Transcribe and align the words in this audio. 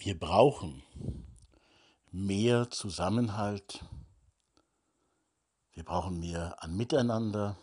Wir 0.00 0.16
brauchen 0.16 0.84
mehr 2.12 2.70
Zusammenhalt. 2.70 3.84
Wir 5.72 5.84
brauchen 5.84 6.20
mehr 6.20 6.62
an 6.62 6.76
Miteinander, 6.76 7.56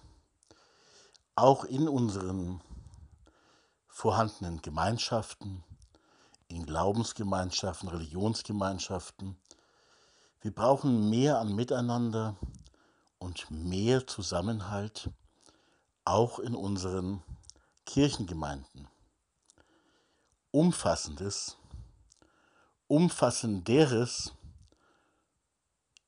auch 1.35 1.63
in 1.63 1.87
unseren 1.87 2.61
vorhandenen 3.87 4.61
Gemeinschaften, 4.61 5.63
in 6.49 6.65
Glaubensgemeinschaften, 6.65 7.87
Religionsgemeinschaften. 7.87 9.37
Wir 10.41 10.53
brauchen 10.53 11.09
mehr 11.09 11.39
an 11.39 11.55
Miteinander 11.55 12.35
und 13.17 13.49
mehr 13.49 14.07
Zusammenhalt, 14.07 15.09
auch 16.03 16.39
in 16.39 16.53
unseren 16.53 17.23
Kirchengemeinden. 17.85 18.89
Umfassendes, 20.51 21.57
umfassenderes, 22.87 24.33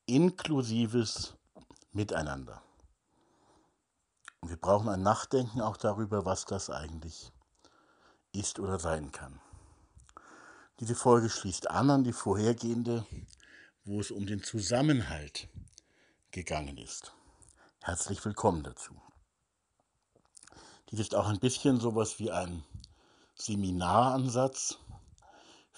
inklusives 0.06 1.34
Miteinander. 1.92 2.62
Und 4.40 4.50
wir 4.50 4.56
brauchen 4.56 4.88
ein 4.88 5.02
Nachdenken 5.02 5.60
auch 5.60 5.76
darüber, 5.76 6.24
was 6.24 6.44
das 6.44 6.70
eigentlich 6.70 7.32
ist 8.32 8.60
oder 8.60 8.78
sein 8.78 9.10
kann. 9.10 9.40
Diese 10.78 10.94
Folge 10.94 11.28
schließt 11.28 11.70
an 11.70 11.90
an 11.90 12.04
die 12.04 12.12
vorhergehende, 12.12 13.04
wo 13.84 13.98
es 13.98 14.12
um 14.12 14.26
den 14.26 14.44
Zusammenhalt 14.44 15.48
gegangen 16.30 16.76
ist. 16.76 17.12
Herzlich 17.82 18.24
willkommen 18.24 18.62
dazu. 18.62 18.94
Dies 20.90 21.00
ist 21.00 21.16
auch 21.16 21.26
ein 21.26 21.40
bisschen 21.40 21.80
sowas 21.80 22.20
wie 22.20 22.30
ein 22.30 22.62
Seminaransatz 23.34 24.78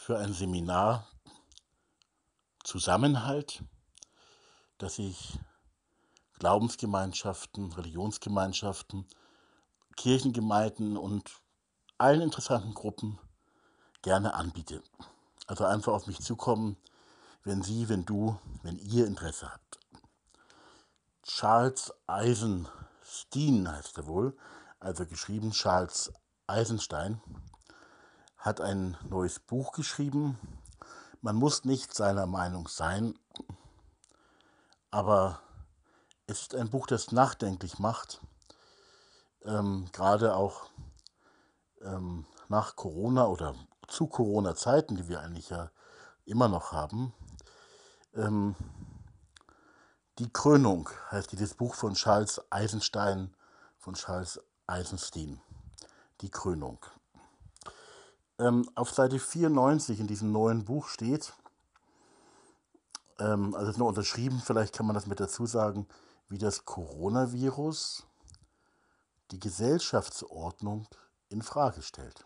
für 0.00 0.18
ein 0.18 0.32
Seminar 0.32 1.06
Zusammenhalt, 2.64 3.62
das 4.78 4.98
ich 4.98 5.38
Glaubensgemeinschaften, 6.38 7.70
Religionsgemeinschaften, 7.72 9.06
Kirchengemeinden 9.96 10.96
und 10.96 11.30
allen 11.98 12.22
interessanten 12.22 12.72
Gruppen 12.72 13.18
gerne 14.00 14.32
anbiete. 14.32 14.82
Also 15.46 15.66
einfach 15.66 15.92
auf 15.92 16.06
mich 16.06 16.20
zukommen, 16.20 16.78
wenn 17.44 17.62
Sie, 17.62 17.90
wenn 17.90 18.06
du, 18.06 18.38
wenn 18.62 18.78
ihr 18.78 19.06
Interesse 19.06 19.52
habt. 19.52 19.80
Charles 21.24 21.92
Eisenstein 22.06 23.70
heißt 23.70 23.98
er 23.98 24.06
wohl, 24.06 24.34
also 24.78 25.04
geschrieben 25.04 25.50
Charles 25.50 26.10
Eisenstein, 26.46 27.20
hat 28.40 28.60
ein 28.60 28.96
neues 29.08 29.38
Buch 29.38 29.72
geschrieben. 29.72 30.38
Man 31.20 31.36
muss 31.36 31.64
nicht 31.64 31.94
seiner 31.94 32.26
Meinung 32.26 32.68
sein, 32.68 33.18
aber 34.90 35.40
es 36.26 36.42
ist 36.42 36.54
ein 36.54 36.70
Buch, 36.70 36.86
das 36.86 37.12
nachdenklich 37.12 37.78
macht, 37.78 38.20
ähm, 39.44 39.88
gerade 39.92 40.34
auch 40.34 40.70
ähm, 41.82 42.26
nach 42.48 42.76
Corona 42.76 43.26
oder 43.26 43.54
zu 43.86 44.06
Corona-Zeiten, 44.06 44.96
die 44.96 45.08
wir 45.08 45.20
eigentlich 45.20 45.50
ja 45.50 45.70
immer 46.24 46.48
noch 46.48 46.72
haben. 46.72 47.12
Ähm, 48.14 48.56
die 50.18 50.32
Krönung 50.32 50.88
heißt 51.10 51.32
dieses 51.32 51.54
Buch 51.54 51.74
von 51.74 51.94
Charles 51.94 52.40
Eisenstein, 52.50 53.34
von 53.78 53.94
Charles 53.94 54.40
Eisenstein. 54.66 55.40
Die 56.20 56.30
Krönung. 56.30 56.78
Ähm, 58.40 58.70
auf 58.74 58.90
Seite 58.90 59.18
94 59.18 60.00
in 60.00 60.06
diesem 60.06 60.32
neuen 60.32 60.64
Buch 60.64 60.88
steht, 60.88 61.34
ähm, 63.18 63.54
also 63.54 63.70
ist 63.70 63.76
nur 63.76 63.88
unterschrieben, 63.88 64.40
vielleicht 64.42 64.74
kann 64.74 64.86
man 64.86 64.94
das 64.94 65.06
mit 65.06 65.20
dazu 65.20 65.44
sagen, 65.44 65.86
wie 66.28 66.38
das 66.38 66.64
Coronavirus 66.64 68.06
die 69.30 69.40
Gesellschaftsordnung 69.40 70.88
in 71.28 71.42
Frage 71.42 71.82
stellt. 71.82 72.24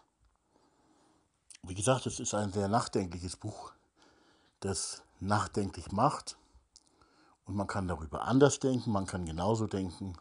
Wie 1.64 1.74
gesagt, 1.74 2.06
es 2.06 2.20
ist 2.20 2.32
ein 2.32 2.52
sehr 2.52 2.68
nachdenkliches 2.68 3.34
Buch, 3.34 3.72
das 4.60 5.02
nachdenklich 5.18 5.90
macht. 5.90 6.36
Und 7.44 7.56
man 7.56 7.66
kann 7.66 7.88
darüber 7.88 8.22
anders 8.22 8.60
denken, 8.60 8.92
man 8.92 9.06
kann 9.06 9.26
genauso 9.26 9.66
denken, 9.66 10.16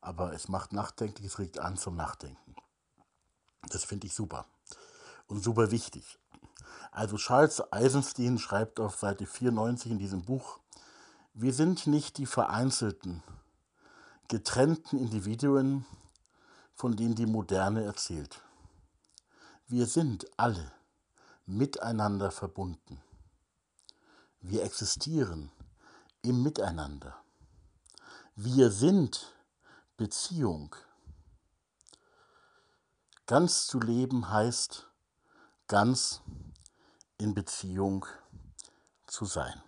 aber 0.00 0.32
es 0.32 0.48
macht 0.48 0.72
nachdenklich, 0.72 1.26
es 1.26 1.38
regt 1.38 1.58
an 1.58 1.76
zum 1.76 1.96
Nachdenken. 1.96 2.56
Das 3.68 3.84
finde 3.84 4.06
ich 4.06 4.14
super 4.14 4.46
und 5.28 5.42
super 5.44 5.70
wichtig. 5.70 6.18
Also 6.90 7.16
Charles 7.16 7.72
Eisenstein 7.72 8.38
schreibt 8.38 8.80
auf 8.80 8.96
Seite 8.96 9.26
94 9.26 9.92
in 9.92 9.98
diesem 9.98 10.22
Buch, 10.22 10.58
wir 11.34 11.52
sind 11.52 11.86
nicht 11.86 12.18
die 12.18 12.26
vereinzelten, 12.26 13.22
getrennten 14.26 14.98
Individuen, 14.98 15.84
von 16.74 16.96
denen 16.96 17.14
die 17.14 17.26
Moderne 17.26 17.84
erzählt. 17.84 18.42
Wir 19.68 19.86
sind 19.86 20.26
alle 20.36 20.72
miteinander 21.46 22.30
verbunden. 22.30 23.00
Wir 24.40 24.62
existieren 24.64 25.50
im 26.22 26.42
Miteinander. 26.42 27.16
Wir 28.34 28.70
sind 28.70 29.34
Beziehung. 29.96 30.74
Ganz 33.26 33.66
zu 33.66 33.78
leben 33.80 34.30
heißt 34.30 34.87
ganz 35.68 36.22
in 37.18 37.34
Beziehung 37.34 38.06
zu 39.06 39.26
sein. 39.26 39.62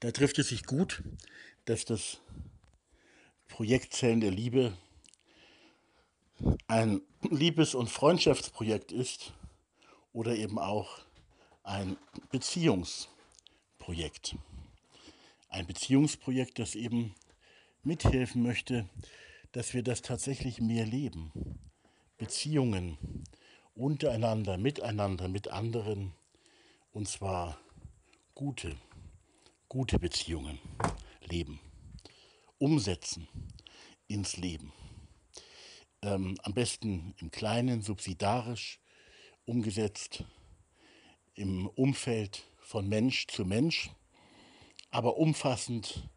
Da 0.00 0.10
trifft 0.10 0.40
es 0.40 0.48
sich 0.48 0.66
gut, 0.66 1.04
dass 1.64 1.84
das 1.84 2.18
Projekt 3.46 3.94
Zellen 3.94 4.20
der 4.20 4.32
Liebe 4.32 4.76
ein 6.66 7.02
Liebes- 7.30 7.76
und 7.76 7.88
Freundschaftsprojekt 7.88 8.90
ist 8.90 9.32
oder 10.12 10.34
eben 10.34 10.58
auch 10.58 10.98
ein 11.62 11.96
Beziehungsprojekt. 12.30 14.34
Ein 15.48 15.66
Beziehungsprojekt, 15.66 16.58
das 16.58 16.74
eben 16.74 17.14
mithelfen 17.84 18.42
möchte, 18.42 18.88
dass 19.52 19.74
wir 19.74 19.84
das 19.84 20.02
tatsächlich 20.02 20.60
mehr 20.60 20.86
leben. 20.86 21.30
Beziehungen 22.18 22.98
untereinander, 23.74 24.56
miteinander, 24.58 25.28
mit 25.28 25.48
anderen, 25.48 26.12
und 26.92 27.08
zwar 27.08 27.58
gute, 28.34 28.76
gute 29.68 29.98
Beziehungen 29.98 30.58
leben, 31.20 31.60
umsetzen 32.58 33.28
ins 34.08 34.36
Leben 34.36 34.72
ähm, 36.02 36.36
am 36.42 36.52
besten 36.52 37.14
im 37.18 37.30
Kleinen, 37.30 37.82
subsidarisch 37.82 38.80
umgesetzt, 39.44 40.24
im 41.34 41.66
Umfeld 41.68 42.44
von 42.60 42.88
Mensch 42.88 43.26
zu 43.28 43.44
Mensch, 43.44 43.90
aber 44.90 45.16
umfassend, 45.16 46.08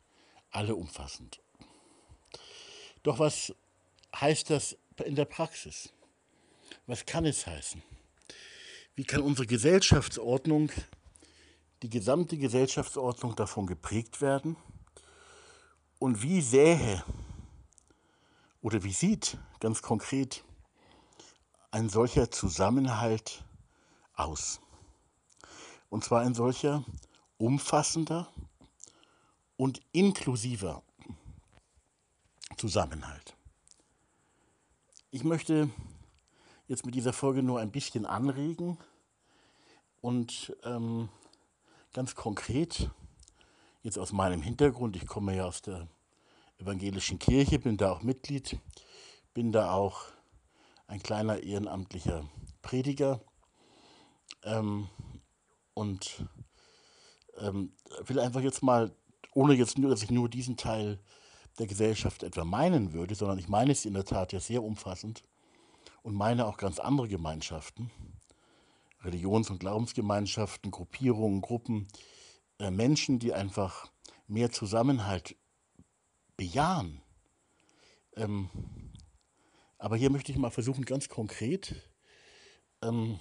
alle 0.52 0.76
umfassend. 0.76 1.42
Doch 3.04 3.20
was 3.20 3.56
heißt 4.16 4.50
das 4.50 4.78
in 5.06 5.16
der 5.16 5.26
Praxis? 5.26 5.94
Was 6.88 7.06
kann 7.06 7.26
es 7.26 7.48
heißen? 7.48 7.82
Wie 8.94 9.06
kann 9.06 9.22
unsere 9.22 9.48
Gesellschaftsordnung, 9.48 10.72
die 11.82 11.90
gesamte 11.90 12.38
Gesellschaftsordnung 12.38 13.36
davon 13.36 13.66
geprägt 13.66 14.22
werden? 14.22 14.56
Und 15.98 16.22
wie 16.22 16.42
sähe 16.42 17.04
oder 18.62 18.84
wie 18.84 18.94
sieht 18.94 19.38
ganz 19.60 19.82
konkret 19.82 20.44
ein 21.72 21.90
solcher 21.90 22.30
Zusammenhalt 22.30 23.44
aus? 24.14 24.62
Und 25.90 26.04
zwar 26.04 26.22
ein 26.22 26.36
solcher 26.36 26.86
umfassender 27.38 28.32
und 29.58 29.82
inklusiver 29.92 30.84
Zusammenhalt. 32.58 33.36
Ich 35.10 35.24
möchte 35.24 35.70
jetzt 36.68 36.86
mit 36.86 36.96
dieser 36.96 37.14
Folge 37.14 37.44
nur 37.44 37.60
ein 37.60 37.72
bisschen 37.72 38.06
anregen 38.06 38.78
und 40.02 40.56
ähm, 40.64 41.10
ganz 41.94 42.16
konkret, 42.16 42.90
jetzt 43.84 43.98
aus 43.98 44.12
meinem 44.12 44.42
Hintergrund, 44.42 44.96
ich 44.96 45.06
komme 45.06 45.36
ja 45.36 45.46
aus 45.46 45.62
der 45.62 45.88
evangelischen 46.58 47.20
Kirche, 47.20 47.60
bin 47.60 47.78
da 47.78 47.92
auch 47.92 48.02
Mitglied, 48.02 48.60
bin 49.34 49.52
da 49.52 49.72
auch 49.72 50.06
ein 50.88 51.02
kleiner 51.02 51.42
ehrenamtlicher 51.42 52.28
Prediger 52.62 53.22
ähm, 54.44 54.90
und 55.74 56.26
ähm, 57.38 57.74
will 58.06 58.20
einfach 58.20 58.42
jetzt 58.42 58.64
mal, 58.64 58.96
ohne 59.34 59.54
jetzt 59.54 59.78
nur, 59.78 59.90
dass 59.90 60.04
ich 60.04 60.12
nur 60.12 60.30
diesen 60.30 60.58
Teil 60.58 61.00
der 61.60 61.68
Gesellschaft 61.68 62.24
etwa 62.24 62.44
meinen 62.44 62.94
würde, 62.94 63.16
sondern 63.16 63.40
ich 63.40 63.48
meine 63.48 63.72
es 63.72 63.86
in 63.86 63.94
der 63.94 64.06
Tat 64.06 64.34
ja 64.34 64.40
sehr 64.40 64.64
umfassend 64.64 65.24
und 66.06 66.14
meine 66.14 66.46
auch 66.46 66.58
ganz 66.58 66.78
andere 66.78 67.08
Gemeinschaften, 67.08 67.90
Religions- 69.02 69.50
und 69.50 69.58
Glaubensgemeinschaften, 69.58 70.70
Gruppierungen, 70.70 71.42
Gruppen, 71.42 71.88
äh, 72.60 72.70
Menschen, 72.70 73.18
die 73.18 73.34
einfach 73.34 73.92
mehr 74.28 74.52
Zusammenhalt 74.52 75.36
bejahen. 76.38 77.02
Ähm, 78.16 78.52
aber 79.80 79.96
hier 79.98 80.12
möchte 80.12 80.32
ich 80.32 80.38
mal 80.38 80.52
versuchen, 80.52 80.86
ganz 80.86 81.10
konkret 81.10 81.74
ähm, 82.84 83.20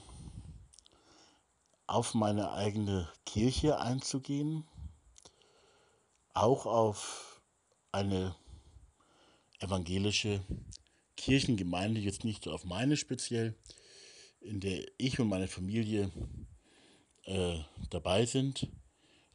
auf 1.86 2.12
meine 2.12 2.52
eigene 2.52 3.10
Kirche 3.24 3.80
einzugehen, 3.80 4.68
auch 6.34 6.66
auf 6.66 7.40
eine 7.92 8.36
evangelische 9.60 10.42
Kirchengemeinde, 11.24 12.02
jetzt 12.02 12.22
nicht 12.22 12.46
auf 12.48 12.66
meine 12.66 12.98
speziell, 12.98 13.54
in 14.42 14.60
der 14.60 14.84
ich 14.98 15.18
und 15.18 15.28
meine 15.28 15.48
Familie 15.48 16.12
äh, 17.24 17.60
dabei 17.88 18.26
sind, 18.26 18.68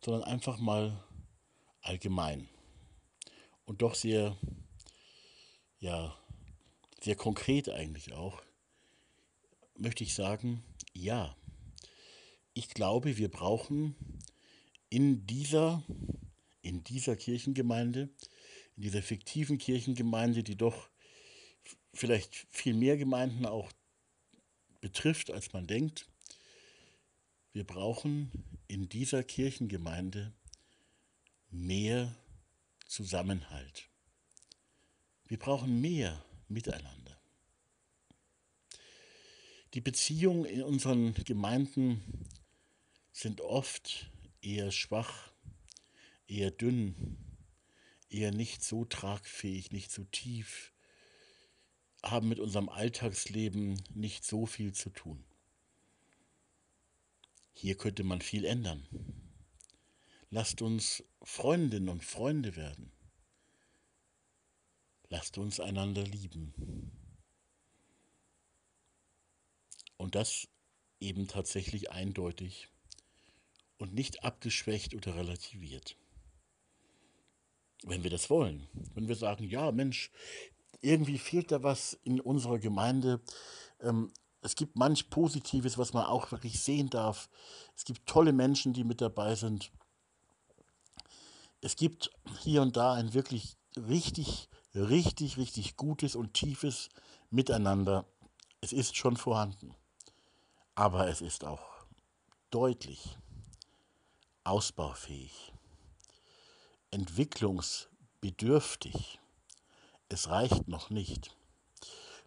sondern 0.05 0.23
einfach 0.23 0.59
mal 0.59 1.03
allgemein. 1.81 2.47
Und 3.65 3.81
doch 3.81 3.95
sehr, 3.95 4.37
ja, 5.79 6.15
sehr 7.01 7.15
konkret 7.15 7.69
eigentlich 7.69 8.13
auch, 8.13 8.39
möchte 9.75 10.03
ich 10.03 10.13
sagen, 10.13 10.63
ja, 10.93 11.35
ich 12.53 12.69
glaube, 12.69 13.17
wir 13.17 13.31
brauchen 13.31 13.95
in 14.89 15.25
dieser, 15.25 15.81
in 16.61 16.83
dieser 16.83 17.15
Kirchengemeinde, 17.15 18.09
in 18.75 18.83
dieser 18.83 19.01
fiktiven 19.01 19.57
Kirchengemeinde, 19.57 20.43
die 20.43 20.55
doch 20.55 20.88
vielleicht 21.93 22.35
viel 22.49 22.73
mehr 22.73 22.97
Gemeinden 22.97 23.45
auch 23.45 23.71
betrifft, 24.81 25.31
als 25.31 25.53
man 25.53 25.67
denkt, 25.67 26.07
wir 27.51 27.65
brauchen 27.65 28.31
in 28.67 28.89
dieser 28.89 29.23
Kirchengemeinde 29.23 30.33
mehr 31.49 32.15
Zusammenhalt. 32.85 33.89
Wir 35.27 35.37
brauchen 35.37 35.81
mehr 35.81 36.23
Miteinander. 36.47 37.19
Die 39.75 39.81
Beziehungen 39.81 40.45
in 40.45 40.63
unseren 40.63 41.13
Gemeinden 41.13 42.27
sind 43.11 43.41
oft 43.41 44.09
eher 44.41 44.71
schwach, 44.71 45.31
eher 46.27 46.49
dünn, 46.49 47.17
eher 48.09 48.31
nicht 48.31 48.63
so 48.63 48.85
tragfähig, 48.85 49.71
nicht 49.71 49.91
so 49.91 50.03
tief, 50.05 50.73
haben 52.03 52.29
mit 52.29 52.39
unserem 52.39 52.69
Alltagsleben 52.69 53.81
nicht 53.93 54.23
so 54.23 54.45
viel 54.45 54.73
zu 54.73 54.89
tun. 54.89 55.23
Hier 57.53 57.75
könnte 57.75 58.03
man 58.03 58.21
viel 58.21 58.45
ändern. 58.45 58.87
Lasst 60.29 60.61
uns 60.61 61.03
Freundinnen 61.21 61.89
und 61.89 62.05
Freunde 62.05 62.55
werden. 62.55 62.91
Lasst 65.09 65.37
uns 65.37 65.59
einander 65.59 66.03
lieben. 66.03 66.53
Und 69.97 70.15
das 70.15 70.47
eben 70.99 71.27
tatsächlich 71.27 71.91
eindeutig 71.91 72.69
und 73.77 73.93
nicht 73.93 74.23
abgeschwächt 74.23 74.93
oder 74.93 75.15
relativiert. 75.15 75.97
Wenn 77.83 78.03
wir 78.03 78.09
das 78.09 78.29
wollen, 78.29 78.67
wenn 78.93 79.07
wir 79.07 79.15
sagen, 79.15 79.45
ja 79.45 79.71
Mensch, 79.71 80.11
irgendwie 80.81 81.17
fehlt 81.17 81.51
da 81.51 81.63
was 81.63 81.93
in 82.03 82.19
unserer 82.19 82.59
Gemeinde. 82.59 83.21
Ähm, 83.81 84.11
es 84.41 84.55
gibt 84.55 84.77
manch 84.77 85.09
Positives, 85.09 85.77
was 85.77 85.93
man 85.93 86.05
auch 86.05 86.31
wirklich 86.31 86.61
sehen 86.61 86.89
darf. 86.89 87.29
Es 87.75 87.83
gibt 87.83 88.07
tolle 88.07 88.31
Menschen, 88.31 88.73
die 88.73 88.83
mit 88.83 89.01
dabei 89.01 89.35
sind. 89.35 89.71
Es 91.61 91.75
gibt 91.75 92.11
hier 92.39 92.61
und 92.61 92.77
da 92.77 92.93
ein 92.93 93.13
wirklich 93.13 93.57
richtig, 93.75 94.49
richtig, 94.73 95.37
richtig 95.37 95.75
gutes 95.75 96.15
und 96.15 96.33
tiefes 96.33 96.89
Miteinander. 97.29 98.05
Es 98.61 98.71
ist 98.71 98.95
schon 98.95 99.17
vorhanden. 99.17 99.75
Aber 100.75 101.09
es 101.09 101.19
ist 101.21 101.43
auch 101.43 101.85
deutlich 102.49 103.17
ausbaufähig, 104.45 105.51
entwicklungsbedürftig. 106.91 109.19
Es 110.09 110.29
reicht 110.29 110.67
noch 110.67 110.89
nicht. 110.89 111.35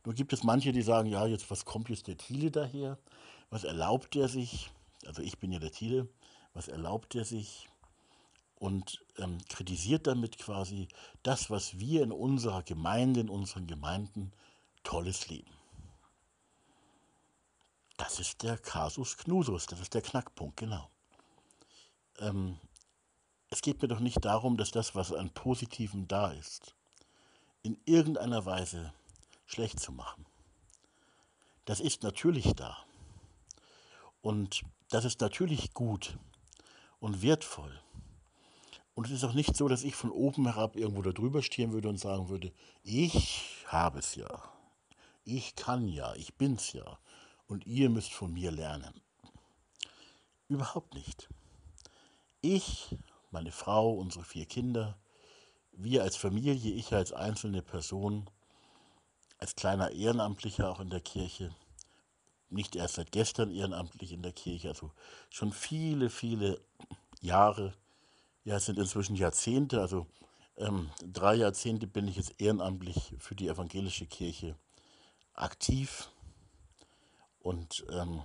Nur 0.04 0.14
gibt 0.14 0.32
es 0.32 0.42
manche, 0.42 0.72
die 0.72 0.82
sagen, 0.82 1.08
ja, 1.08 1.26
jetzt 1.26 1.50
was 1.50 1.64
kommt 1.64 1.88
jetzt 1.88 2.06
der 2.06 2.16
Thiele 2.16 2.50
daher? 2.50 2.98
Was 3.50 3.64
erlaubt 3.64 4.16
er 4.16 4.28
sich? 4.28 4.70
Also 5.06 5.22
ich 5.22 5.38
bin 5.38 5.52
ja 5.52 5.58
der 5.58 5.72
Thiele. 5.72 6.08
Was 6.54 6.68
erlaubt 6.68 7.14
er 7.14 7.24
sich? 7.24 7.68
Und 8.56 9.04
ähm, 9.18 9.38
kritisiert 9.48 10.06
damit 10.06 10.38
quasi 10.38 10.86
das, 11.24 11.50
was 11.50 11.78
wir 11.78 12.02
in 12.04 12.12
unserer 12.12 12.62
Gemeinde, 12.62 13.20
in 13.20 13.28
unseren 13.28 13.66
Gemeinden 13.66 14.32
tolles 14.84 15.28
leben. 15.28 15.50
Das 17.96 18.20
ist 18.20 18.42
der 18.42 18.58
Kasus 18.58 19.16
Knusus, 19.16 19.66
das 19.66 19.80
ist 19.80 19.94
der 19.94 20.02
Knackpunkt, 20.02 20.56
genau. 20.56 20.88
Ähm, 22.18 22.58
es 23.50 23.62
geht 23.62 23.82
mir 23.82 23.88
doch 23.88 24.00
nicht 24.00 24.24
darum, 24.24 24.56
dass 24.56 24.70
das, 24.70 24.94
was 24.94 25.12
an 25.12 25.30
Positivem 25.30 26.08
da 26.08 26.30
ist, 26.32 26.74
in 27.62 27.80
irgendeiner 27.84 28.44
Weise 28.44 28.92
schlecht 29.46 29.80
zu 29.80 29.92
machen. 29.92 30.26
Das 31.64 31.80
ist 31.80 32.02
natürlich 32.02 32.54
da. 32.54 32.76
Und 34.20 34.62
das 34.90 35.04
ist 35.04 35.20
natürlich 35.20 35.72
gut 35.74 36.18
und 37.00 37.22
wertvoll. 37.22 37.80
Und 38.94 39.06
es 39.06 39.12
ist 39.12 39.24
auch 39.24 39.32
nicht 39.32 39.56
so, 39.56 39.68
dass 39.68 39.84
ich 39.84 39.94
von 39.94 40.10
oben 40.10 40.44
herab 40.44 40.76
irgendwo 40.76 41.02
da 41.02 41.12
drüber 41.12 41.42
stehen 41.42 41.72
würde 41.72 41.88
und 41.88 41.98
sagen 41.98 42.28
würde, 42.28 42.52
ich 42.82 43.64
habe 43.66 44.00
es 44.00 44.14
ja, 44.14 44.42
ich 45.24 45.54
kann 45.54 45.88
ja, 45.88 46.14
ich 46.14 46.34
bin's 46.34 46.72
ja 46.72 46.98
und 47.46 47.66
ihr 47.66 47.88
müsst 47.88 48.12
von 48.12 48.32
mir 48.32 48.50
lernen. 48.50 49.00
Überhaupt 50.48 50.94
nicht. 50.94 51.28
Ich, 52.42 52.96
meine 53.30 53.52
Frau, 53.52 53.94
unsere 53.94 54.24
vier 54.24 54.44
Kinder, 54.44 54.98
wir 55.82 56.02
als 56.02 56.16
Familie, 56.16 56.72
ich 56.72 56.92
als 56.92 57.12
einzelne 57.12 57.62
Person, 57.62 58.28
als 59.38 59.54
kleiner 59.54 59.90
Ehrenamtlicher 59.90 60.70
auch 60.70 60.80
in 60.80 60.90
der 60.90 61.00
Kirche, 61.00 61.54
nicht 62.50 62.76
erst 62.76 62.94
seit 62.94 63.12
gestern 63.12 63.50
ehrenamtlich 63.50 64.12
in 64.12 64.22
der 64.22 64.32
Kirche, 64.32 64.68
also 64.68 64.92
schon 65.30 65.52
viele, 65.52 66.10
viele 66.10 66.60
Jahre, 67.20 67.74
ja 68.44 68.56
es 68.56 68.66
sind 68.66 68.78
inzwischen 68.78 69.16
Jahrzehnte, 69.16 69.80
also 69.80 70.06
ähm, 70.56 70.90
drei 71.02 71.34
Jahrzehnte 71.34 71.86
bin 71.86 72.06
ich 72.08 72.16
jetzt 72.16 72.40
ehrenamtlich 72.40 73.14
für 73.18 73.34
die 73.34 73.48
evangelische 73.48 74.06
Kirche 74.06 74.56
aktiv 75.34 76.10
und 77.40 77.84
ähm, 77.90 78.22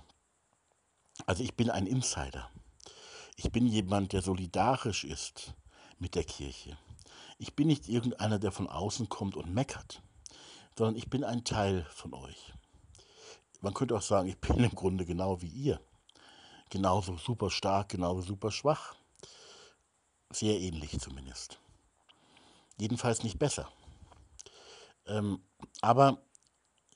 also 1.26 1.42
ich 1.42 1.54
bin 1.56 1.70
ein 1.70 1.86
Insider. 1.86 2.50
Ich 3.36 3.50
bin 3.50 3.66
jemand, 3.66 4.12
der 4.12 4.22
solidarisch 4.22 5.04
ist 5.04 5.54
mit 5.98 6.14
der 6.14 6.24
Kirche. 6.24 6.76
Ich 7.38 7.54
bin 7.54 7.68
nicht 7.68 7.88
irgendeiner, 7.88 8.38
der 8.38 8.52
von 8.52 8.68
außen 8.68 9.08
kommt 9.08 9.36
und 9.36 9.54
meckert, 9.54 10.02
sondern 10.76 10.96
ich 10.96 11.08
bin 11.08 11.24
ein 11.24 11.44
Teil 11.44 11.86
von 11.90 12.12
euch. 12.12 12.52
Man 13.60 13.74
könnte 13.74 13.96
auch 13.96 14.02
sagen, 14.02 14.28
ich 14.28 14.38
bin 14.38 14.58
im 14.58 14.74
Grunde 14.74 15.04
genau 15.04 15.40
wie 15.40 15.48
ihr. 15.48 15.80
Genauso 16.70 17.16
super 17.16 17.50
stark, 17.50 17.90
genauso 17.90 18.22
super 18.22 18.50
schwach. 18.50 18.94
Sehr 20.30 20.60
ähnlich 20.60 20.98
zumindest. 21.00 21.58
Jedenfalls 22.76 23.22
nicht 23.22 23.38
besser. 23.38 23.68
Ähm, 25.06 25.40
aber 25.80 26.22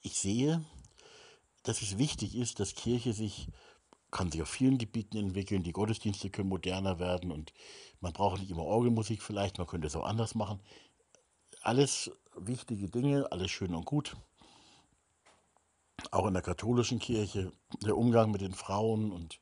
ich 0.03 0.19
sehe, 0.19 0.65
dass 1.63 1.83
es 1.83 1.99
wichtig 1.99 2.35
ist, 2.35 2.61
dass 2.61 2.75
Kirche 2.75 3.13
sich 3.13 3.49
kann 4.13 4.31
sich 4.31 4.43
auf 4.43 4.49
vielen 4.49 4.79
Gebieten 4.79 5.17
entwickeln. 5.17 5.65
Die 5.65 5.73
Gottesdienste 5.73 6.31
können 6.31 6.51
moderner 6.51 7.01
werden 7.01 7.33
und 7.33 7.53
man 8.01 8.13
braucht 8.13 8.41
nicht 8.41 8.51
immer 8.51 8.63
Orgelmusik 8.63 9.23
vielleicht, 9.23 9.59
man 9.59 9.67
könnte 9.67 9.89
es 9.89 9.97
auch 9.97 10.05
anders 10.05 10.35
machen. 10.35 10.61
Alles 11.63 12.11
wichtige 12.37 12.89
Dinge, 12.89 13.31
alles 13.33 13.51
schön 13.51 13.75
und 13.75 13.87
gut. 13.87 14.15
Auch 16.11 16.27
in 16.27 16.35
der 16.35 16.43
katholischen 16.43 16.99
Kirche, 16.99 17.53
der 17.85 17.97
Umgang 17.97 18.31
mit 18.31 18.43
den 18.43 18.55
Frauen 18.55 19.13
und 19.13 19.41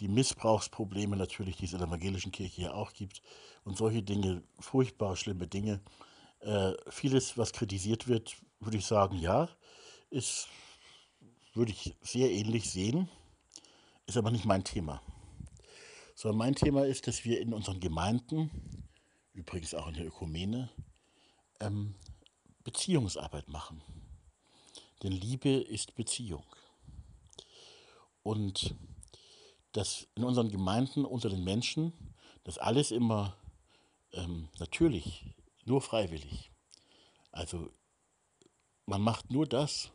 die 0.00 0.08
Missbrauchsprobleme 0.08 1.16
natürlich, 1.16 1.56
die 1.56 1.64
es 1.64 1.72
in 1.72 1.78
der 1.78 1.88
evangelischen 1.88 2.32
Kirche 2.32 2.62
ja 2.62 2.74
auch 2.74 2.92
gibt. 2.92 3.22
Und 3.64 3.78
solche 3.78 4.02
Dinge, 4.02 4.42
furchtbar 4.58 5.16
schlimme 5.16 5.46
Dinge. 5.46 5.80
Äh, 6.40 6.72
vieles, 6.90 7.38
was 7.38 7.52
kritisiert 7.52 8.08
wird, 8.08 8.36
würde 8.60 8.76
ich 8.76 8.84
sagen, 8.84 9.16
ja, 9.16 9.48
ist, 10.10 10.48
würde 11.54 11.70
ich 11.70 11.94
sehr 12.02 12.30
ähnlich 12.30 12.68
sehen 12.68 13.08
ist 14.06 14.16
aber 14.16 14.30
nicht 14.30 14.44
mein 14.44 14.64
Thema. 14.64 15.02
Sondern 16.14 16.38
mein 16.38 16.54
Thema 16.54 16.84
ist, 16.84 17.06
dass 17.06 17.24
wir 17.24 17.40
in 17.40 17.54
unseren 17.54 17.80
Gemeinden, 17.80 18.50
übrigens 19.32 19.74
auch 19.74 19.88
in 19.88 19.94
der 19.94 20.06
Ökumene, 20.06 20.70
ähm, 21.60 21.94
Beziehungsarbeit 22.64 23.48
machen. 23.48 23.82
Denn 25.02 25.12
Liebe 25.12 25.50
ist 25.50 25.94
Beziehung. 25.94 26.44
Und 28.22 28.74
dass 29.72 30.06
in 30.14 30.24
unseren 30.24 30.50
Gemeinden 30.50 31.04
unter 31.04 31.28
den 31.28 31.44
Menschen 31.44 31.92
das 32.44 32.58
alles 32.58 32.90
immer 32.90 33.36
ähm, 34.12 34.48
natürlich, 34.58 35.24
nur 35.64 35.80
freiwillig. 35.80 36.50
Also 37.30 37.70
man 38.86 39.00
macht 39.00 39.30
nur 39.30 39.46
das, 39.46 39.92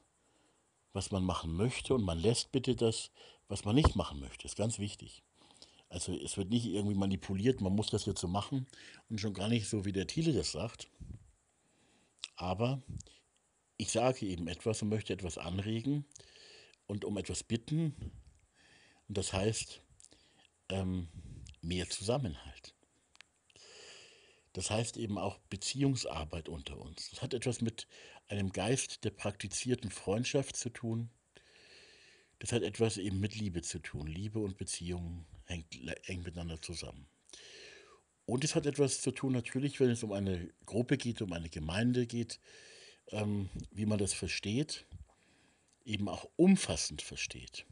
was 0.94 1.12
man 1.12 1.24
machen 1.24 1.54
möchte 1.54 1.94
und 1.94 2.04
man 2.04 2.18
lässt 2.18 2.52
bitte 2.52 2.76
das, 2.76 3.12
was 3.48 3.66
man 3.66 3.76
nicht 3.76 3.96
machen 3.96 4.20
möchte. 4.20 4.46
Ist 4.46 4.56
ganz 4.56 4.80
wichtig. 4.80 5.24
Also 5.90 6.14
es 6.14 6.38
wird 6.38 6.50
nicht 6.50 6.66
irgendwie 6.66 6.96
manipuliert, 6.96 7.62
man 7.62 7.74
muss 7.74 7.90
das 7.90 8.06
jetzt 8.06 8.20
so 8.20 8.28
machen 8.28 8.68
und 9.10 9.22
schon 9.22 9.34
gar 9.34 9.48
nicht 9.48 9.70
so, 9.70 9.86
wie 9.86 9.94
der 9.94 10.08
Thiele 10.08 10.34
das 10.34 10.52
sagt. 10.52 10.90
Aber 12.36 12.82
ich 13.78 13.92
sage 13.92 14.26
eben 14.26 14.48
etwas 14.48 14.82
und 14.82 14.90
möchte 14.90 15.14
etwas 15.14 15.38
anregen 15.38 16.06
und 16.88 17.06
um 17.06 17.18
etwas 17.18 17.44
bitten. 17.44 17.96
Und 19.08 19.18
das 19.18 19.32
heißt 19.32 19.82
ähm, 20.70 21.08
mehr 21.62 21.90
Zusammenhalt. 21.90 22.74
Das 24.54 24.72
heißt 24.72 24.98
eben 24.98 25.18
auch 25.18 25.38
Beziehungsarbeit 25.50 26.50
unter 26.50 26.78
uns. 26.80 27.12
Das 27.12 27.22
hat 27.22 27.34
etwas 27.34 27.62
mit 27.62 27.88
einem 28.28 28.52
Geist 28.52 29.04
der 29.04 29.12
praktizierten 29.12 29.92
Freundschaft 29.92 30.56
zu 30.56 30.70
tun. 30.70 31.10
Das 32.40 32.52
hat 32.52 32.62
etwas 32.62 32.98
eben 32.98 33.20
mit 33.20 33.36
Liebe 33.36 33.62
zu 33.62 33.80
tun. 33.80 34.08
Liebe 34.08 34.40
und 34.40 34.58
Beziehung 34.58 35.26
hängt 35.46 35.74
eng 36.08 36.22
miteinander 36.24 36.62
zusammen. 36.62 37.08
Und 38.26 38.44
es 38.44 38.56
hat 38.56 38.66
etwas 38.66 39.02
zu 39.02 39.12
tun, 39.12 39.32
natürlich, 39.32 39.80
wenn 39.80 39.90
es 39.90 40.04
um 40.04 40.12
eine 40.12 40.54
Gruppe 40.66 40.98
geht, 40.98 41.22
um 41.22 41.32
eine 41.32 41.50
Gemeinde 41.50 42.06
geht, 42.06 42.40
ähm, 43.12 43.50
wie 43.72 43.86
man 43.86 43.98
das 43.98 44.14
versteht, 44.14 44.86
eben 45.86 46.10
auch 46.10 46.30
umfassend 46.36 47.02
versteht, 47.02 47.66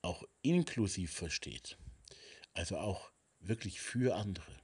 auch 0.00 0.24
inklusiv 0.40 1.12
versteht, 1.12 1.76
also 2.54 2.78
auch 2.78 3.12
wirklich 3.40 3.80
für 3.80 4.16
andere, 4.16 4.56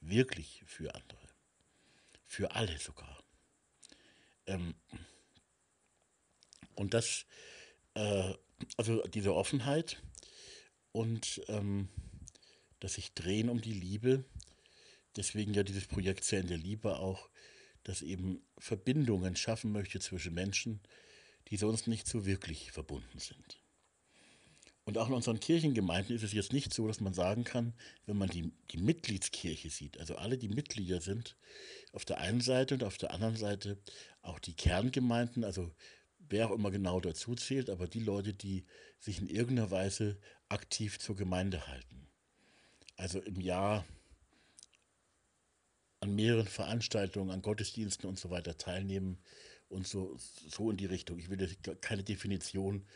wirklich 0.00 0.62
für 0.66 0.94
andere, 0.94 1.28
für 2.24 2.52
alle 2.52 2.78
sogar. 2.78 3.24
Ähm, 4.46 4.76
und 6.76 6.94
das, 6.94 7.26
äh, 7.96 8.34
also 8.76 9.02
diese 9.08 9.34
Offenheit 9.34 10.02
und 10.92 11.42
ähm, 11.48 11.88
das 12.78 12.94
sich 12.94 13.14
drehen 13.14 13.48
um 13.48 13.60
die 13.60 13.72
Liebe, 13.72 14.24
deswegen 15.16 15.54
ja 15.54 15.62
dieses 15.62 15.86
Projekt 15.86 16.24
Zellen 16.24 16.46
der 16.46 16.58
Liebe 16.58 16.98
auch, 16.98 17.28
das 17.82 18.02
eben 18.02 18.42
Verbindungen 18.58 19.36
schaffen 19.36 19.72
möchte 19.72 19.98
zwischen 20.00 20.34
Menschen, 20.34 20.80
die 21.48 21.56
sonst 21.56 21.86
nicht 21.86 22.06
so 22.06 22.26
wirklich 22.26 22.72
verbunden 22.72 23.18
sind. 23.18 23.60
Und 24.84 24.98
auch 24.98 25.08
in 25.08 25.14
unseren 25.14 25.40
Kirchengemeinden 25.40 26.14
ist 26.14 26.22
es 26.22 26.32
jetzt 26.32 26.52
nicht 26.52 26.72
so, 26.72 26.86
dass 26.86 27.00
man 27.00 27.14
sagen 27.14 27.44
kann, 27.44 27.74
wenn 28.04 28.18
man 28.18 28.28
die, 28.28 28.52
die 28.70 28.78
Mitgliedskirche 28.78 29.70
sieht, 29.70 29.98
also 29.98 30.16
alle, 30.16 30.38
die 30.38 30.48
Mitglieder 30.48 31.00
sind, 31.00 31.36
auf 31.92 32.04
der 32.04 32.18
einen 32.18 32.40
Seite 32.40 32.74
und 32.74 32.84
auf 32.84 32.98
der 32.98 33.12
anderen 33.12 33.36
Seite 33.36 33.78
auch 34.22 34.38
die 34.38 34.54
Kerngemeinden, 34.54 35.44
also 35.44 35.72
wer 36.28 36.48
auch 36.48 36.54
immer 36.54 36.70
genau 36.70 37.00
dazu 37.00 37.34
zählt, 37.34 37.70
aber 37.70 37.86
die 37.86 38.00
Leute, 38.00 38.32
die 38.32 38.64
sich 38.98 39.20
in 39.20 39.28
irgendeiner 39.28 39.70
Weise 39.70 40.18
aktiv 40.48 40.98
zur 40.98 41.16
Gemeinde 41.16 41.66
halten. 41.66 42.06
Also 42.96 43.20
im 43.20 43.40
Jahr 43.40 43.84
an 46.00 46.14
mehreren 46.14 46.46
Veranstaltungen, 46.46 47.30
an 47.30 47.42
Gottesdiensten 47.42 48.08
und 48.08 48.18
so 48.18 48.30
weiter 48.30 48.56
teilnehmen 48.56 49.18
und 49.68 49.86
so, 49.86 50.16
so 50.48 50.70
in 50.70 50.76
die 50.76 50.86
Richtung. 50.86 51.18
Ich 51.18 51.30
will 51.30 51.40
jetzt 51.40 51.82
keine 51.82 52.04
Definition 52.04 52.86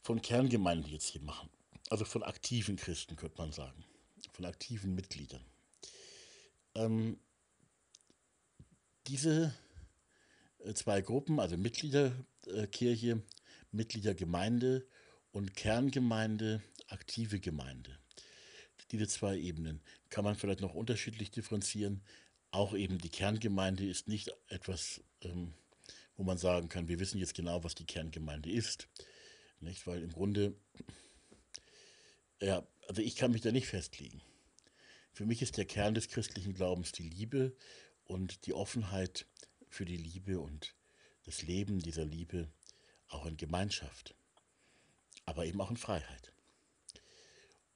von 0.00 0.22
Kerngemeinden 0.22 0.90
jetzt 0.90 1.08
hier 1.08 1.20
machen. 1.20 1.50
Also 1.90 2.04
von 2.04 2.22
aktiven 2.22 2.76
Christen, 2.76 3.16
könnte 3.16 3.38
man 3.38 3.52
sagen. 3.52 3.84
Von 4.32 4.44
aktiven 4.44 4.94
Mitgliedern. 4.94 5.44
Ähm, 6.74 7.18
diese 9.06 9.54
zwei 10.74 11.00
Gruppen, 11.00 11.40
also 11.40 11.56
Mitgliederkirche, 11.56 13.22
Mitgliedergemeinde 13.72 14.86
und 15.32 15.54
Kerngemeinde, 15.54 16.62
aktive 16.88 17.40
Gemeinde. 17.40 17.98
Diese 18.90 19.06
zwei 19.06 19.38
Ebenen 19.38 19.80
kann 20.08 20.24
man 20.24 20.34
vielleicht 20.34 20.60
noch 20.60 20.74
unterschiedlich 20.74 21.30
differenzieren. 21.30 22.02
Auch 22.50 22.74
eben 22.74 22.98
die 22.98 23.08
Kerngemeinde 23.08 23.86
ist 23.86 24.08
nicht 24.08 24.32
etwas, 24.48 25.00
ähm, 25.22 25.54
wo 26.16 26.24
man 26.24 26.38
sagen 26.38 26.68
kann, 26.68 26.88
wir 26.88 26.98
wissen 26.98 27.18
jetzt 27.18 27.34
genau, 27.34 27.62
was 27.62 27.76
die 27.76 27.86
Kerngemeinde 27.86 28.50
ist. 28.50 28.88
Nicht? 29.60 29.86
Weil 29.86 30.02
im 30.02 30.10
Grunde, 30.10 30.54
ja, 32.40 32.66
also 32.88 33.00
ich 33.02 33.14
kann 33.14 33.30
mich 33.30 33.42
da 33.42 33.52
nicht 33.52 33.68
festlegen. 33.68 34.20
Für 35.12 35.26
mich 35.26 35.42
ist 35.42 35.56
der 35.56 35.66
Kern 35.66 35.94
des 35.94 36.08
christlichen 36.08 36.54
Glaubens 36.54 36.92
die 36.92 37.08
Liebe 37.08 37.54
und 38.04 38.46
die 38.46 38.54
Offenheit 38.54 39.26
für 39.70 39.84
die 39.84 39.96
Liebe 39.96 40.38
und 40.40 40.74
das 41.24 41.42
Leben 41.42 41.78
dieser 41.78 42.04
Liebe 42.04 42.50
auch 43.08 43.24
in 43.26 43.36
Gemeinschaft, 43.36 44.14
aber 45.24 45.46
eben 45.46 45.60
auch 45.60 45.70
in 45.70 45.76
Freiheit. 45.76 46.32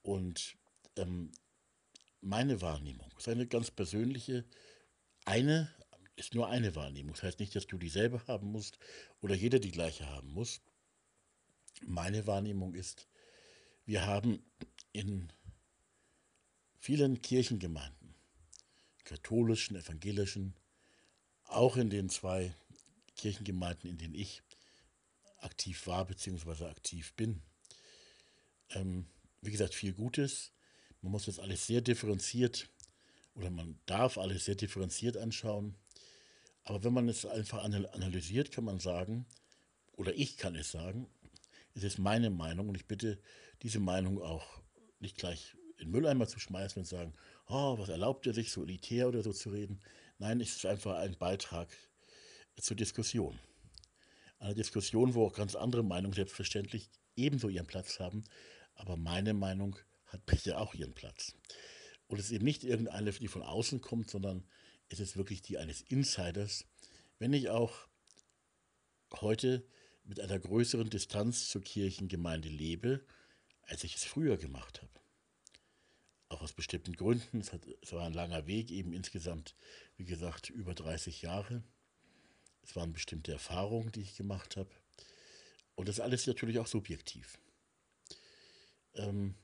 Und 0.01 0.55
ähm, 0.97 1.31
meine 2.21 2.61
Wahrnehmung 2.61 3.11
ist 3.17 3.27
eine 3.27 3.47
ganz 3.47 3.71
persönliche, 3.71 4.45
eine 5.25 5.73
ist 6.15 6.33
nur 6.33 6.49
eine 6.49 6.75
Wahrnehmung. 6.75 7.13
Das 7.13 7.23
heißt 7.23 7.39
nicht, 7.39 7.55
dass 7.55 7.67
du 7.67 7.77
dieselbe 7.77 8.25
haben 8.27 8.51
musst 8.51 8.77
oder 9.21 9.35
jeder 9.35 9.59
die 9.59 9.71
gleiche 9.71 10.07
haben 10.07 10.31
muss. 10.31 10.61
Meine 11.85 12.25
Wahrnehmung 12.25 12.73
ist, 12.73 13.07
wir 13.85 14.05
haben 14.05 14.43
in 14.93 15.31
vielen 16.77 17.21
Kirchengemeinden, 17.21 18.15
katholischen, 19.03 19.75
evangelischen, 19.75 20.55
auch 21.47 21.77
in 21.77 21.89
den 21.89 22.09
zwei 22.09 22.53
Kirchengemeinden, 23.15 23.89
in 23.89 23.97
denen 23.97 24.15
ich 24.15 24.41
aktiv 25.39 25.87
war 25.87 26.05
bzw. 26.05 26.65
aktiv 26.65 27.13
bin, 27.13 27.41
ähm, 28.71 29.07
wie 29.41 29.51
gesagt, 29.51 29.75
viel 29.75 29.93
Gutes. 29.93 30.51
Man 31.01 31.11
muss 31.11 31.25
das 31.25 31.39
alles 31.39 31.67
sehr 31.67 31.81
differenziert 31.81 32.69
oder 33.35 33.49
man 33.49 33.79
darf 33.85 34.17
alles 34.17 34.45
sehr 34.45 34.55
differenziert 34.55 35.17
anschauen. 35.17 35.75
Aber 36.63 36.83
wenn 36.83 36.93
man 36.93 37.07
es 37.07 37.25
einfach 37.25 37.63
analysiert, 37.63 38.51
kann 38.51 38.63
man 38.63 38.79
sagen, 38.79 39.27
oder 39.93 40.15
ich 40.15 40.37
kann 40.37 40.55
es 40.55 40.71
sagen, 40.71 41.07
es 41.75 41.83
ist 41.83 41.99
meine 41.99 42.31
Meinung 42.31 42.69
und 42.69 42.75
ich 42.75 42.87
bitte, 42.87 43.19
diese 43.61 43.79
Meinung 43.79 44.21
auch 44.21 44.45
nicht 44.99 45.17
gleich 45.17 45.55
in 45.77 45.87
den 45.87 45.91
Mülleimer 45.91 46.27
zu 46.27 46.39
schmeißen 46.39 46.79
und 46.79 46.85
sagen, 46.85 47.13
oh, 47.47 47.77
was 47.77 47.89
erlaubt 47.89 48.25
er 48.25 48.33
sich, 48.33 48.51
so 48.51 48.63
elitär 48.63 49.07
oder 49.07 49.21
so 49.21 49.31
zu 49.31 49.49
reden. 49.49 49.81
Nein, 50.17 50.39
es 50.39 50.55
ist 50.55 50.65
einfach 50.65 50.95
ein 50.95 51.17
Beitrag 51.17 51.67
zur 52.59 52.77
Diskussion. 52.77 53.37
Eine 54.39 54.55
Diskussion, 54.55 55.13
wo 55.13 55.25
auch 55.25 55.33
ganz 55.33 55.55
andere 55.55 55.83
Meinungen 55.83 56.13
selbstverständlich 56.13 56.89
ebenso 57.15 57.49
ihren 57.49 57.67
Platz 57.67 57.99
haben, 57.99 58.23
aber 58.75 58.95
meine 58.95 59.33
Meinung 59.33 59.77
hat 60.07 60.25
bitte 60.25 60.57
auch 60.57 60.73
ihren 60.73 60.93
Platz. 60.93 61.35
Und 62.07 62.19
es 62.19 62.27
ist 62.27 62.31
eben 62.31 62.45
nicht 62.45 62.63
irgendeine, 62.63 63.11
die 63.11 63.27
von 63.27 63.41
außen 63.41 63.81
kommt, 63.81 64.09
sondern 64.09 64.45
es 64.89 64.99
ist 64.99 65.17
wirklich 65.17 65.41
die 65.41 65.57
eines 65.57 65.81
Insiders. 65.81 66.65
Wenn 67.19 67.33
ich 67.33 67.49
auch 67.49 67.87
heute 69.19 69.65
mit 70.03 70.19
einer 70.19 70.39
größeren 70.39 70.89
Distanz 70.89 71.49
zur 71.49 71.61
Kirchengemeinde 71.61 72.49
lebe, 72.49 73.05
als 73.63 73.83
ich 73.83 73.95
es 73.95 74.03
früher 74.03 74.37
gemacht 74.37 74.81
habe. 74.81 75.04
Auch 76.29 76.41
aus 76.41 76.53
bestimmten 76.53 76.93
Gründen. 76.93 77.39
Es, 77.39 77.53
hat, 77.53 77.61
es 77.81 77.93
war 77.93 78.05
ein 78.05 78.13
langer 78.13 78.47
Weg, 78.47 78.71
eben 78.71 78.93
insgesamt, 78.93 79.55
wie 79.97 80.05
gesagt, 80.05 80.49
über 80.49 80.73
30 80.73 81.21
Jahre. 81.21 81.63
Es 82.63 82.75
waren 82.75 82.93
bestimmte 82.93 83.31
Erfahrungen, 83.31 83.91
die 83.91 84.01
ich 84.01 84.15
gemacht 84.15 84.57
habe. 84.57 84.69
Und 85.75 85.87
das 85.87 85.99
alles 85.99 86.25
natürlich 86.25 86.57
auch 86.59 86.67
subjektiv. 86.67 87.37
Ähm, 88.95 89.35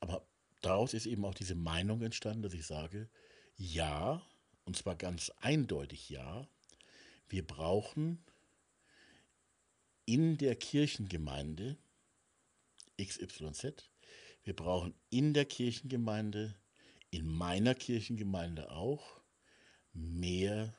aber 0.00 0.26
daraus 0.60 0.94
ist 0.94 1.06
eben 1.06 1.24
auch 1.24 1.34
diese 1.34 1.54
Meinung 1.54 2.02
entstanden, 2.02 2.42
dass 2.42 2.54
ich 2.54 2.66
sage, 2.66 3.08
ja, 3.56 4.22
und 4.64 4.76
zwar 4.76 4.94
ganz 4.94 5.30
eindeutig 5.40 6.08
ja, 6.10 6.46
wir 7.28 7.46
brauchen 7.46 8.22
in 10.04 10.38
der 10.38 10.56
Kirchengemeinde 10.56 11.76
XYZ, 13.00 13.90
wir 14.42 14.54
brauchen 14.54 14.94
in 15.10 15.34
der 15.34 15.44
Kirchengemeinde, 15.44 16.58
in 17.10 17.26
meiner 17.26 17.74
Kirchengemeinde 17.74 18.70
auch, 18.70 19.20
mehr 19.92 20.74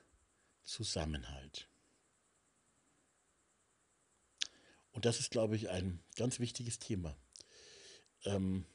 Zusammenhalt. 0.64 1.68
Und 4.92 5.06
das 5.06 5.20
ist, 5.20 5.32
glaube 5.32 5.56
ich, 5.56 5.70
ein 5.70 6.00
ganz 6.16 6.40
wichtiges 6.40 6.80
Thema, 6.80 7.16
ähm, 8.26 8.66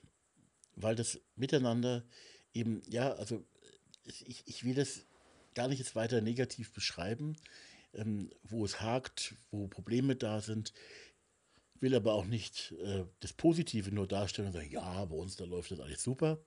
weil 0.74 0.96
das 0.96 1.20
Miteinander 1.36 2.04
eben, 2.52 2.82
ja, 2.88 3.12
also 3.12 3.44
ich, 4.04 4.46
ich 4.46 4.64
will 4.64 4.74
das 4.74 5.04
gar 5.54 5.68
nicht 5.68 5.78
jetzt 5.78 5.94
weiter 5.94 6.20
negativ 6.20 6.72
beschreiben, 6.72 7.36
ähm, 7.92 8.30
wo 8.42 8.64
es 8.64 8.80
hakt, 8.80 9.34
wo 9.50 9.68
Probleme 9.68 10.16
da 10.16 10.40
sind. 10.40 10.72
Will 11.84 11.94
aber 11.94 12.14
auch 12.14 12.24
nicht 12.24 12.72
äh, 12.82 13.04
das 13.20 13.34
Positive 13.34 13.92
nur 13.92 14.08
darstellen 14.08 14.48
und 14.48 14.54
sagen, 14.54 14.70
ja, 14.70 15.04
bei 15.04 15.14
uns 15.14 15.36
da 15.36 15.44
läuft 15.44 15.70
das 15.70 15.80
alles 15.80 16.02
super, 16.02 16.40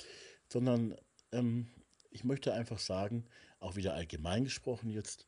sondern 0.52 0.98
ähm, 1.32 1.68
ich 2.10 2.24
möchte 2.24 2.54
einfach 2.54 2.80
sagen, 2.80 3.24
auch 3.60 3.76
wieder 3.76 3.94
allgemein 3.94 4.46
gesprochen 4.46 4.90
jetzt, 4.90 5.28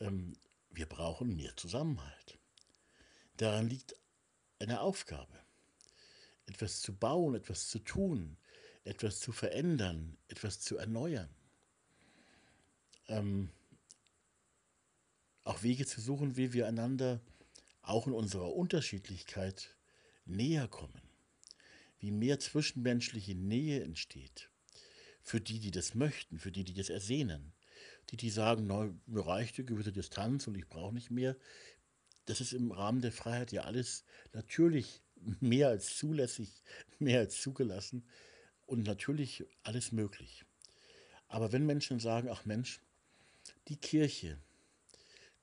ähm, 0.00 0.32
wir 0.70 0.86
brauchen 0.86 1.36
mehr 1.36 1.54
Zusammenhalt. 1.54 2.38
Daran 3.36 3.68
liegt 3.68 3.94
eine 4.58 4.80
Aufgabe. 4.80 5.38
Etwas 6.46 6.80
zu 6.80 6.94
bauen, 6.94 7.34
etwas 7.34 7.68
zu 7.68 7.78
tun, 7.78 8.38
etwas 8.84 9.20
zu 9.20 9.32
verändern, 9.32 10.16
etwas 10.28 10.60
zu 10.60 10.78
erneuern. 10.78 11.28
Ähm, 13.08 13.50
auch 15.44 15.62
Wege 15.62 15.84
zu 15.84 16.00
suchen, 16.00 16.38
wie 16.38 16.54
wir 16.54 16.66
einander 16.66 17.20
auch 17.82 18.06
in 18.06 18.12
unserer 18.12 18.54
Unterschiedlichkeit 18.54 19.76
näher 20.24 20.68
kommen. 20.68 21.02
Wie 21.98 22.10
mehr 22.10 22.40
zwischenmenschliche 22.40 23.34
Nähe 23.34 23.82
entsteht. 23.82 24.48
Für 25.22 25.40
die, 25.40 25.60
die 25.60 25.70
das 25.70 25.94
möchten, 25.94 26.38
für 26.38 26.50
die, 26.50 26.64
die 26.64 26.74
das 26.74 26.88
ersehnen. 26.88 27.52
Die, 28.10 28.16
die 28.16 28.30
sagen, 28.30 28.66
no, 28.66 28.94
mir 29.06 29.26
reicht 29.26 29.58
eine 29.58 29.66
gewisse 29.66 29.92
Distanz 29.92 30.46
und 30.46 30.56
ich 30.56 30.68
brauche 30.68 30.94
nicht 30.94 31.10
mehr. 31.10 31.36
Das 32.24 32.40
ist 32.40 32.52
im 32.52 32.72
Rahmen 32.72 33.02
der 33.02 33.12
Freiheit 33.12 33.52
ja 33.52 33.62
alles 33.62 34.04
natürlich 34.32 35.02
mehr 35.40 35.68
als 35.68 35.96
zulässig, 35.96 36.62
mehr 36.98 37.20
als 37.20 37.40
zugelassen 37.40 38.04
und 38.66 38.84
natürlich 38.84 39.44
alles 39.62 39.92
möglich. 39.92 40.44
Aber 41.28 41.52
wenn 41.52 41.66
Menschen 41.66 42.00
sagen, 42.00 42.28
ach 42.28 42.44
Mensch, 42.44 42.80
die 43.68 43.76
Kirche, 43.76 44.38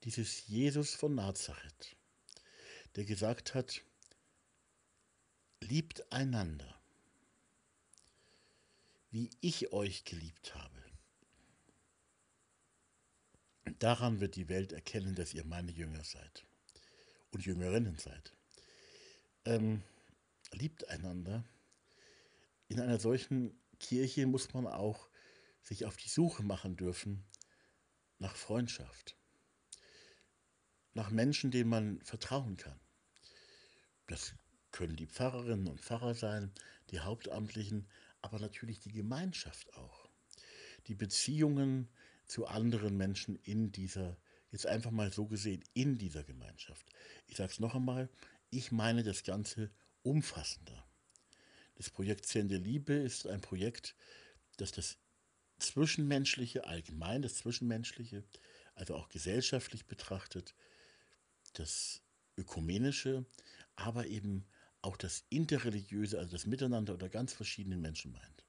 dieses 0.03 0.48
Jesus 0.48 0.93
von 0.93 1.15
Nazareth, 1.15 1.98
der 2.96 3.05
gesagt 3.05 3.53
hat, 3.53 3.84
liebt 5.62 6.12
einander, 6.12 6.79
wie 9.12 9.29
ich 9.41 9.72
euch 9.74 10.03
geliebt 10.03 10.55
habe. 10.55 10.84
Daran 13.79 14.19
wird 14.19 14.36
die 14.36 14.50
Welt 14.50 14.72
erkennen, 14.72 15.15
dass 15.15 15.34
ihr 15.34 15.46
meine 15.46 15.72
Jünger 15.72 16.03
seid 16.03 16.46
und 17.31 17.46
Jüngerinnen 17.46 17.98
seid. 17.98 18.36
Ähm, 19.46 19.84
liebt 20.51 20.88
einander. 20.89 21.43
In 22.67 22.79
einer 22.79 23.00
solchen 23.00 23.60
Kirche 23.79 24.25
muss 24.27 24.53
man 24.53 24.67
auch 24.67 25.10
sich 25.62 25.86
auf 25.86 25.98
die 25.98 26.10
Suche 26.10 26.43
machen 26.43 26.75
dürfen 26.75 27.24
nach 28.17 28.36
Freundschaft 28.36 29.18
nach 30.93 31.10
Menschen, 31.12 31.51
denen 31.51 31.69
man 31.69 32.01
vertrauen 32.01 32.58
kann. 32.58 32.79
Das 34.08 34.34
können 34.72 34.96
die 34.96 35.08
Pfarrerinnen 35.08 35.67
und 35.67 35.81
Pfarrer 35.81 36.15
sein, 36.15 36.51
die 36.89 37.00
Hauptamtlichen, 37.00 37.88
aber 38.22 38.39
natürlich 38.39 38.79
die 38.79 38.91
Gemeinschaft 38.91 39.74
auch. 39.75 40.10
Die 40.88 40.96
Beziehungen 40.96 41.89
zu 42.25 42.48
anderen 42.48 42.98
Menschen 42.98 43.36
in 43.38 43.72
dieser, 43.72 44.17
jetzt 44.51 44.65
einfach 44.65 44.91
mal 44.91 45.12
so 45.12 45.27
gesehen, 45.27 45.63
in 45.74 45.98
dieser 45.98 46.24
Gemeinschaft. 46.24 46.86
Ich 47.27 47.38
sage 47.38 47.51
es 47.51 47.60
noch 47.60 47.75
einmal, 47.75 48.10
ich 48.50 48.72
meine 48.72 49.03
das 49.03 49.24
Ganze 49.24 49.72
umfassender. 50.03 50.86
Das 51.75 51.89
Projekt 51.89 52.25
Zehn 52.25 52.50
Liebe 52.50 52.93
ist 52.93 53.27
ein 53.27 53.41
Projekt, 53.41 53.96
das 54.58 54.72
das 54.72 54.98
Zwischenmenschliche, 55.60 56.65
allgemein 56.65 57.22
das 57.22 57.36
Zwischenmenschliche, 57.36 58.24
also 58.75 58.96
auch 58.96 59.10
gesellschaftlich 59.10 59.86
betrachtet, 59.86 60.55
das 61.53 62.01
Ökumenische, 62.38 63.25
aber 63.75 64.08
eben 64.08 64.46
auch 64.82 64.98
das 64.98 65.25
Interreligiöse, 65.29 66.18
also 66.18 66.32
das 66.32 66.46
Miteinander 66.46 66.94
unter 66.94 67.10
ganz 67.10 67.34
verschiedenen 67.34 67.82
Menschen 67.82 68.12
meint. 68.12 68.45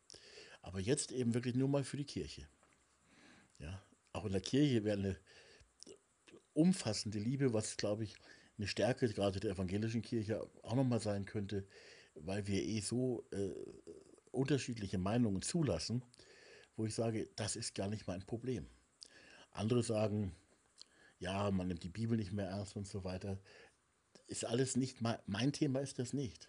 Aber 0.62 0.81
jetzt 0.81 1.12
eben 1.12 1.35
wirklich 1.35 1.55
nur 1.55 1.68
mal 1.68 1.85
für 1.85 1.96
die 1.96 2.05
Kirche. 2.05 2.48
Ja, 3.59 3.83
auch 4.12 4.24
in 4.27 4.33
der 4.33 4.40
Kirche 4.40 4.85
wäre 4.85 4.98
eine 4.98 5.16
umfassende 6.53 7.18
Liebe, 7.18 7.53
was 7.53 7.77
glaube 7.77 8.05
ich 8.05 8.14
eine 8.59 8.66
Stärke 8.66 9.09
gerade 9.09 9.40
der 9.40 9.53
evangelischen 9.53 10.03
Kirche 10.03 10.42
auch 10.62 10.74
nochmal 10.74 11.01
sein 11.01 11.24
könnte, 11.24 11.66
weil 12.14 12.46
wir 12.46 12.62
eh 12.62 12.81
so 12.81 13.27
äh, 13.31 13.55
unterschiedliche 14.31 14.98
Meinungen 14.98 15.42
zulassen, 15.42 16.05
wo 16.77 16.85
ich 16.87 16.94
sage, 16.94 17.29
das 17.37 17.57
ist 17.57 17.74
gar 17.74 17.88
nicht 17.88 18.07
mein 18.07 18.24
Problem. 18.24 18.66
Andere 19.51 19.83
sagen, 19.83 20.35
ja, 21.20 21.50
man 21.50 21.68
nimmt 21.68 21.85
die 21.85 21.90
Bibel 21.90 22.16
nicht 22.16 22.33
mehr 22.33 22.48
ernst 22.48 22.76
und 22.76 22.88
so 22.88 23.04
weiter. 23.04 23.38
Ist 24.26 24.44
alles 24.44 24.74
nicht, 24.76 25.00
mein, 25.02 25.18
mein 25.26 25.52
Thema 25.52 25.80
ist 25.80 25.98
das 25.98 26.12
nicht. 26.12 26.48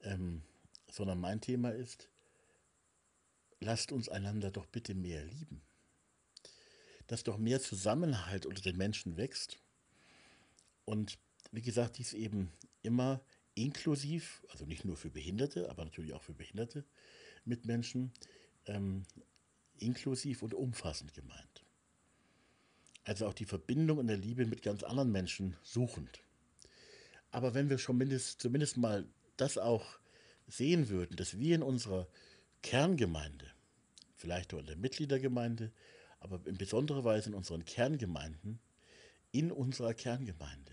Ähm, 0.00 0.42
sondern 0.90 1.20
mein 1.20 1.40
Thema 1.40 1.70
ist, 1.70 2.08
lasst 3.60 3.92
uns 3.92 4.08
einander 4.08 4.50
doch 4.50 4.66
bitte 4.66 4.94
mehr 4.94 5.24
lieben. 5.24 5.60
Dass 7.08 7.24
doch 7.24 7.36
mehr 7.36 7.60
Zusammenhalt 7.60 8.46
unter 8.46 8.62
den 8.62 8.76
Menschen 8.76 9.16
wächst. 9.16 9.58
Und 10.84 11.18
wie 11.50 11.62
gesagt, 11.62 11.98
dies 11.98 12.12
eben 12.12 12.52
immer 12.82 13.20
inklusiv, 13.54 14.46
also 14.50 14.66
nicht 14.66 14.84
nur 14.84 14.96
für 14.96 15.10
Behinderte, 15.10 15.68
aber 15.68 15.84
natürlich 15.84 16.12
auch 16.12 16.22
für 16.22 16.34
behinderte 16.34 16.84
Mitmenschen, 17.44 18.12
ähm, 18.66 19.02
inklusiv 19.78 20.42
und 20.42 20.54
umfassend 20.54 21.12
gemeint 21.12 21.67
also 23.08 23.26
auch 23.26 23.32
die 23.32 23.46
Verbindung 23.46 23.96
und 23.96 24.06
der 24.06 24.18
Liebe 24.18 24.44
mit 24.44 24.60
ganz 24.60 24.82
anderen 24.82 25.10
Menschen 25.10 25.56
suchend. 25.62 26.20
Aber 27.30 27.54
wenn 27.54 27.70
wir 27.70 27.78
schon 27.78 27.96
mindest, 27.96 28.42
zumindest 28.42 28.76
mal 28.76 29.08
das 29.38 29.56
auch 29.56 29.98
sehen 30.46 30.90
würden, 30.90 31.16
dass 31.16 31.38
wir 31.38 31.54
in 31.54 31.62
unserer 31.62 32.06
Kerngemeinde, 32.62 33.46
vielleicht 34.14 34.52
auch 34.52 34.58
in 34.58 34.66
der 34.66 34.76
Mitgliedergemeinde, 34.76 35.72
aber 36.20 36.46
in 36.46 36.58
besonderer 36.58 37.02
Weise 37.02 37.30
in 37.30 37.34
unseren 37.34 37.64
Kerngemeinden, 37.64 38.60
in 39.32 39.52
unserer 39.52 39.94
Kerngemeinde 39.94 40.72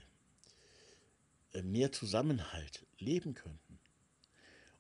äh, 1.54 1.62
mehr 1.62 1.94
Zusammenhalt 1.94 2.86
leben 2.98 3.34
könnten. 3.34 3.80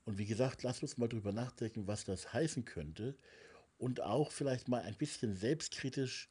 Und 0.04 0.18
wie 0.18 0.26
gesagt, 0.26 0.64
lasst 0.64 0.82
uns 0.82 0.98
mal 0.98 1.08
drüber 1.08 1.32
nachdenken, 1.32 1.88
was 1.88 2.04
das 2.04 2.34
heißen 2.34 2.66
könnte 2.66 3.16
und 3.78 4.02
auch 4.02 4.32
vielleicht 4.32 4.68
mal 4.68 4.82
ein 4.82 4.96
bisschen 4.96 5.38
selbstkritisch 5.38 6.28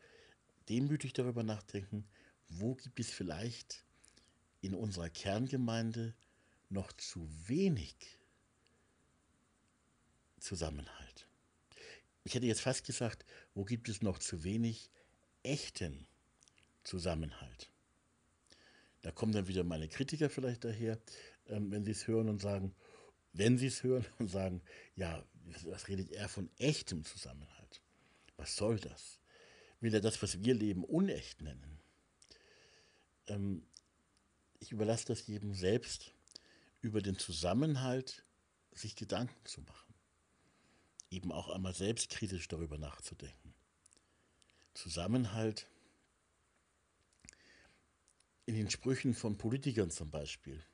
demütig 0.68 1.12
darüber 1.12 1.42
nachdenken, 1.42 2.06
wo 2.48 2.74
gibt 2.74 3.00
es 3.00 3.10
vielleicht 3.10 3.84
in 4.60 4.74
unserer 4.74 5.10
Kerngemeinde 5.10 6.14
noch 6.68 6.92
zu 6.92 7.28
wenig 7.46 7.94
Zusammenhalt. 10.38 11.26
Ich 12.24 12.34
hätte 12.34 12.46
jetzt 12.46 12.60
fast 12.60 12.84
gesagt, 12.84 13.24
wo 13.54 13.64
gibt 13.64 13.88
es 13.88 14.02
noch 14.02 14.18
zu 14.18 14.44
wenig 14.44 14.90
echten 15.42 16.06
Zusammenhalt. 16.82 17.70
Da 19.02 19.10
kommen 19.10 19.32
dann 19.32 19.48
wieder 19.48 19.64
meine 19.64 19.88
Kritiker 19.88 20.30
vielleicht 20.30 20.64
daher, 20.64 20.98
ähm, 21.46 21.70
wenn 21.70 21.84
sie 21.84 21.90
es 21.90 22.06
hören 22.06 22.28
und 22.28 22.40
sagen, 22.40 22.74
wenn 23.34 23.58
sie 23.58 23.66
es 23.66 23.82
hören 23.82 24.06
und 24.18 24.28
sagen, 24.28 24.62
ja, 24.96 25.24
was 25.64 25.88
redet 25.88 26.10
er 26.12 26.28
von 26.28 26.48
echtem 26.58 27.04
Zusammenhalt? 27.04 27.82
Was 28.36 28.56
soll 28.56 28.78
das? 28.78 29.20
Will 29.84 29.94
er 29.94 30.00
das, 30.00 30.20
was 30.22 30.42
wir 30.42 30.54
leben, 30.54 30.82
unecht 30.82 31.42
nennen. 31.42 31.78
Ähm, 33.26 33.66
ich 34.58 34.72
überlasse 34.72 35.06
das 35.06 35.26
jedem 35.26 35.54
selbst, 35.54 36.14
über 36.80 37.02
den 37.02 37.18
Zusammenhalt 37.18 38.24
sich 38.72 38.96
Gedanken 38.96 39.44
zu 39.44 39.60
machen. 39.60 39.94
Eben 41.10 41.30
auch 41.30 41.50
einmal 41.50 41.74
selbstkritisch 41.74 42.48
darüber 42.48 42.78
nachzudenken. 42.78 43.54
Zusammenhalt 44.72 45.68
in 48.46 48.54
den 48.54 48.70
Sprüchen 48.70 49.14
von 49.14 49.36
Politikern 49.36 49.90
zum 49.90 50.10
Beispiel, 50.10 50.64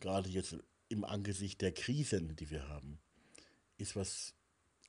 gerade 0.00 0.28
jetzt 0.28 0.56
im 0.88 1.04
Angesicht 1.04 1.60
der 1.60 1.72
Krisen, 1.72 2.34
die 2.34 2.50
wir 2.50 2.68
haben, 2.68 2.98
ist 3.76 3.94
was, 3.94 4.34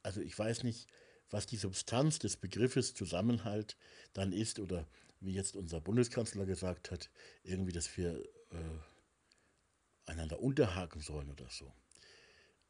also 0.02 0.22
ich 0.22 0.38
weiß 0.38 0.64
nicht, 0.64 0.88
was 1.30 1.46
die 1.46 1.58
Substanz 1.58 2.20
des 2.20 2.38
Begriffes 2.38 2.94
Zusammenhalt 2.94 3.78
dann 4.13 4.32
ist 4.34 4.60
oder 4.60 4.88
wie 5.20 5.34
jetzt 5.34 5.56
unser 5.56 5.82
Bundeskanzler 5.82 6.46
gesagt 6.46 6.92
hat, 6.92 7.10
irgendwie, 7.44 7.72
dass 7.72 7.98
wir 7.98 8.24
äh, 8.52 10.10
einander 10.10 10.39
unterhaken 10.39 11.02
sollen 11.02 11.30
oder 11.30 11.50
so. 11.50 11.72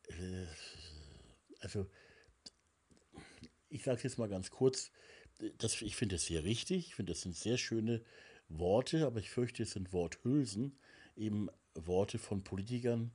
Äh, 0.07 0.47
also, 1.59 1.89
ich 3.69 3.83
sage 3.83 3.97
es 3.97 4.03
jetzt 4.03 4.17
mal 4.17 4.29
ganz 4.29 4.49
kurz, 4.49 4.91
das, 5.57 5.81
ich 5.81 5.95
finde 5.95 6.15
es 6.15 6.25
sehr 6.25 6.43
richtig, 6.43 6.87
ich 6.87 6.95
finde, 6.95 7.13
das 7.13 7.21
sind 7.21 7.35
sehr 7.35 7.57
schöne 7.57 8.03
Worte, 8.49 9.05
aber 9.05 9.19
ich 9.19 9.29
fürchte, 9.29 9.63
es 9.63 9.71
sind 9.71 9.93
Worthülsen, 9.93 10.77
eben 11.15 11.49
Worte 11.75 12.17
von 12.17 12.43
Politikern, 12.43 13.11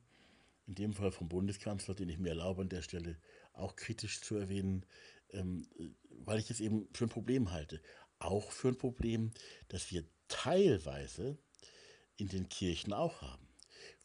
in 0.67 0.75
dem 0.75 0.93
Fall 0.93 1.11
vom 1.11 1.27
Bundeskanzler, 1.27 1.93
den 1.93 2.09
ich 2.09 2.17
mir 2.17 2.29
erlaube 2.29 2.61
an 2.61 2.69
der 2.69 2.81
Stelle 2.81 3.17
auch 3.53 3.75
kritisch 3.75 4.21
zu 4.21 4.35
erwähnen, 4.35 4.85
ähm, 5.31 5.67
weil 6.09 6.39
ich 6.39 6.49
es 6.49 6.59
eben 6.59 6.87
für 6.93 7.05
ein 7.05 7.09
Problem 7.09 7.51
halte. 7.51 7.81
Auch 8.19 8.51
für 8.51 8.69
ein 8.69 8.77
Problem, 8.77 9.31
das 9.67 9.91
wir 9.91 10.05
teilweise 10.27 11.37
in 12.17 12.29
den 12.29 12.49
Kirchen 12.49 12.93
auch 12.93 13.21
haben. 13.21 13.47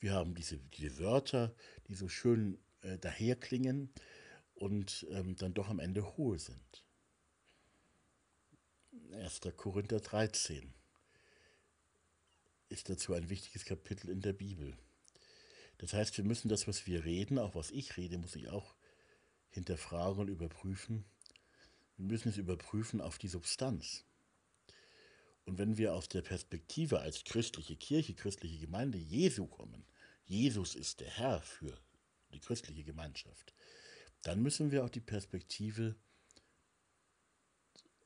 Wir 0.00 0.12
haben 0.12 0.34
diese, 0.34 0.58
diese 0.58 0.98
Wörter, 0.98 1.54
die 1.88 1.94
so 1.94 2.08
schön 2.08 2.58
äh, 2.82 2.98
daherklingen 2.98 3.92
und 4.54 5.06
ähm, 5.10 5.36
dann 5.36 5.54
doch 5.54 5.68
am 5.68 5.78
Ende 5.78 6.16
hohl 6.16 6.38
sind. 6.38 6.84
1. 9.12 9.40
Korinther 9.56 10.00
13 10.00 10.74
ist 12.68 12.88
dazu 12.88 13.14
ein 13.14 13.30
wichtiges 13.30 13.64
Kapitel 13.64 14.10
in 14.10 14.20
der 14.20 14.32
Bibel. 14.32 14.76
Das 15.78 15.92
heißt, 15.92 16.16
wir 16.18 16.24
müssen 16.24 16.48
das, 16.48 16.68
was 16.68 16.86
wir 16.86 17.04
reden, 17.04 17.38
auch 17.38 17.54
was 17.54 17.70
ich 17.70 17.96
rede, 17.96 18.18
muss 18.18 18.36
ich 18.36 18.48
auch 18.48 18.74
hinterfragen 19.50 20.20
und 20.20 20.28
überprüfen. 20.28 21.04
Wir 21.96 22.06
müssen 22.06 22.28
es 22.28 22.38
überprüfen 22.38 23.00
auf 23.00 23.18
die 23.18 23.28
Substanz. 23.28 24.04
Und 25.44 25.58
wenn 25.58 25.76
wir 25.76 25.94
aus 25.94 26.08
der 26.08 26.22
Perspektive 26.22 27.00
als 27.00 27.24
christliche 27.24 27.76
Kirche, 27.76 28.14
christliche 28.14 28.58
Gemeinde 28.58 28.98
Jesu 28.98 29.46
kommen, 29.46 29.84
Jesus 30.24 30.74
ist 30.74 31.00
der 31.00 31.10
Herr 31.10 31.42
für 31.42 31.76
die 32.32 32.40
christliche 32.40 32.84
Gemeinschaft, 32.84 33.52
dann 34.22 34.42
müssen 34.42 34.70
wir 34.70 34.84
auch 34.84 34.90
die 34.90 35.00
Perspektive 35.00 35.96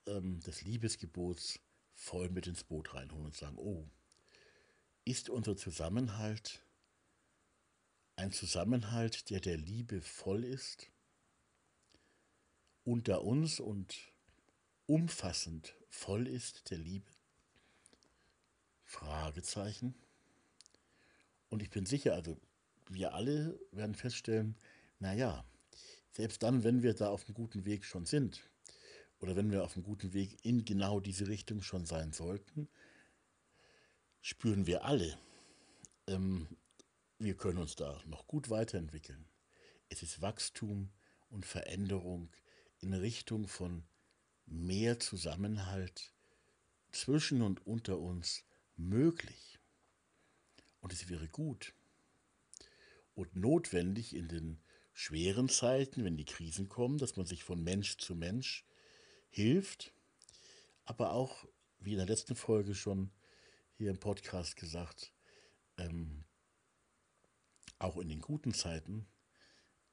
ähm, 0.07 0.41
des 0.41 0.63
Liebesgebots 0.63 1.61
voll 1.93 2.31
mit 2.31 2.47
ins 2.47 2.65
Boot 2.65 2.95
reinholen 2.95 3.27
und 3.27 3.37
sagen, 3.37 3.59
oh, 3.59 3.89
ist 5.05 5.29
unser 5.29 5.57
Zusammenhalt 5.57 6.65
ein 8.17 8.33
Zusammenhalt, 8.33 9.31
der 9.31 9.41
der 9.41 9.57
Liebe 9.57 10.01
voll 10.01 10.45
ist, 10.45 10.91
unter 12.85 13.25
uns 13.25 13.61
und 13.61 13.97
umfassend 14.87 15.75
voll 15.89 16.27
ist 16.27 16.71
der 16.71 16.79
Liebe? 16.79 17.11
Fragezeichen. 18.85 19.95
Und 21.49 21.63
ich 21.63 21.71
bin 21.71 21.87
sicher, 21.87 22.15
also 22.15 22.39
wir 22.89 23.15
alle 23.15 23.59
werden 23.73 23.95
feststellen, 23.95 24.57
naja, 24.99 25.45
selbst 26.13 26.43
dann, 26.43 26.63
wenn 26.63 26.83
wir 26.83 26.95
da 26.95 27.09
auf 27.09 27.25
einem 27.27 27.35
guten 27.35 27.65
Weg 27.65 27.85
schon 27.85 28.07
sind, 28.07 28.49
oder 29.21 29.37
wenn 29.37 29.51
wir 29.51 29.65
auf 29.65 29.75
einem 29.75 29.85
guten 29.85 30.13
Weg 30.13 30.45
in 30.45 30.65
genau 30.65 31.01
diese 31.01 31.29
Richtung 31.29 31.63
schon 31.63 31.87
sein 31.87 32.13
sollten, 32.13 32.69
spüren 34.21 34.67
wir 34.67 34.85
alle, 34.85 35.19
ähm, 36.07 36.47
wir 37.19 37.37
können 37.37 37.59
uns 37.59 37.75
da 37.75 38.03
noch 38.07 38.27
gut 38.27 38.51
weiterentwickeln. 38.51 39.27
Es 39.89 40.03
ist 40.03 40.21
Wachstum 40.21 40.91
und 41.31 41.47
Veränderung 41.47 42.29
in 42.85 42.93
Richtung 42.93 43.49
von 43.49 43.83
mehr 44.47 45.01
Zusammenhalt 45.01 46.13
zwischen 46.93 47.43
und 47.43 47.67
unter 47.67 47.99
uns 47.99 48.45
möglich. 48.77 49.59
Und 50.81 50.93
es 50.93 51.09
wäre 51.09 51.29
gut 51.29 51.75
und 53.15 53.35
notwendig 53.37 54.15
in 54.15 54.29
den 54.29 54.61
schweren 54.93 55.49
Zeiten, 55.49 56.05
wenn 56.05 56.17
die 56.17 56.27
Krisen 56.27 56.69
kommen, 56.69 56.99
dass 56.99 57.17
man 57.17 57.27
sich 57.27 57.43
von 57.43 57.63
Mensch 57.63 57.97
zu 57.97 58.15
Mensch 58.15 58.65
hilft, 59.31 59.93
aber 60.85 61.13
auch, 61.13 61.47
wie 61.79 61.93
in 61.93 61.99
der 61.99 62.07
letzten 62.07 62.37
Folge 62.37 62.75
schon 62.75 63.11
hier 63.77 63.91
im 63.91 63.99
Podcast 63.99 64.57
gesagt, 64.57 65.13
ähm, 65.79 66.25
auch 67.79 67.97
in 67.97 68.09
den 68.09 68.21
guten 68.21 68.55
Zeiten, 68.55 69.07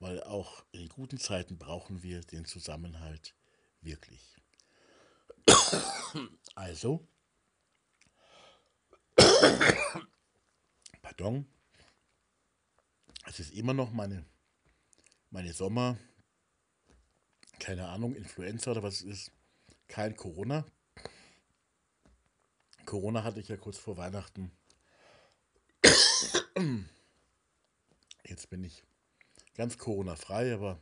weil 0.02 0.22
auch 0.24 0.66
in 0.72 0.90
guten 0.90 1.20
Zeiten 1.20 1.60
brauchen 1.60 2.02
wir 2.02 2.22
den 2.22 2.46
Zusammenhalt 2.46 3.36
wirklich. 3.82 4.36
Also, 6.56 7.08
pardon, 11.02 11.46
es 13.28 13.40
ist 13.40 13.54
immer 13.54 13.76
noch 13.76 13.92
meine, 13.92 14.26
meine 15.30 15.54
Sommer, 15.54 15.98
keine 17.60 17.88
Ahnung, 17.88 18.16
Influenza 18.16 18.72
oder 18.72 18.82
was 18.82 18.96
es 18.96 19.04
ist, 19.04 19.32
kein 19.88 20.16
Corona. 20.16 20.66
Corona 22.86 23.24
hatte 23.24 23.40
ich 23.40 23.50
ja 23.50 23.58
kurz 23.58 23.78
vor 23.78 23.98
Weihnachten. 23.98 24.52
Jetzt 28.24 28.50
bin 28.50 28.64
ich 28.64 28.84
ganz 29.54 29.78
Corona-frei, 29.78 30.54
aber 30.54 30.80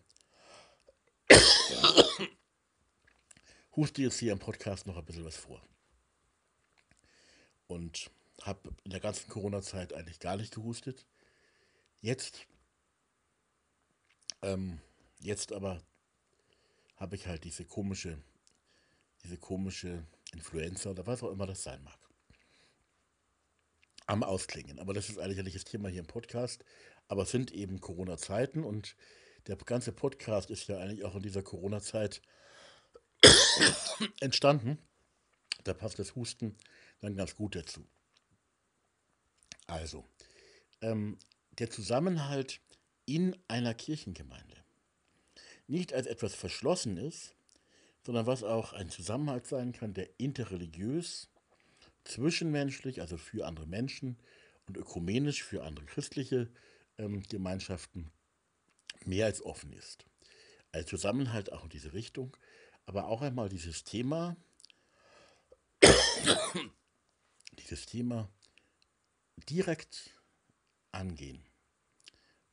huste 3.76 4.02
jetzt 4.02 4.20
hier 4.20 4.32
im 4.32 4.40
Podcast 4.40 4.88
noch 4.88 4.98
ein 4.98 5.06
bisschen 5.06 5.26
was 5.26 5.38
vor. 5.38 5.62
Und 7.68 8.10
habe 8.42 8.70
in 8.84 8.92
der 8.92 9.00
ganzen 9.00 9.30
Corona-Zeit 9.30 9.94
eigentlich 9.94 10.20
gar 10.20 10.38
nicht 10.38 10.54
gehustet. 10.54 11.06
Jetzt, 12.02 12.48
ähm, 14.42 14.80
jetzt 15.20 15.52
aber 15.52 15.82
habe 16.96 17.16
ich 17.16 17.28
halt 17.28 17.44
diese 17.44 17.66
komische, 17.66 18.22
diese 19.24 19.38
komische 19.38 20.06
Influenza 20.34 20.90
oder 20.90 21.06
was 21.06 21.24
auch 21.24 21.32
immer 21.32 21.46
das 21.46 21.64
sein 21.64 21.84
mag. 21.84 22.00
Am 24.06 24.24
Ausklingen. 24.24 24.80
Aber 24.80 24.94
das 24.94 25.10
ist 25.10 25.20
eigentlich 25.20 25.44
nicht 25.44 25.56
das 25.56 25.66
Thema 25.66 25.90
hier 25.90 26.00
im 26.00 26.08
Podcast. 26.08 26.64
Aber 27.10 27.24
es 27.24 27.32
sind 27.32 27.52
eben 27.52 27.82
Corona-Zeiten 27.82 28.64
und 28.64 28.96
der 29.48 29.58
ganze 29.58 29.92
Podcast 29.92 30.52
ist 30.52 30.68
ja 30.68 30.78
eigentlich 30.78 31.04
auch 31.04 31.16
in 31.16 31.24
dieser 31.24 31.42
Corona-Zeit 31.42 32.22
entstanden. 34.22 34.78
Da 35.64 35.74
passt 35.74 36.00
das 36.00 36.16
Husten 36.16 36.56
dann 37.02 37.16
ganz 37.16 37.36
gut 37.36 37.56
dazu. 37.56 37.86
Also, 39.66 40.06
ähm, 40.82 41.18
der 41.58 41.72
Zusammenhalt 41.72 42.62
in 43.06 43.36
einer 43.48 43.74
Kirchengemeinde. 43.74 44.56
Nicht 45.68 45.94
als 45.94 46.06
etwas 46.06 46.36
Verschlossenes, 46.36 47.34
sondern 48.06 48.28
was 48.28 48.44
auch 48.44 48.74
ein 48.74 48.92
Zusammenhalt 48.92 49.48
sein 49.48 49.72
kann, 49.72 49.96
der 49.96 50.10
interreligiös, 50.20 51.30
zwischenmenschlich, 52.04 53.02
also 53.02 53.18
für 53.18 53.48
andere 53.48 53.66
Menschen 53.66 54.18
und 54.68 54.78
ökumenisch 54.78 55.44
für 55.44 55.64
andere 55.64 55.86
christliche 55.86 56.50
ähm, 57.00 57.24
Gemeinschaften 57.24 58.12
mehr 59.06 59.26
als 59.26 59.42
offen 59.42 59.74
ist. 59.74 60.06
Als 60.72 60.90
Zusammenhalt 60.90 61.52
auch 61.52 61.64
in 61.64 61.70
diese 61.70 61.94
Richtung, 61.94 62.38
aber 62.86 63.08
auch 63.08 63.22
einmal 63.22 63.50
dieses 63.50 63.84
Thema, 63.84 64.36
dieses 67.60 67.86
Thema 67.88 68.30
direkt 69.50 70.16
angehen. 70.92 71.44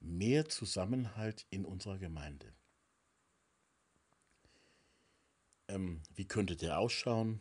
Mehr 0.01 0.49
Zusammenhalt 0.49 1.47
in 1.51 1.65
unserer 1.65 1.99
Gemeinde. 1.99 2.55
Ähm, 5.69 6.03
wie 6.15 6.27
könnte 6.27 6.57
der 6.57 6.79
ausschauen? 6.79 7.41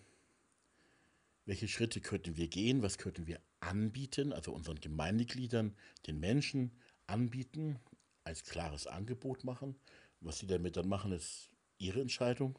Welche 1.46 1.68
Schritte 1.68 2.02
könnten 2.02 2.38
wir 2.38 2.48
gehen? 2.48 2.82
Was 2.82 2.98
könnten 2.98 3.28
wir 3.28 3.40
anbieten, 3.60 4.34
also 4.34 4.52
unseren 4.52 4.80
Gemeindegliedern, 4.80 5.76
den 6.08 6.20
Menschen 6.20 6.72
anbieten, 7.08 7.80
als 8.24 8.44
klares 8.44 8.88
Angebot 8.88 9.44
machen? 9.44 9.76
Was 10.22 10.40
sie 10.40 10.48
damit 10.48 10.78
dann 10.78 10.88
machen, 10.88 11.12
ist 11.12 11.50
ihre 11.78 12.02
Entscheidung. 12.02 12.58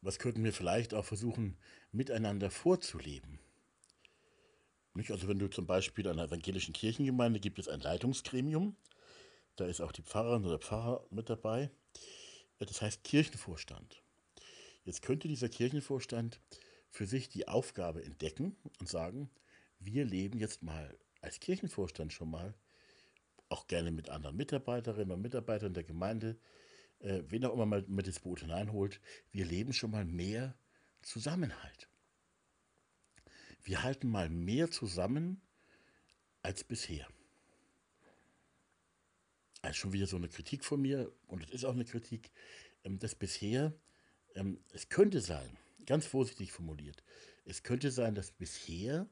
Was 0.00 0.18
könnten 0.18 0.44
wir 0.44 0.52
vielleicht 0.52 0.94
auch 0.94 1.04
versuchen, 1.04 1.56
miteinander 1.90 2.50
vorzuleben? 2.50 3.40
Nicht? 4.94 5.10
Also 5.10 5.28
wenn 5.28 5.38
du 5.38 5.48
zum 5.48 5.66
Beispiel 5.66 6.06
in 6.06 6.12
einer 6.12 6.24
evangelischen 6.24 6.74
Kirchengemeinde 6.74 7.40
gibt 7.40 7.58
es 7.58 7.68
ein 7.68 7.80
Leitungsgremium, 7.80 8.76
da 9.56 9.66
ist 9.66 9.80
auch 9.80 9.92
die 9.92 10.02
Pfarrerin 10.02 10.44
oder 10.44 10.58
Pfarrer 10.58 11.04
mit 11.10 11.28
dabei. 11.28 11.70
Das 12.58 12.80
heißt 12.80 13.02
Kirchenvorstand. 13.04 14.02
Jetzt 14.84 15.02
könnte 15.02 15.28
dieser 15.28 15.48
Kirchenvorstand 15.48 16.40
für 16.90 17.06
sich 17.06 17.28
die 17.28 17.48
Aufgabe 17.48 18.04
entdecken 18.04 18.56
und 18.80 18.88
sagen, 18.88 19.30
wir 19.78 20.04
leben 20.04 20.38
jetzt 20.38 20.62
mal 20.62 20.96
als 21.28 21.40
Kirchenvorstand 21.40 22.10
schon 22.10 22.30
mal, 22.30 22.54
auch 23.50 23.66
gerne 23.66 23.90
mit 23.90 24.08
anderen 24.08 24.34
Mitarbeiterinnen 24.36 25.12
und 25.12 25.20
Mitarbeitern 25.20 25.74
der 25.74 25.84
Gemeinde, 25.84 26.38
äh, 27.00 27.22
wen 27.28 27.44
auch 27.44 27.52
immer 27.52 27.66
mal 27.66 27.84
mit 27.86 28.06
ins 28.06 28.20
Boot 28.20 28.40
hineinholt, 28.40 28.98
wir 29.30 29.44
leben 29.44 29.74
schon 29.74 29.90
mal 29.90 30.06
mehr 30.06 30.56
Zusammenhalt. 31.02 31.90
Wir 33.62 33.82
halten 33.82 34.08
mal 34.08 34.30
mehr 34.30 34.70
zusammen 34.70 35.42
als 36.40 36.64
bisher. 36.64 37.06
Also 39.60 39.74
schon 39.74 39.92
wieder 39.92 40.06
so 40.06 40.16
eine 40.16 40.30
Kritik 40.30 40.64
von 40.64 40.80
mir, 40.80 41.12
und 41.26 41.44
es 41.44 41.50
ist 41.50 41.64
auch 41.64 41.74
eine 41.74 41.84
Kritik, 41.84 42.32
ähm, 42.84 42.98
dass 42.98 43.14
bisher, 43.14 43.74
ähm, 44.34 44.64
es 44.72 44.88
könnte 44.88 45.20
sein, 45.20 45.58
ganz 45.84 46.06
vorsichtig 46.06 46.52
formuliert, 46.52 47.04
es 47.44 47.62
könnte 47.62 47.90
sein, 47.90 48.14
dass 48.14 48.30
bisher 48.30 49.06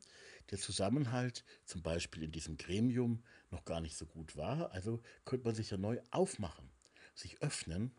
der 0.50 0.58
Zusammenhalt 0.58 1.44
zum 1.64 1.82
Beispiel 1.82 2.22
in 2.22 2.32
diesem 2.32 2.56
Gremium 2.56 3.22
noch 3.50 3.64
gar 3.64 3.80
nicht 3.80 3.96
so 3.96 4.06
gut 4.06 4.36
war. 4.36 4.70
Also 4.72 5.02
könnte 5.24 5.46
man 5.46 5.54
sich 5.54 5.70
ja 5.70 5.76
neu 5.76 6.00
aufmachen, 6.10 6.70
sich 7.14 7.42
öffnen 7.42 7.92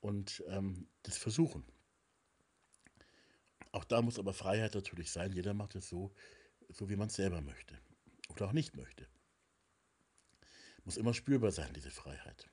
und 0.00 0.42
ähm, 0.48 0.88
das 1.02 1.16
versuchen. 1.18 1.64
Auch 3.72 3.84
da 3.84 4.02
muss 4.02 4.18
aber 4.18 4.34
Freiheit 4.34 4.74
natürlich 4.74 5.10
sein. 5.10 5.32
Jeder 5.32 5.54
macht 5.54 5.74
es 5.74 5.88
so, 5.88 6.12
so 6.68 6.90
wie 6.90 6.96
man 6.96 7.08
es 7.08 7.14
selber 7.14 7.40
möchte. 7.40 7.78
oder 8.28 8.46
auch 8.46 8.52
nicht 8.52 8.76
möchte. 8.76 9.06
Muss 10.84 10.96
immer 10.96 11.14
spürbar 11.14 11.52
sein, 11.52 11.72
diese 11.74 11.90
Freiheit. 11.90 12.48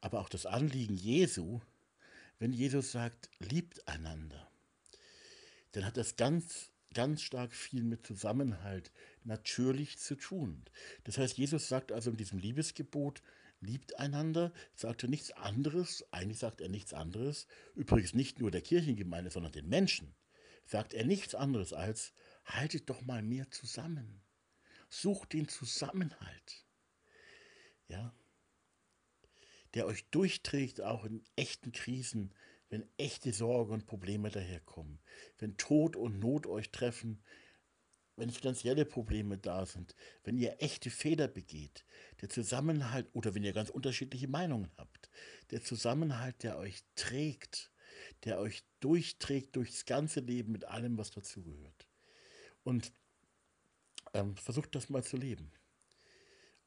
Aber 0.00 0.20
auch 0.20 0.28
das 0.28 0.46
Anliegen 0.46 0.96
Jesu, 0.96 1.60
wenn 2.38 2.52
Jesus 2.52 2.92
sagt, 2.92 3.30
liebt 3.38 3.86
einander, 3.86 4.50
dann 5.72 5.84
hat 5.84 5.96
das 5.96 6.16
ganz, 6.16 6.70
ganz 6.94 7.22
stark 7.22 7.52
viel 7.52 7.82
mit 7.82 8.06
Zusammenhalt 8.06 8.90
natürlich 9.24 9.98
zu 9.98 10.14
tun. 10.14 10.64
Das 11.04 11.18
heißt, 11.18 11.36
Jesus 11.36 11.68
sagt 11.68 11.92
also 11.92 12.10
in 12.10 12.16
diesem 12.16 12.38
Liebesgebot, 12.38 13.22
liebt 13.60 13.98
einander, 13.98 14.52
sagt 14.74 15.02
er 15.02 15.08
nichts 15.08 15.32
anderes, 15.32 16.04
eigentlich 16.12 16.38
sagt 16.38 16.60
er 16.60 16.68
nichts 16.68 16.94
anderes, 16.94 17.46
übrigens 17.74 18.14
nicht 18.14 18.40
nur 18.40 18.50
der 18.50 18.62
Kirchengemeinde, 18.62 19.30
sondern 19.30 19.52
den 19.52 19.68
Menschen, 19.68 20.14
sagt 20.66 20.94
er 20.94 21.04
nichts 21.04 21.34
anderes 21.34 21.72
als, 21.72 22.12
haltet 22.44 22.88
doch 22.88 23.02
mal 23.02 23.22
mehr 23.22 23.50
zusammen. 23.50 24.22
Sucht 24.88 25.32
den 25.32 25.48
Zusammenhalt. 25.48 26.64
Ja, 27.88 28.14
der 29.74 29.86
euch 29.86 30.08
durchträgt, 30.10 30.80
auch 30.80 31.04
in 31.04 31.24
echten 31.36 31.72
Krisen, 31.72 32.32
wenn 32.70 32.88
echte 32.96 33.32
Sorgen 33.32 33.72
und 33.72 33.86
Probleme 33.86 34.30
daherkommen, 34.30 35.00
wenn 35.38 35.56
Tod 35.56 35.96
und 35.96 36.18
Not 36.18 36.46
euch 36.46 36.70
treffen, 36.70 37.22
wenn 38.16 38.30
finanzielle 38.30 38.84
Probleme 38.84 39.38
da 39.38 39.66
sind, 39.66 39.94
wenn 40.22 40.38
ihr 40.38 40.62
echte 40.62 40.90
Fehler 40.90 41.28
begeht, 41.28 41.84
der 42.20 42.28
Zusammenhalt 42.28 43.08
oder 43.12 43.34
wenn 43.34 43.44
ihr 43.44 43.52
ganz 43.52 43.70
unterschiedliche 43.70 44.28
Meinungen 44.28 44.70
habt, 44.76 45.10
der 45.50 45.62
Zusammenhalt, 45.62 46.42
der 46.42 46.58
euch 46.58 46.84
trägt, 46.94 47.72
der 48.24 48.38
euch 48.38 48.64
durchträgt 48.80 49.56
durchs 49.56 49.84
ganze 49.84 50.20
Leben 50.20 50.52
mit 50.52 50.64
allem, 50.64 50.96
was 50.96 51.10
dazugehört. 51.10 51.88
Und 52.62 52.92
ähm, 54.14 54.36
versucht 54.36 54.74
das 54.74 54.88
mal 54.88 55.02
zu 55.02 55.16
leben. 55.16 55.50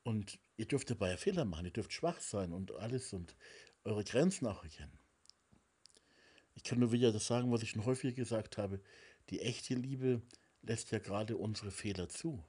Und 0.04 0.40
ihr 0.58 0.66
dürft 0.66 0.90
dabei 0.90 1.18
Fehler 1.18 1.46
machen, 1.46 1.66
ihr 1.66 1.72
dürft 1.72 1.94
schwach 1.94 2.20
sein 2.20 2.54
und 2.54 2.72
alles 2.76 3.14
und 3.14 3.36
eure 3.84 4.04
Grenzen 4.04 4.48
auch 4.48 4.64
erkennen. 4.64 5.00
Ich 6.58 6.64
kann 6.64 6.80
nur 6.80 6.92
wieder 6.92 7.12
das 7.12 7.28
sagen, 7.28 7.52
was 7.52 7.62
ich 7.62 7.70
schon 7.70 7.86
häufiger 7.86 8.14
gesagt 8.14 8.58
habe. 8.58 8.82
Die 9.30 9.42
echte 9.42 9.76
Liebe 9.76 10.24
lässt 10.64 10.90
ja 10.90 10.98
gerade 10.98 11.38
unsere 11.38 11.70
Fehler 11.70 12.10
zu. 12.10 12.44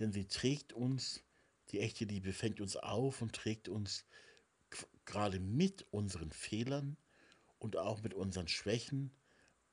Denn 0.00 0.12
sie 0.12 0.26
trägt 0.26 0.72
uns, 0.72 1.22
die 1.68 1.78
echte 1.78 2.04
Liebe 2.04 2.32
fängt 2.32 2.60
uns 2.60 2.76
auf 2.76 3.22
und 3.22 3.32
trägt 3.32 3.68
uns 3.68 4.04
gerade 5.04 5.38
mit 5.38 5.86
unseren 5.92 6.32
Fehlern 6.32 6.96
und 7.60 7.76
auch 7.76 8.02
mit 8.02 8.12
unseren 8.12 8.48
Schwächen, 8.48 9.12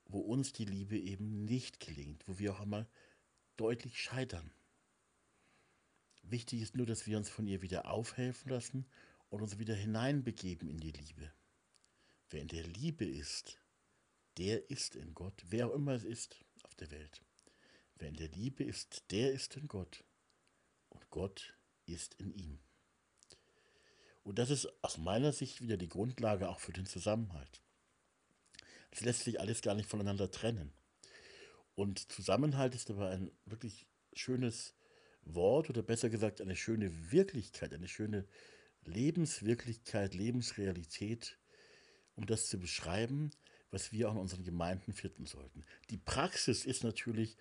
wo 0.06 0.20
uns 0.20 0.54
die 0.54 0.66
Liebe 0.66 1.00
eben 1.00 1.44
nicht 1.46 1.80
gelingt, 1.80 2.28
wo 2.28 2.38
wir 2.38 2.54
auch 2.54 2.60
einmal 2.60 2.88
deutlich 3.58 4.00
scheitern. 4.00 4.52
Wichtig 6.22 6.62
ist 6.62 6.76
nur, 6.76 6.86
dass 6.86 7.08
wir 7.08 7.18
uns 7.18 7.30
von 7.30 7.48
ihr 7.48 7.64
wieder 7.64 7.90
aufhelfen 7.90 8.52
lassen 8.52 8.86
und 9.30 9.42
uns 9.42 9.58
wieder 9.58 9.74
hineinbegeben 9.74 10.70
in 10.70 10.78
die 10.78 10.92
Liebe. 10.92 11.34
Wer 12.30 12.42
in 12.42 12.48
der 12.48 12.64
Liebe 12.64 13.06
ist, 13.06 13.60
der 14.38 14.70
ist 14.70 14.96
in 14.96 15.14
Gott, 15.14 15.44
wer 15.50 15.68
auch 15.68 15.74
immer 15.74 15.94
es 15.94 16.04
ist 16.04 16.46
auf 16.64 16.76
der 16.76 16.92
Welt. 16.92 17.22
Wer 17.96 18.10
in 18.10 18.16
der 18.16 18.30
Liebe 18.30 18.64
ist, 18.64 19.04
der 19.12 19.32
ist 19.32 19.58
in 19.58 19.68
Gott 19.68 20.04
und 20.90 21.10
Gott 21.10 21.58
ist 21.86 22.14
in 22.16 22.32
ihm. 22.32 22.60
Und 24.24 24.38
das 24.38 24.52
ist 24.52 24.68
aus 24.84 24.98
meiner 24.98 25.34
Sicht 25.34 25.62
wieder 25.62 25.76
die 25.76 25.90
Grundlage 25.90 26.50
auch 26.50 26.60
für 26.60 26.72
den 26.72 26.86
Zusammenhalt. 26.86 27.62
Es 28.92 29.02
lässt 29.02 29.24
sich 29.24 29.40
alles 29.40 29.62
gar 29.62 29.76
nicht 29.76 29.90
voneinander 29.90 30.30
trennen. 30.30 30.72
Und 31.76 32.12
Zusammenhalt 32.12 32.76
ist 32.76 32.90
aber 32.92 33.10
ein 33.10 33.32
wirklich 33.46 33.88
schönes 34.14 34.76
Wort 35.24 35.70
oder 35.70 35.82
besser 35.82 36.10
gesagt 36.10 36.42
eine 36.42 36.56
schöne 36.56 37.12
Wirklichkeit, 37.12 37.74
eine 37.74 37.88
schöne 37.88 38.28
Lebenswirklichkeit, 38.84 40.14
Lebensrealität, 40.14 41.40
um 42.20 42.26
das 42.26 42.50
zu 42.50 42.60
beschreiben, 42.60 43.32
was 43.72 43.94
wir 43.94 44.10
auch 44.10 44.14
in 44.14 44.20
unseren 44.20 44.44
Gemeinden 44.44 44.92
finden 44.92 45.26
sollten. 45.26 45.64
Die 45.90 45.98
Praxis 45.98 46.66
ist 46.66 46.84
natürlich, 46.84 47.38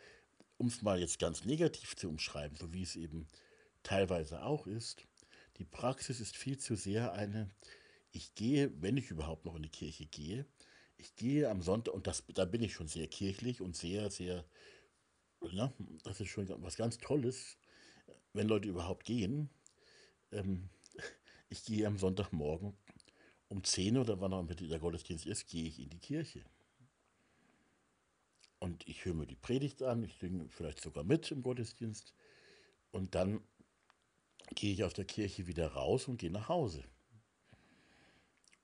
um 0.56 0.68
es 0.68 0.82
mal 0.82 1.00
jetzt 1.00 1.18
ganz 1.18 1.44
negativ 1.44 1.96
zu 1.96 2.08
umschreiben, 2.08 2.56
so 2.56 2.72
wie 2.72 2.82
es 2.82 2.94
eben 2.94 3.26
teilweise 3.82 4.42
auch 4.42 4.68
ist, 4.68 5.04
die 5.56 5.64
Praxis 5.64 6.20
ist 6.20 6.36
viel 6.36 6.58
zu 6.58 6.76
sehr 6.76 7.12
eine, 7.12 7.50
ich 8.12 8.36
gehe, 8.36 8.70
wenn 8.80 8.96
ich 8.96 9.10
überhaupt 9.10 9.44
noch 9.44 9.56
in 9.56 9.64
die 9.64 9.68
Kirche 9.68 10.06
gehe, 10.06 10.46
ich 10.96 11.16
gehe 11.16 11.50
am 11.50 11.60
Sonntag, 11.60 11.94
und 11.94 12.06
das, 12.06 12.22
da 12.28 12.44
bin 12.44 12.62
ich 12.62 12.72
schon 12.72 12.86
sehr 12.86 13.08
kirchlich 13.08 13.60
und 13.60 13.76
sehr, 13.76 14.10
sehr, 14.12 14.44
ja, 15.50 15.72
das 16.04 16.20
ist 16.20 16.28
schon 16.28 16.48
was 16.62 16.76
ganz 16.76 16.98
Tolles, 16.98 17.56
wenn 18.32 18.46
Leute 18.46 18.68
überhaupt 18.68 19.04
gehen, 19.04 19.50
ähm, 20.30 20.68
ich 21.48 21.64
gehe 21.64 21.84
am 21.84 21.98
Sonntagmorgen 21.98 22.76
um 23.48 23.64
10 23.64 23.96
oder 23.96 24.20
wann 24.20 24.32
auch 24.32 24.40
immer 24.40 24.54
der 24.54 24.78
Gottesdienst 24.78 25.26
ist, 25.26 25.48
gehe 25.48 25.66
ich 25.66 25.80
in 25.80 25.90
die 25.90 25.98
Kirche. 25.98 26.44
Und 28.58 28.86
ich 28.88 29.04
höre 29.04 29.14
mir 29.14 29.26
die 29.26 29.36
Predigt 29.36 29.82
an, 29.82 30.02
ich 30.02 30.18
singe 30.18 30.48
vielleicht 30.48 30.80
sogar 30.80 31.04
mit 31.04 31.30
im 31.30 31.42
Gottesdienst 31.42 32.12
und 32.90 33.14
dann 33.14 33.40
gehe 34.54 34.72
ich 34.72 34.84
aus 34.84 34.94
der 34.94 35.04
Kirche 35.04 35.46
wieder 35.46 35.68
raus 35.68 36.08
und 36.08 36.18
gehe 36.18 36.30
nach 36.30 36.48
Hause. 36.48 36.84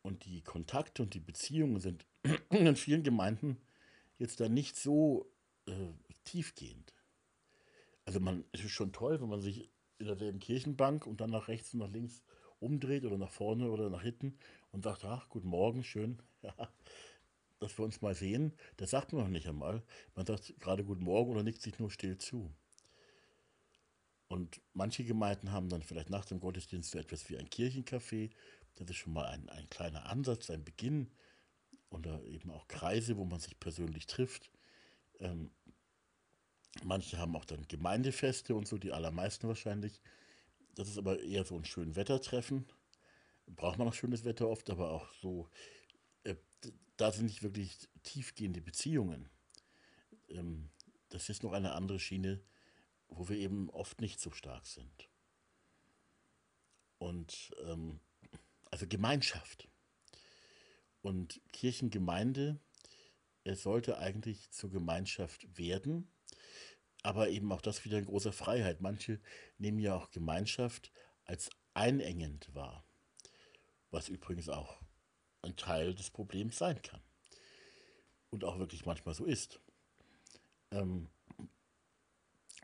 Und 0.03 0.25
die 0.27 0.43
Kontakte 0.43 1.03
und 1.03 1.15
die 1.15 1.21
Beziehungen 1.21 1.81
sind 1.81 2.05
in 2.51 2.77
vielen 2.77 3.03
Gemeinden 3.03 3.59
jetzt 4.19 4.41
da 4.41 4.49
nicht 4.49 4.77
so 4.77 5.31
äh, 5.67 5.93
tiefgehend. 6.25 6.93
Also 8.05 8.21
man, 8.21 8.45
es 8.53 8.65
ist 8.65 8.73
schon 8.73 8.93
toll, 8.93 9.21
wenn 9.21 9.29
man 9.29 9.41
sich 9.41 9.71
in 9.99 10.07
derselben 10.07 10.41
Kirchenbank 10.41 11.07
und 11.07 11.21
dann 11.21 11.31
nach 11.31 11.49
rechts 11.49 11.73
und 11.73 11.81
nach 11.81 11.91
links 11.91 12.23
umdreht 12.61 13.05
oder 13.05 13.17
nach 13.17 13.31
vorne 13.31 13.71
oder 13.71 13.91
nach 13.91 14.03
hinten 14.03 14.37
und 14.75 14.83
sagt, 14.83 15.05
ach, 15.05 15.29
guten 15.29 15.49
Morgen, 15.49 15.85
schön, 15.85 16.21
dass 17.61 17.79
wir 17.79 17.85
uns 17.85 18.03
mal 18.03 18.15
sehen. 18.15 18.53
Das 18.77 18.91
sagt 18.91 19.13
man 19.13 19.23
noch 19.23 19.31
nicht 19.31 19.47
einmal. 19.47 19.83
Man 20.15 20.27
sagt 20.27 20.55
gerade 20.61 20.85
guten 20.85 21.05
Morgen 21.05 21.31
oder 21.31 21.43
nickt 21.43 21.63
sich 21.63 21.79
nur 21.79 21.91
still 21.91 22.19
zu. 22.19 22.53
Und 24.29 24.61
manche 24.73 25.05
Gemeinden 25.05 25.53
haben 25.53 25.69
dann 25.69 25.83
vielleicht 25.83 26.11
nach 26.11 26.25
dem 26.25 26.41
Gottesdienst 26.41 26.91
so 26.91 26.99
etwas 26.99 27.31
wie 27.31 27.39
ein 27.39 27.49
Kirchencafé. 27.49 28.31
Das 28.75 28.91
ist 28.91 28.97
schon 28.97 29.13
mal 29.13 29.27
ein, 29.27 29.49
ein 29.49 29.71
kleiner 29.71 30.07
Ansatz, 30.07 30.51
ein 30.51 30.65
Beginn. 30.65 31.11
Oder 31.91 32.25
eben 32.25 32.51
auch 32.51 32.67
Kreise, 32.67 33.17
wo 33.17 33.25
man 33.25 33.39
sich 33.39 33.61
persönlich 33.61 34.07
trifft. 34.07 34.51
Ähm, 35.21 35.53
Manche 36.83 37.19
haben 37.19 37.37
auch 37.37 37.45
dann 37.45 37.69
Gemeindefeste 37.69 38.57
und 38.57 38.67
so, 38.67 38.79
die 38.79 38.91
allermeisten 38.91 39.47
wahrscheinlich. 39.47 40.01
Das 40.75 40.89
ist 40.89 40.99
aber 40.99 41.21
eher 41.21 41.45
so 41.45 41.57
ein 41.57 41.65
schön 41.65 41.95
Wettertreffen. 41.95 42.67
Braucht 43.47 43.79
man 43.79 43.89
auch 43.89 43.95
schönes 43.95 44.25
Wetter 44.25 44.49
oft, 44.49 44.71
aber 44.71 44.91
auch 44.91 45.13
so, 45.15 45.49
äh, 46.25 46.37
da 46.97 47.13
sind 47.13 47.27
nicht 47.27 47.43
wirklich 47.43 47.77
tiefgehende 48.03 48.61
Beziehungen. 48.61 49.29
Ähm, 50.29 50.71
das 51.11 51.29
ist 51.29 51.43
noch 51.43 51.53
eine 51.53 51.73
andere 51.73 52.01
Schiene, 52.01 52.43
wo 53.09 53.29
wir 53.29 53.37
eben 53.37 53.71
oft 53.71 54.01
nicht 54.01 54.21
so 54.21 54.31
stark 54.31 54.67
sind. 54.67 55.09
Und 56.99 57.55
ähm, 57.65 58.01
also 58.71 58.87
Gemeinschaft. 58.87 59.69
Und 61.03 61.41
Kirchengemeinde, 61.53 62.59
es 63.45 63.63
sollte 63.63 63.99
eigentlich 63.99 64.51
zur 64.51 64.71
Gemeinschaft 64.71 65.59
werden 65.59 66.11
aber 67.05 67.29
eben 67.29 67.53
auch 67.53 67.61
das 67.61 67.85
wieder 67.85 67.99
in 67.99 68.07
großer 68.07 68.33
Freiheit. 68.33 68.81
Manche 68.81 69.21
nehmen 69.59 69.79
ja 69.79 69.95
auch 69.95 70.11
Gemeinschaft 70.11 70.91
als 71.27 71.51
einengend 71.75 72.53
wahr, 72.55 72.83
was 73.95 74.09
übrigens 74.09 74.49
auch 74.49 74.77
ein 75.43 75.57
Teil 75.57 75.95
des 75.95 76.11
Problems 76.11 76.59
sein 76.59 76.83
kann 76.83 77.01
und 78.31 78.45
auch 78.45 78.59
wirklich 78.59 78.85
manchmal 78.85 79.15
so 79.15 79.25
ist. 79.25 79.61
Ähm, 80.73 81.09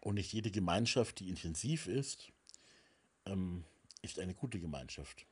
und 0.03 0.15
nicht 0.15 0.33
jede 0.33 0.51
Gemeinschaft, 0.51 1.21
die 1.21 1.29
intensiv 1.29 1.87
ist, 1.87 2.33
ähm, 3.27 3.65
ist 4.03 4.19
eine 4.19 4.35
gute 4.35 4.59
Gemeinschaft. 4.59 5.27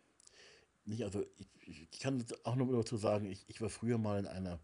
Nicht, 0.84 1.02
also 1.02 1.24
ich, 1.66 1.82
ich 1.90 1.98
kann 1.98 2.24
auch 2.44 2.54
noch 2.54 2.70
dazu 2.70 2.96
sagen, 2.96 3.26
ich, 3.26 3.44
ich 3.48 3.60
war 3.60 3.70
früher 3.70 3.98
mal 3.98 4.20
in 4.20 4.26
einer, 4.26 4.60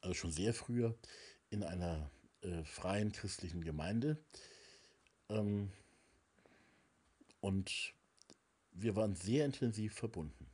also 0.00 0.14
schon 0.14 0.32
sehr 0.32 0.54
früher, 0.54 0.96
in 1.50 1.62
einer 1.62 2.10
äh, 2.40 2.64
freien 2.64 3.12
christlichen 3.12 3.62
Gemeinde. 3.62 4.16
Ähm, 5.28 5.70
und 7.40 7.92
wir 8.72 8.96
waren 8.96 9.14
sehr 9.14 9.44
intensiv 9.44 9.94
verbunden. 9.94 10.49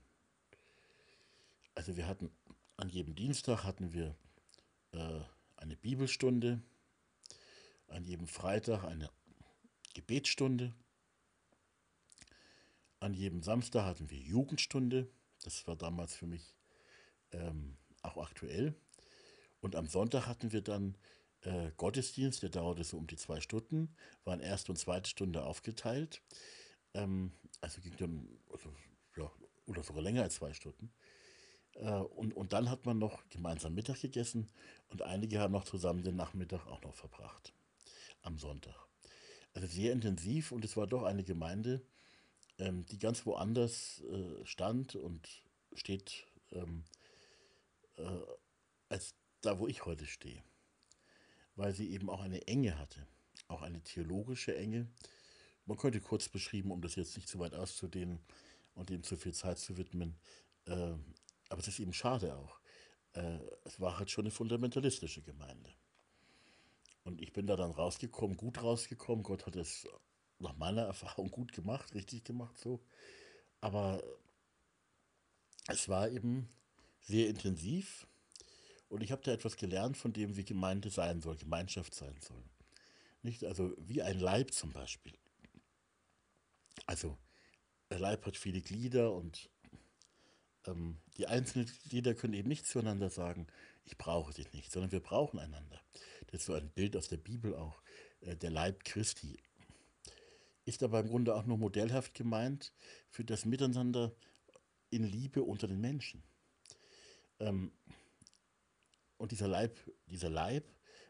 Also 1.76 1.96
wir 1.96 2.08
hatten 2.08 2.30
an 2.78 2.88
jedem 2.88 3.14
Dienstag 3.14 3.62
hatten 3.62 3.92
wir 3.92 4.16
äh, 4.92 5.20
eine 5.56 5.76
Bibelstunde, 5.76 6.62
an 7.88 8.02
jedem 8.02 8.26
Freitag 8.26 8.82
eine 8.84 9.10
Gebetsstunde, 9.94 10.74
an 12.98 13.12
jedem 13.12 13.42
Samstag 13.42 13.84
hatten 13.84 14.08
wir 14.10 14.18
Jugendstunde, 14.18 15.08
das 15.44 15.66
war 15.66 15.76
damals 15.76 16.16
für 16.16 16.26
mich 16.26 16.56
ähm, 17.32 17.76
auch 18.02 18.16
aktuell. 18.16 18.74
Und 19.60 19.76
am 19.76 19.86
Sonntag 19.86 20.26
hatten 20.26 20.52
wir 20.52 20.62
dann 20.62 20.96
äh, 21.42 21.72
Gottesdienst, 21.76 22.42
der 22.42 22.48
dauerte 22.48 22.84
so 22.84 22.96
um 22.96 23.06
die 23.06 23.16
zwei 23.16 23.42
Stunden, 23.42 23.94
waren 24.24 24.40
erste 24.40 24.72
und 24.72 24.76
zweite 24.76 25.10
Stunde 25.10 25.44
aufgeteilt. 25.44 26.22
Ähm, 26.94 27.32
also 27.60 27.82
ging 27.82 27.96
dann, 27.98 28.28
also, 28.50 28.74
ja, 29.16 29.30
oder 29.66 29.82
sogar 29.82 30.02
länger 30.02 30.22
als 30.22 30.36
zwei 30.36 30.54
Stunden. 30.54 30.90
Äh, 31.80 31.90
und, 31.90 32.34
und 32.34 32.52
dann 32.52 32.70
hat 32.70 32.86
man 32.86 32.98
noch 32.98 33.28
gemeinsam 33.28 33.74
Mittag 33.74 34.00
gegessen 34.00 34.48
und 34.88 35.02
einige 35.02 35.40
haben 35.40 35.52
noch 35.52 35.64
zusammen 35.64 36.02
den 36.02 36.16
Nachmittag 36.16 36.66
auch 36.66 36.82
noch 36.82 36.94
verbracht. 36.94 37.52
Am 38.22 38.38
Sonntag. 38.38 38.74
Also 39.54 39.66
sehr 39.68 39.92
intensiv 39.92 40.52
und 40.52 40.64
es 40.64 40.76
war 40.76 40.86
doch 40.86 41.04
eine 41.04 41.24
Gemeinde, 41.24 41.82
ähm, 42.58 42.84
die 42.86 42.98
ganz 42.98 43.24
woanders 43.24 44.02
äh, 44.02 44.44
stand 44.44 44.96
und 44.96 45.28
steht 45.74 46.26
ähm, 46.52 46.84
äh, 47.96 48.02
als 48.88 49.14
da, 49.40 49.58
wo 49.58 49.66
ich 49.66 49.86
heute 49.86 50.06
stehe 50.06 50.42
weil 51.56 51.74
sie 51.74 51.90
eben 51.90 52.08
auch 52.08 52.20
eine 52.20 52.46
Enge 52.46 52.78
hatte, 52.78 53.06
auch 53.48 53.62
eine 53.62 53.82
theologische 53.82 54.56
Enge. 54.56 54.86
Man 55.64 55.78
könnte 55.78 56.00
kurz 56.00 56.28
beschrieben, 56.28 56.70
um 56.70 56.80
das 56.82 56.94
jetzt 56.94 57.16
nicht 57.16 57.28
zu 57.28 57.38
weit 57.38 57.54
auszudehnen 57.54 58.20
und 58.74 58.90
dem 58.90 59.02
zu 59.02 59.16
viel 59.16 59.34
Zeit 59.34 59.58
zu 59.58 59.76
widmen, 59.76 60.14
aber 61.48 61.61
es 61.61 61.68
ist 61.68 61.80
eben 61.80 61.92
schade 61.92 62.37
auch. 62.37 62.61
Äh, 63.12 63.38
es 63.64 63.80
war 63.80 63.98
halt 63.98 64.11
schon 64.11 64.24
eine 64.24 64.30
fundamentalistische 64.30 65.22
Gemeinde. 65.22 65.70
Und 67.04 67.20
ich 67.20 67.32
bin 67.32 67.46
da 67.46 67.56
dann 67.56 67.70
rausgekommen, 67.70 68.37
gut 68.37 68.62
rausgekommen. 68.62 69.22
Gott 69.22 69.46
hat 69.46 69.56
es 69.56 69.87
nach 70.38 70.56
meiner 70.56 70.82
Erfahrung 70.82 71.30
gut 71.30 71.52
gemacht, 71.52 71.94
richtig 71.94 72.24
gemacht 72.24 72.59
so. 72.59 72.85
Aber 73.61 74.02
es 75.68 75.88
war 75.88 76.11
eben 76.11 76.48
sehr 77.00 77.28
intensiv 77.28 78.06
und 78.88 79.02
ich 79.02 79.12
habe 79.12 79.22
da 79.22 79.32
etwas 79.32 79.56
gelernt 79.56 79.96
von 79.96 80.12
dem, 80.12 80.37
wie 80.37 80.44
Gemeinde 80.44 80.90
sein 80.90 81.20
soll, 81.20 81.37
Gemeinschaft 81.37 81.94
sein 81.94 82.16
soll. 82.20 82.42
Nicht? 83.22 83.44
Also 83.44 83.74
wie 83.78 84.02
ein 84.02 84.18
Leib 84.18 84.52
zum 84.52 84.72
Beispiel. 84.72 85.16
Also 86.87 87.18
der 87.90 87.98
Leib 87.98 88.26
hat 88.26 88.37
viele 88.37 88.61
Glieder 88.61 89.12
und 89.12 89.50
ähm, 90.66 90.98
die 91.16 91.26
einzelnen 91.26 91.70
Glieder 91.88 92.14
können 92.14 92.35
eben 92.35 92.48
nicht 92.48 92.66
zueinander 92.66 93.11
sagen, 93.11 93.46
ich 93.85 93.96
brauche 93.96 94.35
dich 94.35 94.52
nicht, 94.52 94.72
sondern 94.72 94.92
wir 94.92 95.00
brauchen 95.00 95.38
einander. 95.38 95.81
Das 96.26 96.40
ist 96.40 96.46
so 96.46 96.55
ein 96.55 96.70
Bild 96.70 96.96
aus 96.96 97.09
der 97.09 97.18
Bibel 97.18 97.55
auch. 97.55 97.81
Äh, 98.20 98.37
der 98.37 98.50
Leib 98.50 98.85
Christi 98.85 99.38
ist 100.64 100.83
aber 100.83 101.00
im 101.00 101.09
Grunde 101.09 101.35
auch 101.35 101.46
nur 101.46 101.59
modellhaft 101.59 102.14
gemeint 102.14 102.72
für 103.11 103.24
das 103.24 103.44
Miteinander 103.44 104.14
in 104.90 105.05
Liebe 105.05 105.42
unter 105.42 105.68
den 105.68 105.81
Menschen. 105.81 106.22
Ähm, 107.38 107.72
und 109.16 109.33
dieser 109.33 109.48
Leib, 109.48 109.79
dieser 110.07 110.29
Leib 110.29 110.64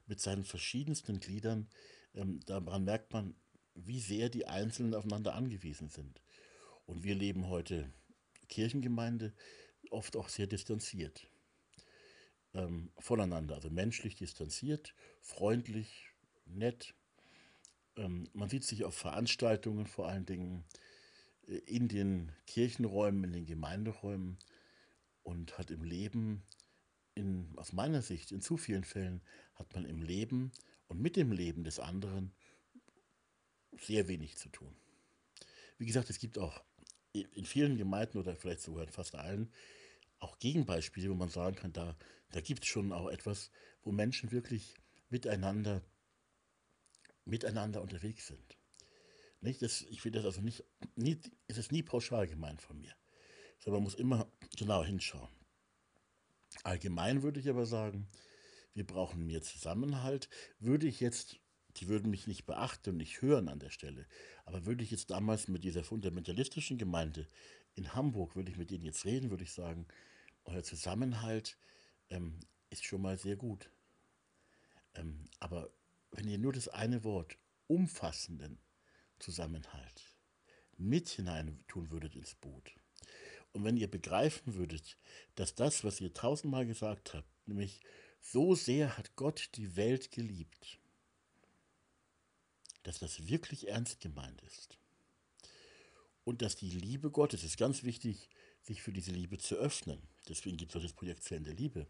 mit 0.07 0.21
seinen 0.21 0.45
verschiedensten 0.45 1.19
Gliedern, 1.19 1.69
ähm, 2.14 2.40
daran 2.47 2.85
merkt 2.85 3.12
man, 3.12 3.35
wie 3.75 4.01
sehr 4.01 4.29
die 4.29 4.47
Einzelnen 4.47 4.95
aufeinander 4.95 5.35
angewiesen 5.35 5.88
sind. 5.88 6.21
Und 6.87 7.03
wir 7.03 7.14
leben 7.14 7.49
heute 7.49 7.92
Kirchengemeinde 8.48 9.32
oft 9.90 10.16
auch 10.16 10.28
sehr 10.28 10.46
distanziert 10.46 11.28
ähm, 12.56 12.90
voneinander, 12.98 13.54
also 13.54 13.70
menschlich 13.70 14.16
distanziert, 14.16 14.94
freundlich, 15.20 16.11
nett. 16.46 16.94
Ähm, 17.96 18.28
man 18.32 18.48
sieht 18.48 18.64
sich 18.64 18.85
auf 18.85 18.94
Veranstaltungen 18.94 19.87
vor 19.87 20.09
allen 20.09 20.26
Dingen 20.26 20.64
äh, 21.46 21.56
in 21.59 21.88
den 21.88 22.32
Kirchenräumen, 22.46 23.24
in 23.24 23.32
den 23.32 23.46
Gemeinderäumen 23.46 24.38
und 25.22 25.59
hat 25.59 25.70
im 25.70 25.85
Leben 25.85 26.42
in, 27.14 27.52
aus 27.56 27.72
meiner 27.72 28.02
Sicht, 28.02 28.32
in 28.32 28.40
zu 28.40 28.56
vielen 28.56 28.85
Fällen 28.85 29.22
hat 29.54 29.74
man 29.74 29.85
im 29.85 30.02
Leben 30.02 30.52
und 30.88 31.00
mit 31.00 31.16
dem 31.16 31.32
Leben 31.32 31.64
des 31.64 31.78
anderen 31.78 32.32
sehr 33.78 34.09
wenig 34.09 34.37
zu 34.37 34.48
tun. 34.48 34.74
Wie 35.78 35.87
gesagt, 35.87 36.09
es 36.11 36.18
gibt 36.18 36.38
auch 36.38 36.62
in 37.22 37.44
vielen 37.44 37.76
Gemeinden 37.76 38.18
oder 38.18 38.37
vielleicht 38.37 38.61
sogar 38.61 38.85
in 38.85 38.90
fast 38.90 39.14
allen 39.14 39.52
auch 40.18 40.38
Gegenbeispiele, 40.38 41.11
wo 41.11 41.14
man 41.14 41.29
sagen 41.29 41.57
kann, 41.57 41.72
da, 41.72 41.96
da 42.31 42.40
gibt 42.40 42.62
es 42.62 42.68
schon 42.68 42.92
auch 42.92 43.09
etwas, 43.09 43.50
wo 43.83 43.92
Menschen 43.92 44.33
wirklich 44.33 44.74
miteinander, 45.09 45.83
miteinander 47.24 47.83
unterwegs 47.83 48.26
sind. 48.26 48.57
Nicht, 49.40 49.62
das, 49.62 49.83
ich 49.83 50.05
will 50.05 50.12
das 50.12 50.24
also 50.24 50.40
nicht, 50.40 50.64
nie, 50.94 51.20
es 51.46 51.59
ist 51.59 51.70
nie 51.70 51.83
pauschal 51.83 52.26
gemeint 52.26 52.62
von 52.62 52.79
mir, 52.79 52.94
sondern 53.59 53.83
man 53.83 53.85
muss 53.85 53.94
immer 53.94 54.31
genau 54.57 54.83
hinschauen. 54.83 55.29
Allgemein 56.62 57.22
würde 57.22 57.40
ich 57.40 57.48
aber 57.48 57.66
sagen, 57.66 58.09
wir 58.72 58.87
brauchen 58.87 59.26
mehr 59.26 59.42
Zusammenhalt. 59.42 60.29
Würde 60.59 60.87
ich 60.87 61.00
jetzt, 61.00 61.38
die 61.77 61.89
würden 61.89 62.11
mich 62.11 62.27
nicht 62.27 62.47
beachten 62.47 62.91
und 62.91 62.97
nicht 62.97 63.23
hören 63.23 63.49
an 63.49 63.59
der 63.59 63.71
Stelle, 63.71 64.07
aber 64.45 64.67
würde 64.67 64.83
ich 64.83 64.91
jetzt 64.91 65.11
damals 65.11 65.49
mit 65.49 65.65
dieser 65.65 65.85
fundamentalistischen 65.85 66.79
Gemeinde 66.79 67.29
in 67.75 67.95
Hamburg, 67.95 68.37
würde 68.37 68.51
ich 68.51 68.57
mit 68.57 68.71
denen 68.71 68.85
jetzt 68.85 69.05
reden, 69.05 69.31
würde 69.31 69.45
ich 69.45 69.53
sagen, 69.53 69.87
euer 70.45 70.62
Zusammenhalt 70.62 71.59
ähm, 72.11 72.41
ist 72.71 72.85
schon 72.85 73.03
mal 73.03 73.19
sehr 73.19 73.37
gut. 73.37 73.71
Ähm, 74.95 75.29
aber 75.41 75.71
wenn 76.12 76.29
ihr 76.29 76.39
nur 76.39 76.53
das 76.53 76.69
eine 76.69 77.05
Wort 77.05 77.37
umfassenden 77.67 78.59
Zusammenhalt 79.19 80.17
mit 80.79 81.09
hinein 81.09 81.65
tun 81.69 81.91
würdet 81.91 82.15
ins 82.15 82.35
Boot, 82.35 82.75
und 83.57 83.65
wenn 83.65 83.79
ihr 83.79 83.91
begreifen 83.91 84.55
würdet, 84.55 84.99
dass 85.35 85.55
das, 85.55 85.83
was 85.83 85.99
ihr 86.03 86.12
tausendmal 86.12 86.67
gesagt 86.67 87.15
habt, 87.15 87.49
nämlich 87.49 87.81
so 88.21 88.55
sehr 88.55 88.99
hat 88.99 89.17
Gott 89.17 89.49
die 89.55 89.77
Welt 89.77 90.11
geliebt, 90.11 90.79
dass 92.87 93.01
das 93.01 93.27
wirklich 93.27 93.66
ernst 93.66 94.01
gemeint 94.01 94.40
ist. 94.42 94.79
Und 96.22 96.40
dass 96.40 96.55
die 96.55 96.70
Liebe 96.70 97.11
Gottes, 97.11 97.42
ist 97.42 97.57
ganz 97.57 97.83
wichtig, 97.83 98.29
sich 98.62 98.81
für 98.81 98.92
diese 98.92 99.11
Liebe 99.11 99.38
zu 99.38 99.57
öffnen. 99.57 100.01
Deswegen 100.29 100.57
gibt 100.57 100.70
es 100.70 100.77
auch 100.77 100.83
das 100.83 100.92
Projekt 100.92 101.25
Zellen 101.25 101.44
der 101.44 101.55
Liebe. 101.55 101.88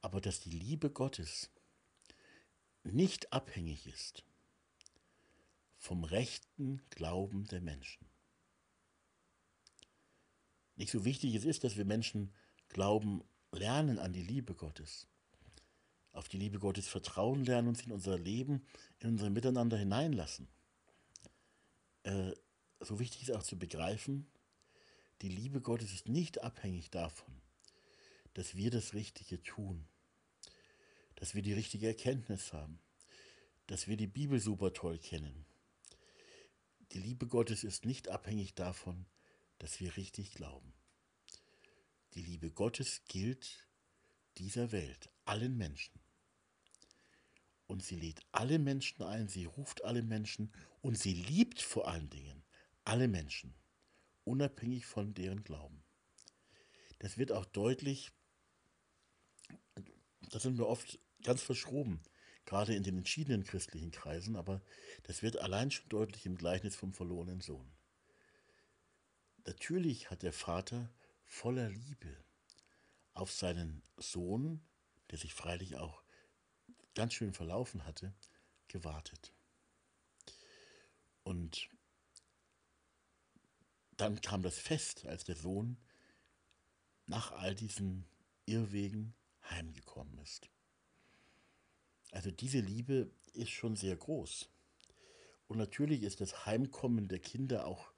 Aber 0.00 0.20
dass 0.20 0.40
die 0.40 0.50
Liebe 0.50 0.90
Gottes 0.90 1.50
nicht 2.84 3.32
abhängig 3.32 3.86
ist 3.86 4.24
vom 5.76 6.04
rechten 6.04 6.80
Glauben 6.88 7.44
der 7.44 7.60
Menschen. 7.60 8.06
Nicht 10.76 10.90
so 10.90 11.04
wichtig 11.04 11.34
es 11.34 11.44
ist, 11.44 11.64
dass 11.64 11.76
wir 11.76 11.84
Menschen 11.84 12.32
glauben, 12.68 13.22
lernen 13.52 13.98
an 13.98 14.14
die 14.14 14.22
Liebe 14.22 14.54
Gottes. 14.54 15.06
Auf 16.12 16.28
die 16.28 16.38
Liebe 16.38 16.58
Gottes 16.58 16.88
vertrauen 16.88 17.44
lernen 17.44 17.68
und 17.68 17.78
sie 17.78 17.84
in 17.84 17.92
unser 17.92 18.18
Leben, 18.18 18.64
in 18.98 19.10
unser 19.10 19.30
Miteinander 19.30 19.76
hineinlassen. 19.76 20.48
Äh, 22.02 22.32
so 22.80 22.98
wichtig 22.98 23.22
ist 23.22 23.32
auch 23.32 23.42
zu 23.42 23.58
begreifen, 23.58 24.26
die 25.22 25.28
Liebe 25.28 25.60
Gottes 25.60 25.92
ist 25.92 26.08
nicht 26.08 26.42
abhängig 26.42 26.90
davon, 26.90 27.40
dass 28.34 28.54
wir 28.54 28.70
das 28.70 28.94
Richtige 28.94 29.42
tun, 29.42 29.86
dass 31.16 31.34
wir 31.34 31.42
die 31.42 31.52
richtige 31.52 31.88
Erkenntnis 31.88 32.52
haben, 32.52 32.80
dass 33.66 33.86
wir 33.86 33.96
die 33.96 34.06
Bibel 34.06 34.40
super 34.40 34.72
toll 34.72 34.98
kennen. 34.98 35.44
Die 36.92 36.98
Liebe 36.98 37.26
Gottes 37.26 37.62
ist 37.62 37.84
nicht 37.84 38.08
abhängig 38.08 38.54
davon, 38.54 39.06
dass 39.58 39.78
wir 39.78 39.96
richtig 39.96 40.32
glauben. 40.32 40.72
Die 42.14 42.22
Liebe 42.22 42.50
Gottes 42.50 43.02
gilt 43.06 43.68
dieser 44.38 44.72
Welt, 44.72 45.10
allen 45.30 45.56
Menschen. 45.56 46.00
Und 47.68 47.84
sie 47.84 47.94
lädt 47.94 48.20
alle 48.32 48.58
Menschen 48.58 49.04
ein, 49.04 49.28
sie 49.28 49.44
ruft 49.44 49.84
alle 49.84 50.02
Menschen 50.02 50.52
und 50.80 50.98
sie 50.98 51.14
liebt 51.14 51.62
vor 51.62 51.86
allen 51.86 52.10
Dingen 52.10 52.42
alle 52.82 53.06
Menschen, 53.06 53.54
unabhängig 54.24 54.86
von 54.86 55.14
deren 55.14 55.44
Glauben. 55.44 55.84
Das 56.98 57.16
wird 57.16 57.30
auch 57.30 57.44
deutlich, 57.44 58.10
da 60.32 60.40
sind 60.40 60.58
wir 60.58 60.66
oft 60.66 60.98
ganz 61.22 61.42
verschroben, 61.42 62.02
gerade 62.44 62.74
in 62.74 62.82
den 62.82 62.98
entschiedenen 62.98 63.44
christlichen 63.44 63.92
Kreisen, 63.92 64.34
aber 64.34 64.60
das 65.04 65.22
wird 65.22 65.38
allein 65.38 65.70
schon 65.70 65.88
deutlich 65.88 66.26
im 66.26 66.36
Gleichnis 66.36 66.74
vom 66.74 66.92
verlorenen 66.92 67.40
Sohn. 67.40 67.70
Natürlich 69.46 70.10
hat 70.10 70.24
der 70.24 70.32
Vater 70.32 70.92
voller 71.24 71.70
Liebe 71.70 72.16
auf 73.14 73.30
seinen 73.30 73.84
Sohn, 73.96 74.66
der 75.10 75.18
sich 75.18 75.34
freilich 75.34 75.76
auch 75.76 76.02
ganz 76.94 77.14
schön 77.14 77.32
verlaufen 77.32 77.84
hatte, 77.84 78.14
gewartet. 78.68 79.32
Und 81.22 81.68
dann 83.96 84.20
kam 84.20 84.42
das 84.42 84.58
Fest, 84.58 85.06
als 85.06 85.24
der 85.24 85.36
Sohn 85.36 85.76
nach 87.06 87.32
all 87.32 87.54
diesen 87.54 88.06
Irrwegen 88.46 89.14
heimgekommen 89.48 90.18
ist. 90.18 90.48
Also 92.12 92.30
diese 92.30 92.60
Liebe 92.60 93.10
ist 93.32 93.50
schon 93.50 93.76
sehr 93.76 93.96
groß. 93.96 94.48
Und 95.48 95.58
natürlich 95.58 96.02
ist 96.02 96.20
das 96.20 96.46
Heimkommen 96.46 97.08
der 97.08 97.18
Kinder 97.18 97.66
auch 97.66 97.92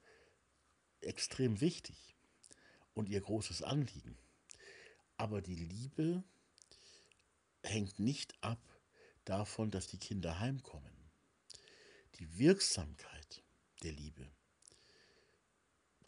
extrem 1.01 1.61
wichtig 1.61 2.15
und 2.93 3.09
ihr 3.09 3.21
großes 3.21 3.61
Anliegen. 3.61 4.17
Aber 5.17 5.41
die 5.41 5.55
Liebe 5.55 6.23
hängt 7.63 7.99
nicht 7.99 8.35
ab 8.41 8.59
davon, 9.25 9.71
dass 9.71 9.87
die 9.87 9.97
Kinder 9.97 10.39
heimkommen. 10.39 10.91
Die 12.19 12.37
Wirksamkeit 12.37 13.43
der 13.83 13.91
Liebe, 13.91 14.29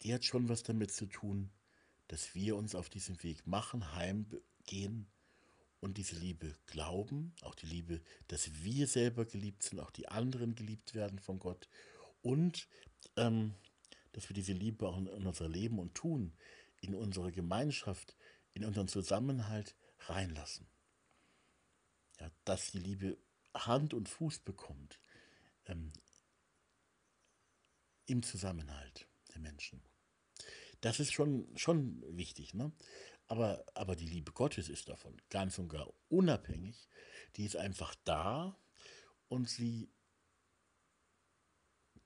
die 0.02 0.14
hat 0.14 0.24
schon 0.24 0.48
was 0.48 0.62
damit 0.62 0.92
zu 0.92 1.06
tun, 1.06 1.50
dass 2.08 2.34
wir 2.34 2.56
uns 2.56 2.74
auf 2.74 2.88
diesem 2.88 3.20
Weg 3.22 3.46
machen, 3.46 3.92
heimgehen 3.94 5.06
und 5.80 5.98
diese 5.98 6.16
Liebe 6.16 6.54
glauben, 6.66 7.34
auch 7.42 7.54
die 7.54 7.66
Liebe, 7.66 8.00
dass 8.28 8.62
wir 8.62 8.86
selber 8.86 9.24
geliebt 9.24 9.64
sind, 9.64 9.80
auch 9.80 9.90
die 9.90 10.08
anderen 10.08 10.54
geliebt 10.54 10.94
werden 10.94 11.18
von 11.18 11.38
Gott 11.38 11.68
und 12.22 12.68
ähm, 13.16 13.54
dass 14.12 14.28
wir 14.28 14.34
diese 14.34 14.52
Liebe 14.52 14.86
auch 14.88 14.96
in, 14.96 15.06
in 15.06 15.26
unser 15.26 15.48
Leben 15.48 15.78
und 15.78 15.94
Tun, 15.94 16.32
in 16.80 16.94
unsere 16.94 17.32
Gemeinschaft, 17.32 18.16
in 18.54 18.64
unseren 18.64 18.88
Zusammenhalt 18.88 19.74
reinlassen. 20.06 20.66
Ja, 22.20 22.30
dass 22.44 22.70
die 22.70 22.78
Liebe 22.78 23.18
Hand 23.54 23.94
und 23.94 24.08
Fuß 24.08 24.40
bekommt 24.40 25.00
ähm, 25.66 25.92
im 28.06 28.22
Zusammenhalt 28.22 29.08
der 29.32 29.40
Menschen. 29.40 29.82
Das 30.80 31.00
ist 31.00 31.12
schon, 31.12 31.48
schon 31.56 32.02
wichtig. 32.16 32.54
Ne? 32.54 32.72
Aber, 33.26 33.64
aber 33.74 33.96
die 33.96 34.06
Liebe 34.06 34.32
Gottes 34.32 34.68
ist 34.68 34.88
davon 34.88 35.20
ganz 35.30 35.58
und 35.58 35.68
gar 35.68 35.92
unabhängig. 36.08 36.88
Die 37.36 37.44
ist 37.44 37.56
einfach 37.56 37.94
da 38.04 38.58
und 39.28 39.48
sie 39.48 39.90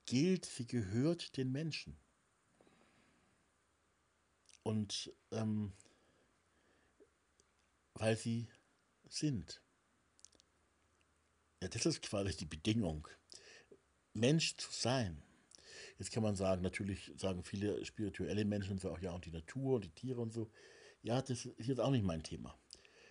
gilt, 0.06 0.46
sie 0.46 0.66
gehört 0.66 1.36
den 1.36 1.52
Menschen. 1.52 1.98
Und 4.62 5.12
ähm, 5.30 5.72
weil 7.94 8.16
sie 8.16 8.48
sind. 9.08 9.62
Ja, 11.62 11.68
das 11.68 11.84
ist 11.84 12.00
quasi 12.02 12.34
die 12.36 12.46
Bedingung, 12.46 13.06
Mensch 14.14 14.56
zu 14.56 14.70
sein. 14.72 15.22
Jetzt 15.98 16.10
kann 16.10 16.22
man 16.22 16.34
sagen, 16.34 16.62
natürlich 16.62 17.12
sagen 17.16 17.44
viele 17.44 17.84
spirituelle 17.84 18.46
Menschen 18.46 18.78
so 18.78 18.90
auch 18.90 18.98
ja 18.98 19.12
und 19.12 19.26
die 19.26 19.30
Natur 19.30 19.74
und 19.74 19.84
die 19.84 19.90
Tiere 19.90 20.22
und 20.22 20.32
so. 20.32 20.50
Ja, 21.02 21.20
das 21.20 21.44
ist 21.44 21.66
jetzt 21.66 21.80
auch 21.80 21.90
nicht 21.90 22.04
mein 22.04 22.22
Thema. 22.22 22.58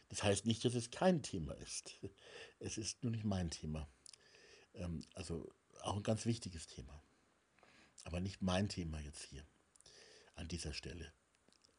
Das 0.09 0.23
heißt 0.23 0.47
nicht, 0.47 0.65
dass 0.65 0.73
es 0.73 0.89
kein 0.89 1.21
Thema 1.21 1.53
ist. 1.53 1.99
Es 2.61 2.77
ist 2.77 3.03
nur 3.03 3.11
nicht 3.11 3.23
mein 3.23 3.51
Thema. 3.51 3.87
Ähm, 4.73 5.05
also 5.13 5.49
auch 5.81 5.95
ein 5.95 6.03
ganz 6.03 6.25
wichtiges 6.25 6.67
Thema. 6.67 7.01
Aber 8.03 8.19
nicht 8.19 8.41
mein 8.41 8.67
Thema 8.67 8.99
jetzt 8.99 9.23
hier 9.23 9.45
an 10.35 10.49
dieser 10.49 10.73
Stelle. 10.73 11.13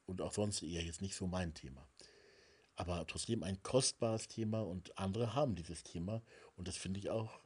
Und 0.06 0.22
auch 0.22 0.32
sonst 0.32 0.62
eher 0.62 0.82
jetzt 0.82 1.02
nicht 1.02 1.16
so 1.16 1.26
mein 1.26 1.52
Thema. 1.52 1.86
Aber 2.80 3.06
trotzdem 3.06 3.42
ein 3.42 3.62
kostbares 3.62 4.26
Thema 4.26 4.62
und 4.62 4.96
andere 4.96 5.34
haben 5.34 5.54
dieses 5.54 5.82
Thema. 5.82 6.22
Und 6.56 6.66
das 6.66 6.78
finde 6.78 6.98
ich 6.98 7.10
auch, 7.10 7.42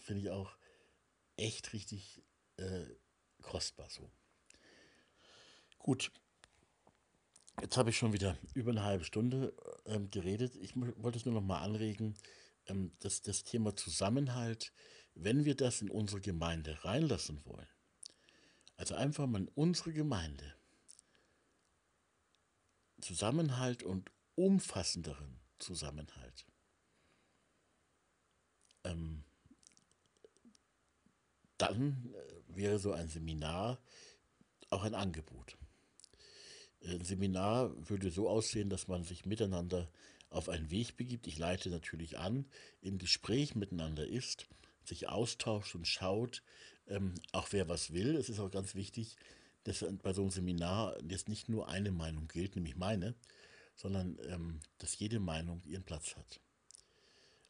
finde 0.00 0.22
ich 0.22 0.30
auch 0.30 0.56
echt 1.36 1.74
richtig 1.74 2.22
äh, 2.56 2.86
kostbar 3.42 3.90
so. 3.90 4.10
Gut, 5.76 6.10
jetzt 7.60 7.76
habe 7.76 7.90
ich 7.90 7.98
schon 7.98 8.14
wieder 8.14 8.38
über 8.54 8.70
eine 8.70 8.84
halbe 8.84 9.04
Stunde 9.04 9.52
ähm, 9.84 10.10
geredet. 10.10 10.56
Ich 10.56 10.74
wollte 10.74 11.18
es 11.18 11.26
nur 11.26 11.34
noch 11.34 11.42
mal 11.42 11.60
anregen, 11.60 12.16
ähm, 12.66 12.96
dass 13.00 13.20
das 13.20 13.44
Thema 13.44 13.76
Zusammenhalt, 13.76 14.72
wenn 15.14 15.44
wir 15.44 15.54
das 15.54 15.82
in 15.82 15.90
unsere 15.90 16.22
Gemeinde 16.22 16.82
reinlassen 16.82 17.44
wollen, 17.44 17.68
also 18.78 18.94
einfach 18.94 19.26
mal 19.26 19.42
in 19.42 19.48
unsere 19.48 19.92
Gemeinde, 19.92 20.56
Zusammenhalt 23.04 23.82
und 23.82 24.10
umfassenderen 24.34 25.38
Zusammenhalt. 25.58 26.46
Ähm, 28.84 29.24
dann 31.58 32.14
äh, 32.14 32.56
wäre 32.56 32.78
so 32.78 32.92
ein 32.92 33.08
Seminar 33.08 33.78
auch 34.70 34.84
ein 34.84 34.94
Angebot. 34.94 35.58
Ein 36.82 37.04
Seminar 37.04 37.72
würde 37.88 38.10
so 38.10 38.28
aussehen, 38.28 38.70
dass 38.70 38.88
man 38.88 39.04
sich 39.04 39.26
miteinander 39.26 39.90
auf 40.30 40.48
einen 40.48 40.70
Weg 40.70 40.96
begibt. 40.96 41.26
Ich 41.26 41.38
leite 41.38 41.68
natürlich 41.68 42.18
an, 42.18 42.46
im 42.80 42.96
Gespräch 42.96 43.54
miteinander 43.54 44.06
ist, 44.06 44.48
sich 44.82 45.08
austauscht 45.08 45.74
und 45.74 45.86
schaut, 45.86 46.42
ähm, 46.86 47.14
auch 47.32 47.48
wer 47.52 47.68
was 47.68 47.92
will. 47.92 48.16
Es 48.16 48.30
ist 48.30 48.40
auch 48.40 48.50
ganz 48.50 48.74
wichtig, 48.74 49.16
dass 49.64 49.84
bei 50.02 50.12
so 50.12 50.22
einem 50.22 50.30
Seminar 50.30 50.96
jetzt 51.08 51.28
nicht 51.28 51.48
nur 51.48 51.68
eine 51.68 51.90
Meinung 51.90 52.28
gilt, 52.28 52.54
nämlich 52.54 52.76
meine, 52.76 53.14
sondern 53.76 54.18
ähm, 54.28 54.60
dass 54.78 54.98
jede 54.98 55.20
Meinung 55.20 55.62
ihren 55.64 55.84
Platz 55.84 56.16
hat. 56.16 56.40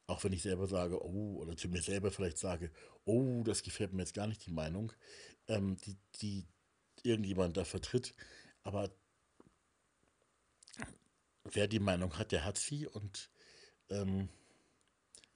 Auch 0.07 0.23
wenn 0.23 0.33
ich 0.33 0.43
selber 0.43 0.67
sage, 0.67 1.05
oh, 1.05 1.39
oder 1.41 1.57
zu 1.57 1.69
mir 1.69 1.83
selber 1.83 2.11
vielleicht 2.11 2.39
sage, 2.39 2.71
oh, 3.05 3.43
das 3.45 3.63
gefällt 3.63 3.93
mir 3.93 4.03
jetzt 4.03 4.15
gar 4.15 4.27
nicht 4.27 4.45
die 4.47 4.53
Meinung, 4.53 4.93
ähm, 5.49 5.77
die, 5.79 5.97
die 6.21 6.47
irgendjemand 7.03 7.57
da 7.57 7.65
vertritt. 7.65 8.15
Aber 8.63 8.91
wer 11.45 11.69
die 11.69 11.81
Meinung 11.81 12.19
hat, 12.19 12.33
der 12.33 12.45
hat 12.45 12.59
sie 12.59 12.87
und 12.87 13.31
ähm, 13.91 14.29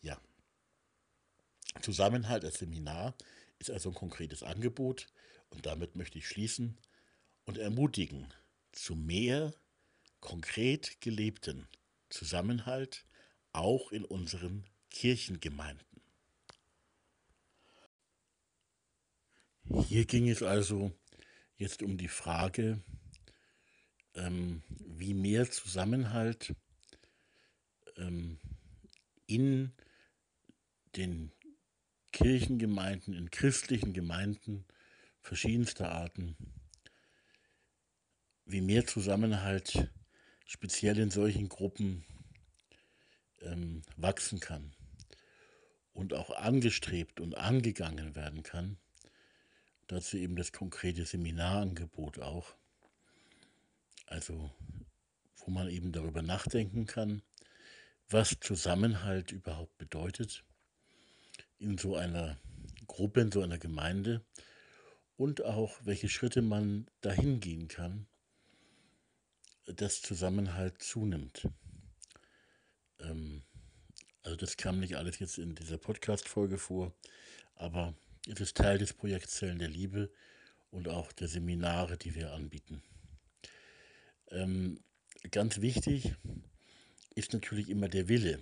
ja. 0.01 0.18
Zusammenhalt 1.83 2.45
als 2.45 2.59
Seminar 2.59 3.14
ist 3.59 3.70
also 3.70 3.91
ein 3.91 3.95
konkretes 3.95 4.43
Angebot 4.43 5.07
und 5.51 5.66
damit 5.66 5.96
möchte 5.96 6.18
ich 6.18 6.28
schließen 6.28 6.78
und 7.44 7.59
ermutigen 7.59 8.32
zu 8.72 8.94
mehr 8.94 9.55
konkret 10.20 11.01
gelebten 11.01 11.68
Zusammenhalt 12.11 13.05
auch 13.53 13.92
in 13.92 14.05
unseren 14.05 14.64
Kirchengemeinden. 14.90 15.86
Hier 19.86 20.07
ging 20.07 20.28
es 20.28 20.42
also 20.42 20.92
jetzt 21.57 21.82
um 21.82 21.99
die 21.99 22.09
Frage, 22.09 22.82
ähm, 24.14 24.62
wie 24.68 25.14
mehr 25.14 25.51
Zusammenhalt 25.51 26.55
ähm, 27.96 28.38
in 29.26 29.72
den 30.96 31.32
Kirchengemeinden, 32.12 33.12
in 33.12 33.30
christlichen 33.30 33.92
Gemeinden 33.92 34.64
verschiedenster 35.29 35.93
Arten, 35.93 36.37
wie 38.47 38.62
mehr 38.62 38.87
Zusammenhalt 38.87 39.91
speziell 40.47 40.99
in 40.99 41.11
solchen 41.11 41.51
Gruppen 41.51 42.07
ähm, 43.43 43.83
wachsen 43.99 44.41
kann 44.41 44.74
und 45.93 46.14
auch 46.14 46.31
angestrebt 46.31 47.20
und 47.20 47.37
angegangen 47.37 48.16
werden 48.16 48.43
kann. 48.43 48.79
Dazu 49.87 50.16
eben 50.16 50.35
das 50.35 50.51
konkrete 50.51 51.05
Seminarangebot 51.05 52.20
auch. 52.20 52.55
Also, 54.07 54.51
wo 55.37 55.51
man 55.51 55.68
eben 55.68 55.93
darüber 55.93 56.22
nachdenken 56.22 56.87
kann, 56.87 57.20
was 58.09 58.41
Zusammenhalt 58.41 59.31
überhaupt 59.31 59.76
bedeutet 59.76 60.43
in 61.59 61.76
so 61.76 61.97
einer 61.97 62.39
Gruppe, 62.87 63.20
in 63.20 63.31
so 63.31 63.43
einer 63.43 63.59
Gemeinde 63.59 64.24
und 65.18 65.44
auch 65.44 65.76
welche 65.84 66.08
Schritte 66.08 66.42
man 66.42 66.86
dahin 67.00 67.40
gehen 67.40 67.66
kann, 67.66 68.06
dass 69.66 70.00
Zusammenhalt 70.00 70.80
zunimmt. 70.80 71.48
Ähm, 73.00 73.42
also 74.22 74.36
das 74.36 74.56
kam 74.56 74.78
nicht 74.78 74.96
alles 74.96 75.18
jetzt 75.18 75.38
in 75.38 75.56
dieser 75.56 75.76
Podcast-Folge 75.76 76.56
vor, 76.56 76.94
aber 77.56 77.94
es 78.28 78.40
ist 78.40 78.56
Teil 78.56 78.78
des 78.78 78.92
Projekts 78.92 79.34
Zellen 79.34 79.58
der 79.58 79.68
Liebe 79.68 80.10
und 80.70 80.88
auch 80.88 81.10
der 81.10 81.26
Seminare, 81.26 81.98
die 81.98 82.14
wir 82.14 82.32
anbieten. 82.32 82.82
Ähm, 84.30 84.78
ganz 85.32 85.60
wichtig 85.60 86.14
ist 87.16 87.32
natürlich 87.32 87.70
immer 87.70 87.88
der 87.88 88.08
Wille, 88.08 88.40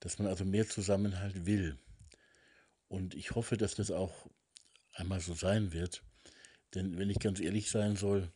dass 0.00 0.18
man 0.18 0.26
also 0.26 0.44
mehr 0.44 0.68
Zusammenhalt 0.68 1.46
will. 1.46 1.78
Und 2.88 3.14
ich 3.14 3.36
hoffe, 3.36 3.56
dass 3.56 3.76
das 3.76 3.92
auch 3.92 4.28
einmal 4.94 5.20
so 5.20 5.34
sein 5.34 5.72
wird. 5.72 6.02
Denn 6.74 6.98
wenn 6.98 7.10
ich 7.10 7.18
ganz 7.18 7.40
ehrlich 7.40 7.70
sein 7.70 7.96
soll, 7.96 8.30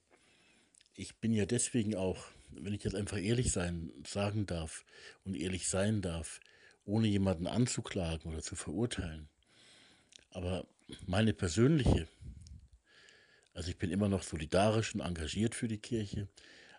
ich 0.95 1.17
bin 1.17 1.33
ja 1.33 1.47
deswegen 1.47 1.95
auch, 1.95 2.27
wenn 2.51 2.75
ich 2.75 2.85
jetzt 2.85 2.95
einfach 2.95 3.19
ehrlich 3.19 3.53
sein, 3.53 3.91
sagen 4.07 4.47
darf 4.47 4.85
und 5.25 5.35
ehrlich 5.35 5.69
sein 5.69 6.03
darf, 6.03 6.41
ohne 6.85 7.07
jemanden 7.07 7.47
anzuklagen 7.47 8.33
oder 8.33 8.43
zu 8.43 8.57
verurteilen. 8.57 9.29
Aber 10.31 10.67
meine 11.07 11.35
persönliche 11.35 12.09
also 13.59 13.71
ich 13.71 13.79
bin 13.79 13.91
immer 13.91 14.09
noch 14.09 14.23
solidarisch 14.23 14.95
und 14.95 15.01
engagiert 15.01 15.53
für 15.57 15.67
die 15.67 15.79
Kirche, 15.81 16.29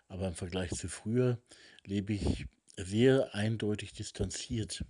aber 0.08 0.28
im 0.28 0.34
Vergleich 0.34 0.70
zu 0.70 0.88
früher 0.88 1.38
lebe 1.84 2.14
ich 2.14 2.46
sehr 2.74 3.34
eindeutig 3.34 3.92
distanziert 3.92 4.82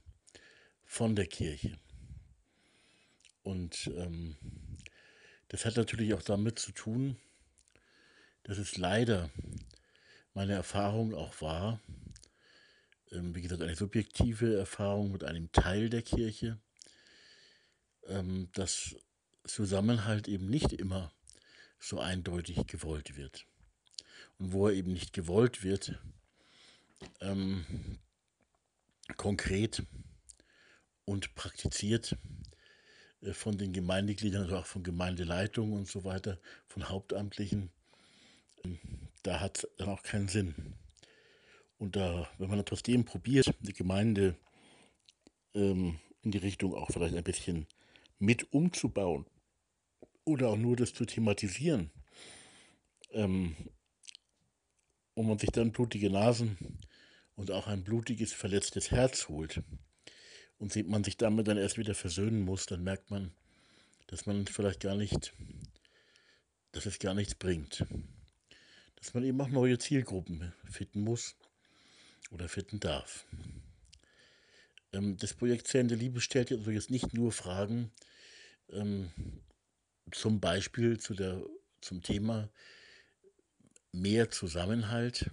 von 0.85 1.17
der 1.17 1.27
Kirche. 1.27 1.77
Und 3.43 3.91
ähm, 3.97 4.37
das 5.49 5.65
hat 5.65 5.77
natürlich 5.77 6.15
auch 6.15 6.23
damit 6.23 6.59
zu 6.59 6.73
tun, 6.73 7.17
dass 8.45 8.59
es 8.59 8.77
leider 8.77 9.31
meine 10.35 10.53
Erfahrung 10.53 11.15
auch 11.15 11.41
war, 11.41 11.81
ähm, 13.11 13.35
wie 13.35 13.43
gesagt, 13.43 13.63
eine 13.63 13.75
subjektive 13.75 14.57
Erfahrung 14.57 15.13
mit 15.13 15.25
einem 15.25 15.51
Teil 15.53 15.91
der 15.91 16.03
Kirche, 16.03 16.59
ähm, 18.07 18.49
dass 18.55 18.97
Zusammenhalt 19.45 20.29
eben 20.29 20.49
nicht 20.49 20.73
immer 20.73 21.13
so 21.79 21.99
eindeutig 21.99 22.67
gewollt 22.67 23.17
wird. 23.17 23.47
Und 24.39 24.53
wo 24.53 24.69
er 24.69 24.75
eben 24.75 24.93
nicht 24.93 25.13
gewollt 25.13 25.63
wird, 25.63 25.99
ähm, 27.21 27.99
konkret 29.17 29.83
und 31.05 31.35
praktiziert 31.35 32.17
von 33.33 33.59
den 33.59 33.73
Gemeindegliedern, 33.73 34.45
also 34.45 34.57
auch 34.57 34.67
von 34.67 34.83
Gemeindeleitungen 34.83 35.75
und 35.75 35.89
so 35.89 36.05
weiter, 36.05 36.39
von 36.67 36.89
Hauptamtlichen, 36.89 37.71
ähm, 38.65 38.79
da 39.23 39.41
hat 39.41 39.69
dann 39.77 39.89
auch 39.89 40.03
keinen 40.03 40.29
Sinn. 40.29 40.55
Und 41.79 41.97
da, 41.97 42.29
wenn 42.39 42.49
man 42.51 42.65
trotzdem 42.65 43.05
probiert, 43.05 43.55
die 43.61 43.73
Gemeinde 43.73 44.37
ähm, 45.55 45.99
in 46.23 46.31
die 46.31 46.39
Richtung 46.39 46.75
auch 46.75 46.91
vielleicht 46.91 47.15
ein 47.15 47.25
bisschen 47.25 47.67
mit 48.19 48.53
umzubauen 48.53 49.27
oder 50.25 50.49
auch 50.49 50.57
nur 50.57 50.77
das 50.77 50.93
zu 50.93 51.05
thematisieren, 51.05 51.91
ähm, 53.13 53.57
und 55.15 55.27
man 55.27 55.39
sich 55.39 55.51
dann 55.51 55.73
blutige 55.73 56.11
Nasen 56.11 56.57
und 57.35 57.51
auch 57.51 57.67
ein 57.67 57.85
blutiges, 57.85 58.33
verletztes 58.33 58.91
Herz 58.91 59.29
holt 59.29 59.63
und 60.61 60.89
man 60.89 61.03
sich 61.03 61.17
damit 61.17 61.49
dann 61.49 61.57
erst 61.57 61.79
wieder 61.79 61.95
versöhnen 61.95 62.43
muss, 62.43 62.67
dann 62.67 62.85
merkt 62.85 63.11
man, 63.11 63.33
dass 64.07 64.27
man 64.27 64.47
vielleicht 64.47 64.81
gar 64.81 64.95
nicht, 64.95 65.33
dass 66.73 66.87
es 66.87 66.99
gar 66.99 67.15
nichts 67.15 67.35
bringt. 67.35 67.85
Dass 68.97 69.15
man 69.15 69.25
eben 69.25 69.41
auch 69.41 69.49
neue 69.49 69.79
Zielgruppen 69.79 70.53
finden 70.71 71.01
muss 71.01 71.35
oder 72.31 72.49
finden 72.49 72.79
darf. 72.79 73.25
Ähm, 74.93 75.17
das 75.17 75.33
Projekt 75.33 75.67
Zählende 75.67 75.95
Liebe 75.95 76.21
stellt 76.21 76.53
also 76.53 76.71
jetzt 76.71 76.91
nicht 76.91 77.15
nur 77.15 77.33
Fragen 77.33 77.91
ähm, 78.69 79.11
zum 80.13 80.41
Beispiel 80.41 81.01
zu 81.01 81.15
der, 81.15 81.43
zum 81.81 82.03
Thema 82.03 82.51
mehr 83.93 84.31
Zusammenhalt 84.31 85.31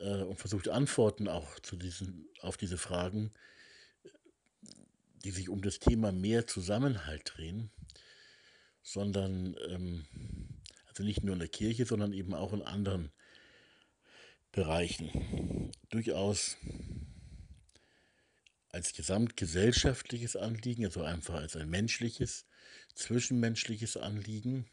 äh, 0.00 0.22
und 0.22 0.40
versucht 0.40 0.68
Antworten 0.68 1.28
auch 1.28 1.60
zu 1.60 1.76
diesen, 1.76 2.26
auf 2.40 2.56
diese 2.56 2.76
Fragen, 2.76 3.30
die 5.24 5.30
sich 5.30 5.48
um 5.48 5.62
das 5.62 5.78
Thema 5.78 6.12
mehr 6.12 6.46
Zusammenhalt 6.46 7.32
drehen, 7.36 7.70
sondern 8.82 9.56
ähm, 9.68 10.06
also 10.86 11.02
nicht 11.02 11.22
nur 11.22 11.34
in 11.34 11.40
der 11.40 11.48
Kirche, 11.48 11.86
sondern 11.86 12.12
eben 12.12 12.34
auch 12.34 12.52
in 12.52 12.62
anderen 12.62 13.12
Bereichen 14.52 15.70
durchaus 15.90 16.56
als 18.70 18.92
gesamtgesellschaftliches 18.92 20.36
Anliegen, 20.36 20.84
also 20.84 21.02
einfach 21.02 21.34
als 21.34 21.56
ein 21.56 21.68
menschliches, 21.68 22.46
zwischenmenschliches 22.94 23.96
Anliegen. 23.96 24.68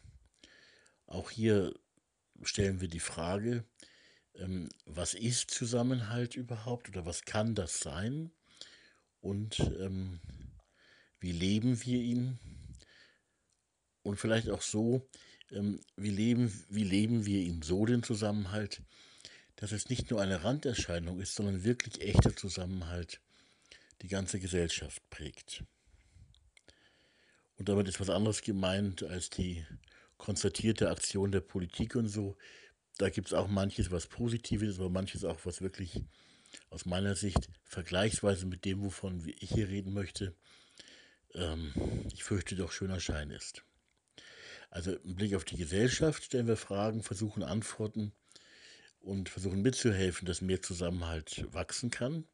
Auch 1.06 1.30
hier 1.30 1.74
stellen 2.42 2.80
wir 2.80 2.88
die 2.88 3.00
Frage, 3.00 3.64
ähm, 4.34 4.68
was 4.84 5.14
ist 5.14 5.50
Zusammenhalt 5.50 6.36
überhaupt 6.36 6.88
oder 6.88 7.06
was 7.06 7.22
kann 7.22 7.54
das 7.54 7.80
sein 7.80 8.32
und 9.20 9.58
ähm, 9.80 10.20
wie 11.20 11.32
leben 11.32 11.84
wir 11.84 12.00
ihn 12.00 12.38
und 14.02 14.18
vielleicht 14.18 14.48
auch 14.48 14.62
so, 14.62 15.08
ähm, 15.50 15.80
wie, 15.96 16.10
leben, 16.10 16.52
wie 16.68 16.84
leben 16.84 17.26
wir 17.26 17.40
ihn 17.40 17.62
so 17.62 17.86
den 17.86 18.02
Zusammenhalt, 18.02 18.82
dass 19.56 19.72
es 19.72 19.88
nicht 19.88 20.10
nur 20.10 20.20
eine 20.20 20.44
Randerscheinung 20.44 21.20
ist, 21.20 21.34
sondern 21.34 21.64
wirklich 21.64 22.00
echter 22.00 22.34
Zusammenhalt 22.36 23.20
die 24.02 24.08
ganze 24.08 24.38
Gesellschaft 24.38 25.02
prägt. 25.10 25.64
Und 27.58 27.68
damit 27.68 27.88
ist 27.88 28.00
was 28.00 28.10
anderes 28.10 28.42
gemeint 28.42 29.02
als 29.02 29.30
die 29.30 29.64
konstatierte 30.18 30.90
Aktion 30.90 31.32
der 31.32 31.40
Politik 31.40 31.96
und 31.96 32.08
so. 32.08 32.36
Da 32.98 33.08
gibt 33.08 33.28
es 33.28 33.34
auch 33.34 33.48
manches, 33.48 33.90
was 33.90 34.06
Positives, 34.06 34.78
aber 34.78 34.90
manches 34.90 35.24
auch, 35.24 35.38
was 35.44 35.60
wirklich 35.60 36.02
aus 36.70 36.86
meiner 36.86 37.16
Sicht 37.16 37.48
vergleichsweise 37.64 38.46
mit 38.46 38.64
dem, 38.64 38.82
wovon 38.82 39.26
ich 39.38 39.50
hier 39.50 39.68
reden 39.68 39.92
möchte, 39.92 40.34
ähm, 41.34 41.72
ich 42.12 42.24
fürchte 42.24 42.56
doch 42.56 42.72
schöner 42.72 43.00
Schein 43.00 43.30
ist. 43.30 43.64
Also 44.70 44.94
im 44.94 45.14
Blick 45.14 45.34
auf 45.34 45.44
die 45.44 45.56
Gesellschaft 45.56 46.24
stellen 46.24 46.46
wir 46.46 46.56
Fragen, 46.56 47.02
versuchen 47.02 47.42
Antworten 47.42 48.12
und 49.00 49.28
versuchen 49.28 49.62
mitzuhelfen, 49.62 50.26
dass 50.26 50.40
mehr 50.40 50.62
Zusammenhalt 50.62 51.46
wachsen 51.52 51.90
kann, 51.90 52.24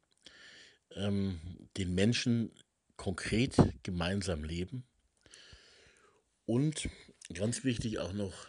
ähm, 0.91 1.39
den 1.77 1.93
Menschen 1.93 2.51
konkret 2.97 3.55
gemeinsam 3.83 4.43
leben 4.43 4.83
und 6.45 6.89
ganz 7.33 7.63
wichtig 7.63 7.99
auch 7.99 8.13
noch 8.13 8.47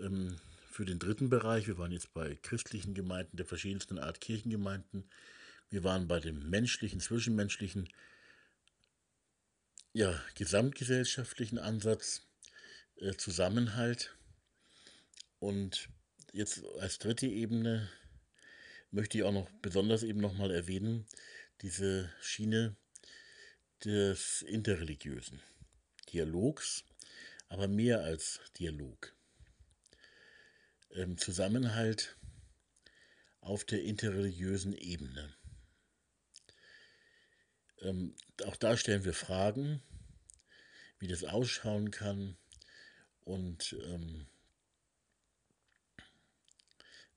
ähm, 0.00 0.36
für 0.74 0.84
den 0.84 0.98
dritten 0.98 1.30
Bereich, 1.30 1.68
wir 1.68 1.78
waren 1.78 1.92
jetzt 1.92 2.12
bei 2.14 2.34
christlichen 2.34 2.94
Gemeinden 2.94 3.36
der 3.36 3.46
verschiedensten 3.46 3.96
Art 3.96 4.20
Kirchengemeinden, 4.20 5.08
wir 5.70 5.84
waren 5.84 6.08
bei 6.08 6.18
dem 6.18 6.50
menschlichen, 6.50 6.98
zwischenmenschlichen, 6.98 7.88
ja, 9.92 10.20
gesamtgesellschaftlichen 10.34 11.60
Ansatz, 11.60 12.26
äh, 12.96 13.12
Zusammenhalt. 13.12 14.16
Und 15.38 15.90
jetzt 16.32 16.64
als 16.80 16.98
dritte 16.98 17.28
Ebene 17.28 17.88
möchte 18.90 19.18
ich 19.18 19.22
auch 19.22 19.32
noch 19.32 19.48
besonders 19.62 20.02
eben 20.02 20.18
nochmal 20.18 20.50
erwähnen, 20.50 21.06
diese 21.62 22.12
Schiene 22.20 22.74
des 23.84 24.42
interreligiösen 24.42 25.40
Dialogs, 26.12 26.82
aber 27.48 27.68
mehr 27.68 28.02
als 28.02 28.40
Dialog. 28.58 29.13
Ähm, 30.94 31.18
Zusammenhalt 31.18 32.16
auf 33.40 33.64
der 33.64 33.82
interreligiösen 33.82 34.72
Ebene. 34.72 35.34
Ähm, 37.80 38.14
auch 38.46 38.56
da 38.56 38.76
stellen 38.76 39.04
wir 39.04 39.12
Fragen, 39.12 39.82
wie 40.98 41.08
das 41.08 41.24
ausschauen 41.24 41.90
kann 41.90 42.36
und 43.24 43.76
ähm, 43.84 44.26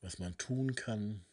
was 0.01 0.19
man 0.19 0.38
tun 0.38 0.75
kann. 0.75 1.25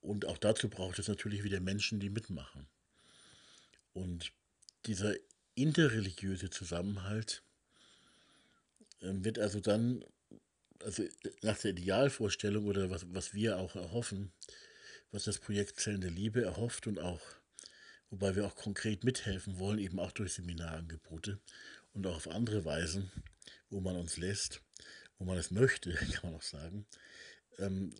Und 0.00 0.24
auch 0.26 0.38
dazu 0.38 0.70
braucht 0.70 0.98
es 0.98 1.08
natürlich 1.08 1.44
wieder 1.44 1.60
Menschen, 1.60 2.00
die 2.00 2.08
mitmachen. 2.08 2.66
Und 3.92 4.32
dieser 4.86 5.14
interreligiöse 5.54 6.50
Zusammenhalt 6.50 7.42
äh, 9.00 9.12
wird 9.12 9.38
also 9.38 9.60
dann, 9.60 10.04
also 10.84 11.04
nach 11.42 11.58
der 11.58 11.72
Idealvorstellung 11.72 12.66
oder 12.66 12.90
was, 12.90 13.06
was 13.12 13.34
wir 13.34 13.58
auch 13.58 13.76
erhoffen, 13.76 14.32
was 15.12 15.24
das 15.24 15.38
Projekt 15.38 15.80
Zellende 15.80 16.08
Liebe 16.08 16.42
erhofft 16.42 16.86
und 16.86 16.98
auch, 16.98 17.20
wobei 18.10 18.36
wir 18.36 18.46
auch 18.46 18.54
konkret 18.54 19.04
mithelfen 19.04 19.58
wollen, 19.58 19.78
eben 19.78 19.98
auch 19.98 20.12
durch 20.12 20.34
Seminarangebote 20.34 21.40
und 21.92 22.06
auch 22.06 22.16
auf 22.16 22.28
andere 22.28 22.64
Weisen, 22.64 23.10
wo 23.68 23.80
man 23.80 23.96
uns 23.96 24.16
lässt, 24.16 24.62
wo 25.18 25.24
man 25.24 25.38
es 25.38 25.50
möchte, 25.50 25.92
kann 26.12 26.30
man 26.30 26.34
auch 26.34 26.42
sagen, 26.42 26.86
ähm, 27.58 27.94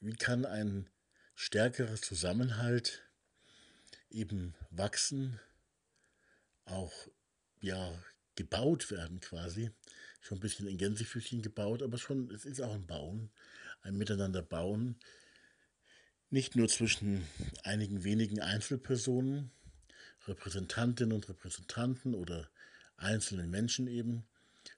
wie 0.00 0.14
kann 0.14 0.44
ein 0.44 0.88
stärkerer 1.34 1.96
Zusammenhalt 1.96 3.02
eben 4.10 4.54
wachsen, 4.70 5.40
auch 6.64 6.92
ja 7.60 7.92
gebaut 8.36 8.90
werden 8.90 9.20
quasi. 9.20 9.70
Schon 10.20 10.38
ein 10.38 10.40
bisschen 10.40 10.66
in 10.68 10.78
Gänsefüßchen 10.78 11.42
gebaut, 11.42 11.82
aber 11.82 11.98
schon, 11.98 12.30
es 12.30 12.44
ist 12.44 12.60
auch 12.60 12.74
ein 12.74 12.86
Bauen, 12.86 13.30
ein 13.82 13.96
Miteinander 13.96 14.42
bauen. 14.42 14.96
Nicht 16.30 16.56
nur 16.56 16.68
zwischen 16.68 17.26
einigen 17.62 18.04
wenigen 18.04 18.40
Einzelpersonen, 18.40 19.50
Repräsentantinnen 20.26 21.12
und 21.12 21.28
Repräsentanten 21.28 22.14
oder 22.14 22.48
einzelnen 22.96 23.50
Menschen 23.50 23.86
eben, 23.86 24.26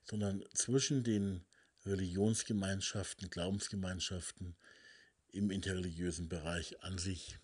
sondern 0.05 0.45
zwischen 0.53 1.05
den 1.05 1.45
Religionsgemeinschaften, 1.87 3.31
Glaubensgemeinschaften 3.31 4.57
im 5.33 5.51
interreligiösen 5.51 6.29
Bereich 6.29 6.83
an 6.83 6.99
sich. 6.99 7.39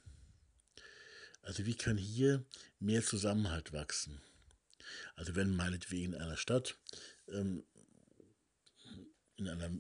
Also 1.42 1.66
wie 1.66 1.74
kann 1.74 1.96
hier 1.96 2.44
mehr 2.78 3.02
Zusammenhalt 3.02 3.72
wachsen? 3.72 4.20
Also 5.14 5.34
wenn 5.36 5.54
meinetwegen 5.54 6.14
in 6.14 6.20
einer 6.20 6.36
Stadt, 6.36 6.76
ähm, 7.28 7.64
in 9.36 9.48
einer 9.48 9.70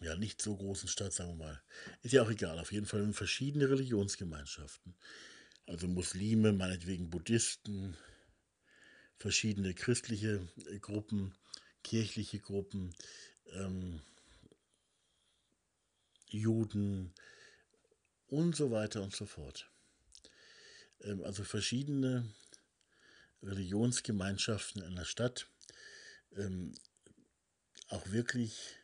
ja 0.00 0.16
nicht 0.16 0.42
so 0.42 0.56
großen 0.56 0.88
Stadt, 0.88 1.12
sagen 1.12 1.30
wir 1.30 1.46
mal, 1.46 1.62
ist 2.02 2.12
ja 2.12 2.22
auch 2.22 2.30
egal, 2.30 2.58
auf 2.58 2.72
jeden 2.72 2.86
Fall 2.86 3.12
verschiedene 3.12 3.68
Religionsgemeinschaften. 3.68 4.94
Also 5.66 5.88
Muslime, 5.88 6.52
meinetwegen 6.52 7.10
Buddhisten, 7.10 7.96
verschiedene 9.16 9.74
christliche 9.74 10.46
äh, 10.70 10.78
Gruppen, 10.78 11.34
kirchliche 11.82 12.38
Gruppen, 12.38 12.94
ähm, 13.52 14.00
Juden, 16.30 17.14
und 18.28 18.54
so 18.54 18.70
weiter 18.70 19.02
und 19.02 19.14
so 19.14 19.26
fort. 19.26 19.70
Ähm, 21.00 21.22
also 21.24 21.44
verschiedene 21.44 22.28
Religionsgemeinschaften 23.42 24.82
in 24.82 24.96
der 24.96 25.04
Stadt 25.04 25.48
ähm, 26.36 26.74
auch 27.88 28.10
wirklich 28.10 28.76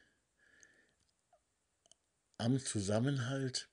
am 2.39 2.59
Zusammenhalt 2.59 3.69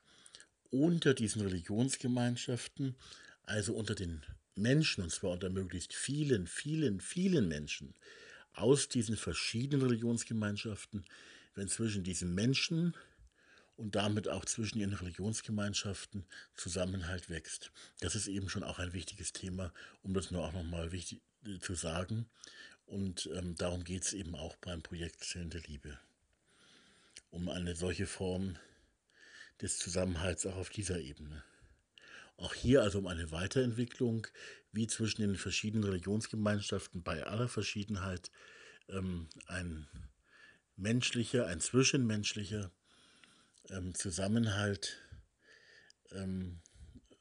unter 0.69 1.13
diesen 1.13 1.41
Religionsgemeinschaften, 1.41 2.95
also 3.43 3.73
unter 3.73 3.95
den 3.95 4.23
Menschen, 4.55 5.03
und 5.03 5.11
zwar 5.11 5.31
unter 5.31 5.49
möglichst 5.49 5.93
vielen, 5.93 6.47
vielen, 6.47 7.01
vielen 7.01 7.47
Menschen 7.47 7.95
aus 8.53 8.87
diesen 8.87 9.17
verschiedenen 9.17 9.85
Religionsgemeinschaften, 9.85 11.05
wenn 11.55 11.67
zwischen 11.67 12.03
diesen 12.03 12.33
Menschen 12.33 12.95
und 13.75 13.95
damit 13.95 14.27
auch 14.27 14.45
zwischen 14.45 14.79
ihren 14.79 14.93
Religionsgemeinschaften 14.93 16.25
Zusammenhalt 16.55 17.29
wächst. 17.29 17.71
Das 17.99 18.15
ist 18.15 18.27
eben 18.27 18.49
schon 18.49 18.63
auch 18.63 18.79
ein 18.79 18.93
wichtiges 18.93 19.33
Thema, 19.33 19.73
um 20.03 20.13
das 20.13 20.31
nur 20.31 20.45
auch 20.45 20.53
nochmal 20.53 20.91
wichtig 20.91 21.21
äh, 21.45 21.59
zu 21.59 21.73
sagen. 21.75 22.27
Und 22.85 23.29
ähm, 23.33 23.55
darum 23.55 23.83
geht 23.83 24.03
es 24.03 24.13
eben 24.13 24.35
auch 24.35 24.55
beim 24.57 24.81
Projekt 24.81 25.23
Zellen 25.23 25.49
der 25.49 25.61
Liebe. 25.61 25.97
Um 27.29 27.49
eine 27.49 27.75
solche 27.75 28.05
Form 28.05 28.57
des 29.61 29.77
Zusammenhalts 29.77 30.45
auch 30.45 30.57
auf 30.57 30.69
dieser 30.69 30.99
Ebene. 30.99 31.43
Auch 32.37 32.53
hier 32.53 32.81
also 32.81 32.99
um 32.99 33.07
eine 33.07 33.31
Weiterentwicklung, 33.31 34.27
wie 34.71 34.87
zwischen 34.87 35.21
den 35.21 35.35
verschiedenen 35.35 35.83
Religionsgemeinschaften 35.83 37.03
bei 37.03 37.23
aller 37.23 37.47
Verschiedenheit 37.47 38.31
ähm, 38.89 39.27
ein 39.45 39.87
menschlicher, 40.75 41.45
ein 41.47 41.59
zwischenmenschlicher 41.59 42.71
ähm, 43.69 43.93
Zusammenhalt 43.93 44.97
ähm, 46.11 46.59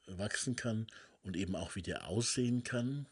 wachsen 0.07 0.55
kann 0.55 0.87
und 1.23 1.35
eben 1.35 1.55
auch 1.55 1.75
wie 1.75 1.81
der 1.81 2.07
aussehen 2.07 2.63
kann 2.63 3.07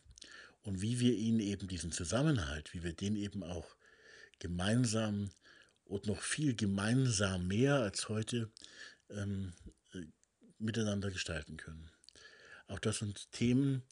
und 0.63 0.81
wie 0.81 0.99
wir 0.99 1.13
ihn 1.13 1.39
eben 1.39 1.67
diesen 1.67 1.91
Zusammenhalt, 1.91 2.73
wie 2.73 2.83
wir 2.83 2.93
den 2.93 3.15
eben 3.15 3.43
auch 3.43 3.75
gemeinsam 4.39 5.31
und 5.85 6.05
noch 6.05 6.21
viel 6.21 6.55
gemeinsam 6.55 7.47
mehr 7.47 7.75
als 7.75 8.09
heute 8.09 8.51
ähm, 9.09 9.53
äh, 9.93 10.05
miteinander 10.57 11.11
gestalten 11.11 11.57
können. 11.57 11.89
Auch 12.67 12.79
das 12.79 12.99
sind 12.99 13.31
Themen 13.31 13.83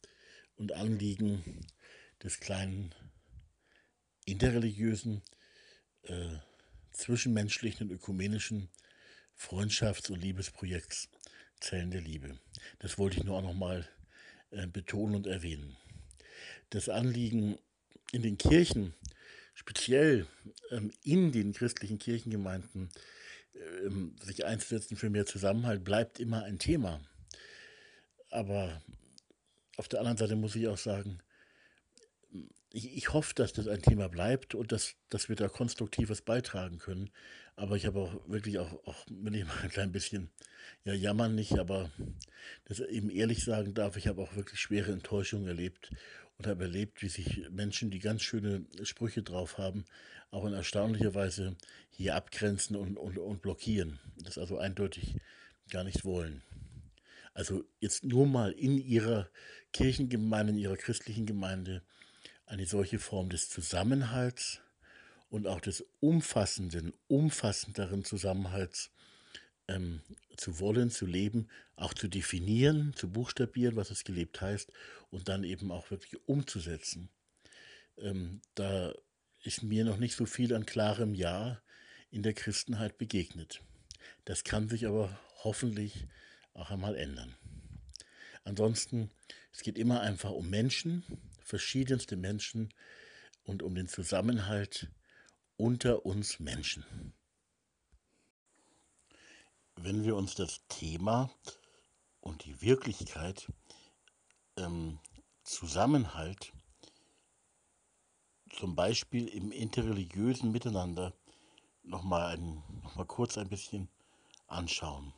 und 0.56 0.72
Anliegen 0.72 1.66
des 2.22 2.40
kleinen 2.40 2.94
interreligiösen, 4.24 5.22
äh, 6.02 6.36
zwischenmenschlichen 6.92 7.88
und 7.88 7.94
ökumenischen 7.94 8.68
Freundschafts- 9.38 10.10
und 10.10 10.20
Liebesprojekts 10.20 11.08
Zellen 11.60 11.90
der 11.90 12.00
Liebe. 12.00 12.38
Das 12.78 12.98
wollte 12.98 13.18
ich 13.18 13.24
nur 13.24 13.36
auch 13.36 13.42
nochmal 13.42 13.88
äh, 14.50 14.66
betonen 14.66 15.16
und 15.16 15.26
erwähnen. 15.26 15.76
Das 16.70 16.88
Anliegen 16.88 17.58
in 18.12 18.22
den 18.22 18.38
Kirchen, 18.38 18.94
speziell 19.54 20.26
ähm, 20.70 20.92
in 21.02 21.32
den 21.32 21.52
christlichen 21.52 21.98
Kirchengemeinden, 21.98 22.90
ähm, 23.54 24.16
sich 24.22 24.44
einzusetzen 24.44 24.96
für 24.96 25.10
mehr 25.10 25.26
Zusammenhalt, 25.26 25.84
bleibt 25.84 26.20
immer 26.20 26.44
ein 26.44 26.58
Thema. 26.58 27.00
Aber 28.30 28.82
auf 29.76 29.88
der 29.88 30.00
anderen 30.00 30.18
Seite 30.18 30.36
muss 30.36 30.56
ich 30.56 30.68
auch 30.68 30.78
sagen, 30.78 31.20
ich, 32.70 32.96
ich 32.96 33.12
hoffe, 33.12 33.34
dass 33.34 33.52
das 33.52 33.66
ein 33.66 33.82
Thema 33.82 34.08
bleibt 34.08 34.54
und 34.54 34.72
dass, 34.72 34.94
dass 35.08 35.28
wir 35.28 35.36
da 35.36 35.48
konstruktives 35.48 36.22
beitragen 36.22 36.78
können. 36.78 37.10
Aber 37.58 37.74
ich 37.74 37.86
habe 37.86 37.98
auch 37.98 38.20
wirklich 38.28 38.60
auch, 38.60 38.72
auch 38.86 39.04
wenn 39.10 39.34
ich 39.34 39.44
mal 39.44 39.58
ein 39.64 39.68
klein 39.68 39.90
bisschen, 39.90 40.30
ja, 40.84 40.92
jammern 40.92 41.34
nicht, 41.34 41.58
aber 41.58 41.90
das 42.66 42.78
eben 42.78 43.10
ehrlich 43.10 43.42
sagen 43.42 43.74
darf, 43.74 43.96
ich 43.96 44.06
habe 44.06 44.22
auch 44.22 44.36
wirklich 44.36 44.60
schwere 44.60 44.92
Enttäuschungen 44.92 45.48
erlebt 45.48 45.90
und 46.36 46.46
habe 46.46 46.62
erlebt, 46.62 47.02
wie 47.02 47.08
sich 47.08 47.50
Menschen, 47.50 47.90
die 47.90 47.98
ganz 47.98 48.22
schöne 48.22 48.64
Sprüche 48.84 49.24
drauf 49.24 49.58
haben, 49.58 49.86
auch 50.30 50.44
in 50.44 50.52
erstaunlicher 50.52 51.16
Weise 51.16 51.56
hier 51.90 52.14
abgrenzen 52.14 52.76
und, 52.76 52.96
und, 52.96 53.18
und 53.18 53.42
blockieren. 53.42 53.98
Das 54.22 54.38
also 54.38 54.58
eindeutig 54.58 55.16
gar 55.68 55.82
nicht 55.82 56.04
wollen. 56.04 56.44
Also 57.34 57.64
jetzt 57.80 58.04
nur 58.04 58.28
mal 58.28 58.52
in 58.52 58.78
ihrer 58.78 59.28
Kirchengemeinde, 59.72 60.52
in 60.52 60.58
ihrer 60.60 60.76
christlichen 60.76 61.26
Gemeinde 61.26 61.82
eine 62.46 62.66
solche 62.66 63.00
Form 63.00 63.30
des 63.30 63.50
Zusammenhalts 63.50 64.60
und 65.30 65.46
auch 65.46 65.60
des 65.60 65.84
umfassenden, 66.00 66.92
umfassenderen 67.06 68.04
Zusammenhalts 68.04 68.90
ähm, 69.68 70.00
zu 70.36 70.58
wollen, 70.58 70.90
zu 70.90 71.06
leben, 71.06 71.48
auch 71.76 71.94
zu 71.94 72.08
definieren, 72.08 72.94
zu 72.96 73.10
buchstabieren, 73.10 73.76
was 73.76 73.90
es 73.90 74.04
gelebt 74.04 74.40
heißt 74.40 74.72
und 75.10 75.28
dann 75.28 75.44
eben 75.44 75.70
auch 75.70 75.90
wirklich 75.90 76.20
umzusetzen. 76.26 77.10
Ähm, 77.98 78.40
da 78.54 78.94
ist 79.42 79.62
mir 79.62 79.84
noch 79.84 79.98
nicht 79.98 80.16
so 80.16 80.26
viel 80.26 80.54
an 80.54 80.66
klarem 80.66 81.14
Ja 81.14 81.60
in 82.10 82.22
der 82.22 82.34
Christenheit 82.34 82.98
begegnet. 82.98 83.60
Das 84.24 84.44
kann 84.44 84.68
sich 84.68 84.86
aber 84.86 85.18
hoffentlich 85.44 86.06
auch 86.54 86.70
einmal 86.70 86.96
ändern. 86.96 87.36
Ansonsten, 88.44 89.10
es 89.52 89.62
geht 89.62 89.78
immer 89.78 90.00
einfach 90.00 90.30
um 90.30 90.48
Menschen, 90.48 91.04
verschiedenste 91.42 92.16
Menschen 92.16 92.72
und 93.44 93.62
um 93.62 93.74
den 93.74 93.88
Zusammenhalt 93.88 94.90
unter 95.58 96.06
uns 96.06 96.40
Menschen. 96.40 97.12
Wenn 99.76 100.04
wir 100.04 100.16
uns 100.16 100.34
das 100.34 100.66
Thema 100.68 101.30
und 102.20 102.44
die 102.46 102.62
Wirklichkeit 102.62 103.52
ähm, 104.56 104.98
Zusammenhalt 105.44 106.52
zum 108.50 108.74
Beispiel 108.74 109.28
im 109.28 109.52
interreligiösen 109.52 110.50
Miteinander 110.50 111.14
nochmal 111.82 112.38
noch 112.38 112.96
mal 112.96 113.06
kurz 113.06 113.36
ein 113.36 113.48
bisschen 113.48 113.88
anschauen. 114.46 115.12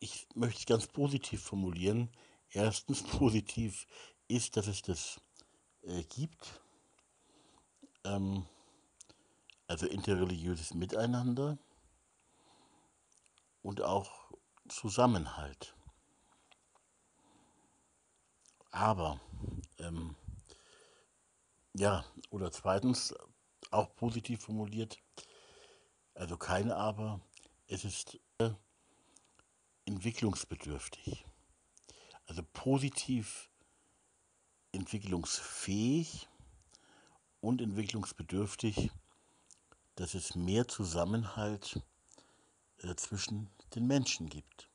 Ich 0.00 0.28
möchte 0.34 0.60
es 0.60 0.66
ganz 0.66 0.86
positiv 0.86 1.42
formulieren 1.42 2.10
erstens 2.50 3.02
positiv 3.18 3.86
ist, 4.28 4.56
dass 4.56 4.66
es 4.66 4.82
das 4.82 5.20
äh, 5.82 6.02
gibt. 6.04 6.63
Ähm, 8.04 8.46
also 9.66 9.86
interreligiöses 9.86 10.74
Miteinander 10.74 11.58
und 13.62 13.82
auch 13.82 14.30
Zusammenhalt. 14.68 15.74
Aber, 18.70 19.20
ähm, 19.78 20.16
ja, 21.74 22.04
oder 22.30 22.50
zweitens, 22.50 23.14
auch 23.70 23.94
positiv 23.96 24.42
formuliert, 24.42 24.98
also 26.14 26.36
kein 26.36 26.70
Aber, 26.70 27.20
es 27.66 27.84
ist 27.84 28.18
äh, 28.38 28.50
entwicklungsbedürftig 29.86 31.24
also 32.26 32.42
positiv 32.52 33.50
entwicklungsfähig 34.72 36.28
und 37.44 37.60
entwicklungsbedürftig, 37.60 38.90
dass 39.96 40.14
es 40.14 40.34
mehr 40.34 40.66
Zusammenhalt 40.66 41.80
äh, 42.78 42.94
zwischen 42.96 43.50
den 43.74 43.86
Menschen 43.86 44.28
gibt. 44.28 44.68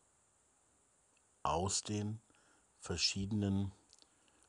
Aus 1.42 1.82
den 1.82 2.22
verschiedenen 2.80 3.72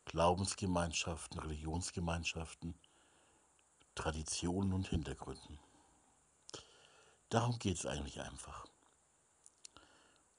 Glaubensgemeinschaften, 0.05 1.39
Religionsgemeinschaften, 1.39 2.75
Traditionen 3.95 4.73
und 4.75 4.89
Hintergründen. 4.89 5.59
Darum 7.31 7.59
geht 7.59 7.79
es 7.79 7.87
eigentlich 7.87 8.21
einfach. 8.21 8.67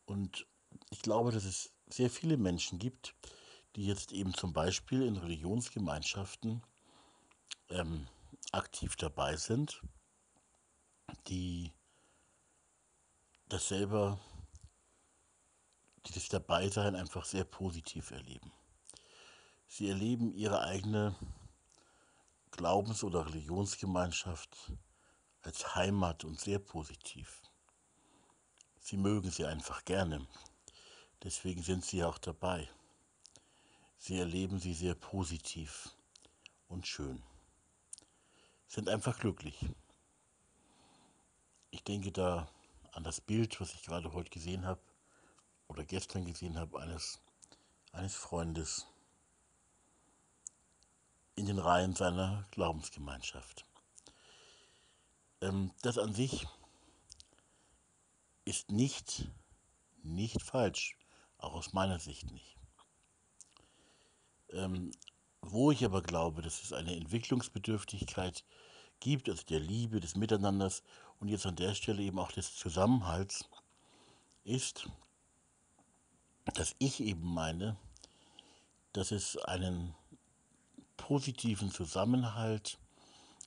Und 0.05 0.45
ich 0.89 1.01
glaube, 1.01 1.31
dass 1.31 1.45
es 1.45 1.71
sehr 1.87 2.09
viele 2.09 2.37
Menschen 2.37 2.79
gibt, 2.79 3.15
die 3.75 3.85
jetzt 3.85 4.11
eben 4.11 4.33
zum 4.33 4.53
Beispiel 4.53 5.01
in 5.01 5.17
Religionsgemeinschaften 5.17 6.61
ähm, 7.71 8.07
aktiv 8.51 8.95
dabei 8.95 9.35
sind, 9.35 9.81
die 11.27 11.71
das 13.49 13.67
selber, 13.67 14.19
die 16.05 16.13
das 16.13 16.29
Dabeisein 16.29 16.95
einfach 16.95 17.25
sehr 17.25 17.43
positiv 17.43 18.11
erleben. 18.11 18.51
Sie 19.67 19.89
erleben 19.89 20.33
ihre 20.33 20.61
eigene 20.61 21.15
Glaubens- 22.51 23.03
oder 23.03 23.25
Religionsgemeinschaft 23.25 24.73
als 25.41 25.75
Heimat 25.75 26.23
und 26.25 26.39
sehr 26.39 26.59
positiv. 26.59 27.41
Sie 28.79 28.97
mögen 28.97 29.31
sie 29.31 29.45
einfach 29.45 29.85
gerne. 29.85 30.27
Deswegen 31.23 31.61
sind 31.61 31.85
sie 31.85 32.03
auch 32.03 32.17
dabei. 32.17 32.69
Sie 33.97 34.17
erleben 34.17 34.59
sie 34.59 34.73
sehr 34.73 34.95
positiv 34.95 35.95
und 36.67 36.87
schön. 36.87 37.21
Sind 38.71 38.87
einfach 38.87 39.19
glücklich. 39.19 39.65
Ich 41.71 41.83
denke 41.83 42.13
da 42.13 42.49
an 42.93 43.03
das 43.03 43.19
Bild, 43.19 43.59
was 43.59 43.73
ich 43.73 43.83
gerade 43.83 44.13
heute 44.13 44.29
gesehen 44.29 44.65
habe 44.65 44.79
oder 45.67 45.83
gestern 45.83 46.23
gesehen 46.23 46.57
habe, 46.57 46.79
eines, 46.79 47.19
eines 47.91 48.15
Freundes 48.15 48.87
in 51.35 51.47
den 51.47 51.59
Reihen 51.59 51.95
seiner 51.95 52.47
Glaubensgemeinschaft. 52.51 53.65
Ähm, 55.41 55.73
das 55.81 55.97
an 55.97 56.13
sich 56.13 56.47
ist 58.45 58.71
nicht, 58.71 59.27
nicht 60.01 60.41
falsch, 60.41 60.97
auch 61.39 61.55
aus 61.55 61.73
meiner 61.73 61.99
Sicht 61.99 62.31
nicht. 62.31 62.55
Ähm, 64.47 64.93
wo 65.41 65.71
ich 65.71 65.83
aber 65.83 66.01
glaube, 66.01 66.41
dass 66.41 66.63
es 66.63 66.71
eine 66.71 66.95
Entwicklungsbedürftigkeit 66.95 68.45
gibt, 69.01 69.27
also 69.27 69.43
der 69.43 69.59
Liebe, 69.59 69.99
des 69.99 70.15
Miteinanders 70.15 70.83
und 71.19 71.27
jetzt 71.27 71.45
an 71.45 71.57
der 71.57 71.75
Stelle 71.75 72.01
eben 72.01 72.19
auch 72.19 72.31
des 72.31 72.55
Zusammenhalts, 72.55 73.43
ist, 74.45 74.87
dass 76.53 76.75
ich 76.79 77.01
eben 77.01 77.33
meine, 77.33 77.75
dass 78.93 79.11
es 79.11 79.37
einen 79.37 79.93
positiven 80.97 81.71
Zusammenhalt, 81.71 82.77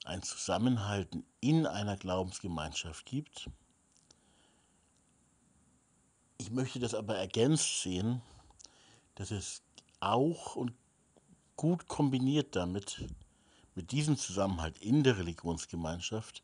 ein 0.03 0.21
Zusammenhalten 0.21 1.25
in 1.41 1.65
einer 1.65 1.97
Glaubensgemeinschaft 1.97 3.05
gibt. 3.05 3.49
Ich 6.37 6.51
möchte 6.51 6.79
das 6.79 6.93
aber 6.93 7.15
ergänzt 7.15 7.81
sehen, 7.81 8.21
dass 9.15 9.31
es 9.31 9.63
auch 9.99 10.55
und 10.55 10.73
gut 11.55 11.87
kombiniert 11.87 12.55
damit, 12.55 13.07
mit 13.75 13.91
diesem 13.91 14.17
Zusammenhalt 14.17 14.79
in 14.79 15.03
der 15.03 15.17
Religionsgemeinschaft, 15.17 16.41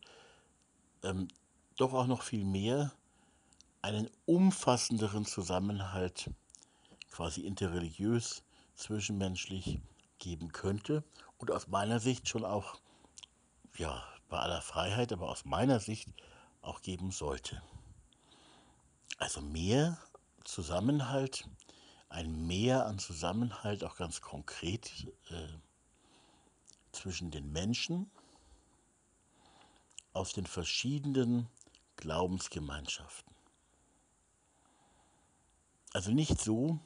ähm, 1.03 1.29
doch 1.77 1.93
auch 1.93 2.07
noch 2.07 2.21
viel 2.21 2.45
mehr 2.45 2.91
einen 3.81 4.09
umfassenderen 4.25 5.25
Zusammenhalt, 5.25 6.29
quasi 7.09 7.41
interreligiös, 7.41 8.43
zwischenmenschlich 8.75 9.79
geben 10.19 10.51
könnte 10.51 11.03
und 11.37 11.51
aus 11.51 11.67
meiner 11.67 11.99
Sicht 11.99 12.27
schon 12.27 12.45
auch, 12.45 12.79
ja, 13.77 14.03
bei 14.29 14.37
aller 14.37 14.61
Freiheit, 14.61 15.11
aber 15.11 15.29
aus 15.29 15.45
meiner 15.45 15.79
Sicht 15.79 16.09
auch 16.61 16.81
geben 16.81 17.11
sollte. 17.11 17.61
Also 19.17 19.41
mehr 19.41 19.97
Zusammenhalt, 20.43 21.47
ein 22.09 22.47
Mehr 22.47 22.85
an 22.85 22.99
Zusammenhalt, 22.99 23.83
auch 23.83 23.95
ganz 23.95 24.21
konkret 24.21 25.07
äh, 25.29 25.47
zwischen 26.91 27.31
den 27.31 27.51
Menschen 27.51 28.09
aus 30.13 30.33
den 30.33 30.45
verschiedenen 30.45 31.47
Glaubensgemeinschaften. 31.95 33.33
Also 35.93 36.11
nicht 36.11 36.39
so, 36.39 36.79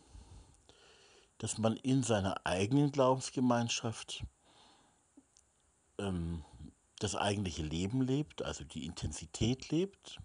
dass 1.38 1.58
man 1.58 1.78
in 1.78 2.04
seiner 2.04 2.46
eigenen 2.46 2.92
Glaubensgemeinschaft 2.92 4.26
ähm, 5.98 6.44
das 7.00 7.16
eigentliche 7.16 7.64
Leben 7.64 8.02
lebt, 8.02 8.42
also 8.42 8.64
die 8.64 8.86
Intensität 8.86 9.70
lebt. 9.70 10.20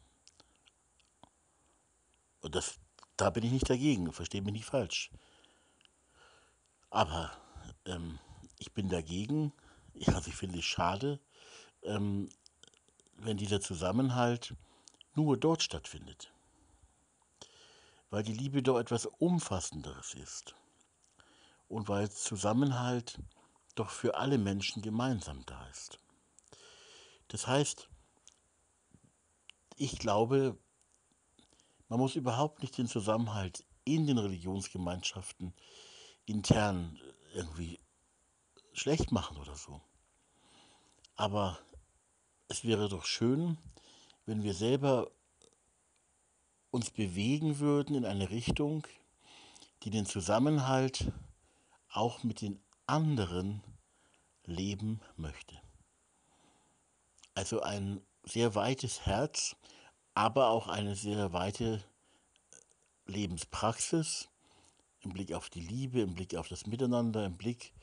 Und 2.41 2.55
das, 2.55 2.79
da 3.17 3.31
bin 3.31 3.45
ich 3.45 3.53
nicht 3.53 3.69
dagegen, 3.69 4.13
verstehe 4.13 4.43
mich 4.43 4.53
nicht 4.53 4.65
falsch. 4.65 5.11
Aber 6.91 7.31
ähm, 7.85 8.19
ich 8.59 8.73
bin 8.73 8.89
dagegen, 8.89 9.53
also 10.09 10.29
ich 10.29 10.37
finde 10.37 10.59
es 10.59 10.65
schade, 10.65 11.21
ähm, 11.83 12.29
wenn 13.17 13.37
dieser 13.37 13.61
Zusammenhalt 13.61 14.55
nur 15.15 15.37
dort 15.37 15.63
stattfindet. 15.63 16.33
Weil 18.11 18.23
die 18.23 18.33
Liebe 18.33 18.63
doch 18.63 18.79
etwas 18.79 19.07
Umfassenderes 19.07 20.15
ist 20.15 20.55
und 21.69 21.89
weil 21.89 22.11
Zusammenhalt 22.11 23.21
doch 23.75 23.91
für 23.91 24.17
alle 24.17 24.39
Menschen 24.39 24.83
gemeinsam 24.83 25.45
da 25.47 25.67
ist. 25.69 25.99
Das 27.29 27.47
heißt, 27.47 27.89
ich 29.77 29.99
glaube, 29.99 30.59
man 31.89 32.01
muss 32.01 32.17
überhaupt 32.17 32.63
nicht 32.63 32.77
den 32.77 32.89
Zusammenhalt 32.89 33.65
in 33.85 34.07
den 34.07 34.19
Religionsgemeinschaften 34.19 35.55
intern 36.27 37.01
irgendwie 37.35 37.79
schlecht 38.73 39.13
machen 39.13 39.37
oder 39.37 39.55
so. 39.55 39.81
Aber 41.21 41.59
es 42.49 42.65
wäre 42.65 42.89
doch 42.89 43.05
schön, 43.05 43.59
wenn 44.25 44.43
wir 44.43 44.55
selber 44.55 45.11
uns 46.71 46.91
bewegen 46.91 47.59
würden 47.59 47.95
in 47.95 48.07
eine 48.07 48.31
Richtung, 48.31 48.87
die 49.83 49.91
den 49.91 50.07
Zusammenhalt 50.07 51.13
auch 51.93 52.23
mit 52.23 52.41
den 52.41 52.59
anderen 52.87 53.63
leben 54.47 55.03
möchte. 55.19 55.61
Also 57.35 57.61
ein 57.61 58.01
sehr 58.25 58.55
weites 58.55 59.05
Herz, 59.05 59.57
aber 60.15 60.49
auch 60.49 60.69
eine 60.69 60.97
sehr 60.97 61.35
weite 61.35 61.85
Lebenspraxis 63.05 64.31
im 65.01 65.13
Blick 65.13 65.35
auf 65.35 65.51
die 65.51 65.61
Liebe, 65.61 66.01
im 66.01 66.15
Blick 66.15 66.35
auf 66.37 66.49
das 66.49 66.67
Miteinander, 66.67 67.27
im 67.27 67.37
Blick 67.37 67.75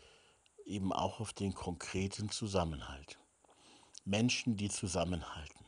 eben 0.66 0.92
auch 0.92 1.20
auf 1.20 1.34
den 1.34 1.54
konkreten 1.54 2.32
Zusammenhalt. 2.32 3.20
Menschen, 4.08 4.56
die 4.56 4.70
zusammenhalten. 4.70 5.66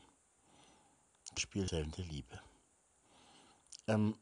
Spielzellen 1.36 1.92
der 1.92 2.06
Liebe. 2.06 2.40
Ähm, 3.86 4.16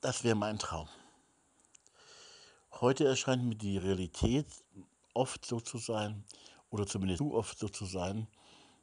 das 0.00 0.24
wäre 0.24 0.34
mein 0.34 0.58
Traum. 0.58 0.88
Heute 2.80 3.06
erscheint 3.06 3.44
mir 3.44 3.54
die 3.54 3.76
Realität 3.76 4.46
oft 5.12 5.44
so 5.44 5.60
zu 5.60 5.76
sein, 5.76 6.24
oder 6.70 6.86
zumindest 6.86 7.18
zu 7.18 7.34
oft 7.34 7.58
so 7.58 7.68
zu 7.68 7.84
sein, 7.84 8.28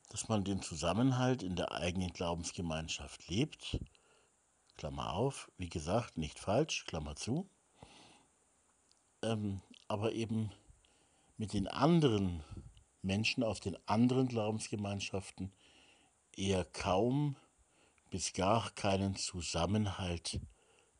dass 0.10 0.30
man 0.30 0.44
den 0.44 0.62
Zusammenhalt 0.62 1.42
in 1.42 1.56
der 1.56 1.72
eigenen 1.72 2.14
Glaubensgemeinschaft 2.14 3.28
lebt. 3.30 3.80
Klammer 4.78 5.12
auf, 5.14 5.52
wie 5.58 5.70
gesagt, 5.70 6.18
nicht 6.18 6.38
falsch, 6.38 6.86
Klammer 6.86 7.16
zu. 7.16 7.50
Ähm, 9.24 9.62
aber 9.88 10.14
eben 10.14 10.52
mit 11.38 11.54
den 11.54 11.68
anderen 11.68 12.44
Menschen 13.10 13.44
aus 13.44 13.60
den 13.60 13.76
anderen 13.88 14.28
Glaubensgemeinschaften 14.28 15.52
eher 16.38 16.64
kaum 16.64 17.36
bis 18.12 18.34
gar 18.34 18.70
keinen 18.70 19.16
Zusammenhalt 19.16 20.40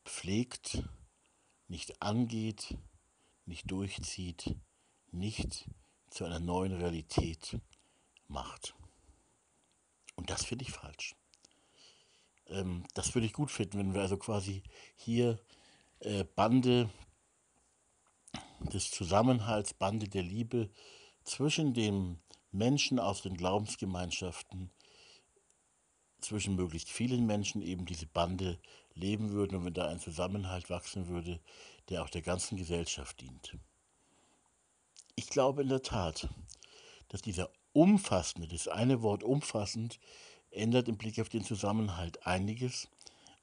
pflegt, 0.06 0.82
nicht 1.68 2.02
angeht, 2.02 2.76
nicht 3.46 3.70
durchzieht, 3.70 4.56
nicht 5.12 5.70
zu 6.10 6.26
einer 6.26 6.40
neuen 6.40 6.74
Realität 6.74 7.60
macht. 8.28 8.74
Und 10.16 10.32
das 10.32 10.46
finde 10.46 10.66
ich 10.66 10.72
falsch. 10.72 11.16
Ähm, 12.48 12.86
das 12.96 13.14
würde 13.14 13.28
ich 13.28 13.34
gut 13.34 13.52
finden, 13.52 13.78
wenn 13.78 13.94
wir 13.94 14.02
also 14.02 14.18
quasi 14.18 14.64
hier 14.96 15.40
äh, 16.00 16.24
Bande 16.24 16.90
des 18.62 18.90
Zusammenhalts, 18.90 19.76
Bande 19.76 20.10
der 20.10 20.24
Liebe 20.24 20.72
zwischen 21.30 21.74
den 21.74 22.20
Menschen 22.52 23.00
aus 23.00 23.22
den 23.22 23.38
Glaubensgemeinschaften, 23.38 24.72
zwischen 26.20 26.56
möglichst 26.56 26.90
vielen 26.90 27.26
Menschen 27.28 27.62
eben 27.62 27.86
diese 27.86 28.08
Bande 28.08 28.60
leben 28.96 29.30
würden 29.30 29.56
und 29.58 29.66
wenn 29.66 29.74
da 29.74 29.88
ein 29.88 30.00
Zusammenhalt 30.00 30.70
wachsen 30.70 31.08
würde, 31.08 31.40
der 31.88 32.04
auch 32.04 32.10
der 32.10 32.24
ganzen 32.24 32.58
Gesellschaft 32.58 33.22
dient. 33.22 33.56
Ich 35.16 35.30
glaube 35.30 35.62
in 35.62 35.70
der 35.70 35.84
Tat, 35.84 36.28
dass 37.10 37.22
dieser 37.22 37.52
umfassende, 37.74 38.48
das 38.48 38.68
eine 38.68 39.02
Wort 39.04 39.24
umfassend, 39.24 40.00
ändert 40.50 40.88
im 40.88 40.98
Blick 40.98 41.20
auf 41.20 41.30
den 41.30 41.44
Zusammenhalt 41.44 42.26
einiges, 42.26 42.90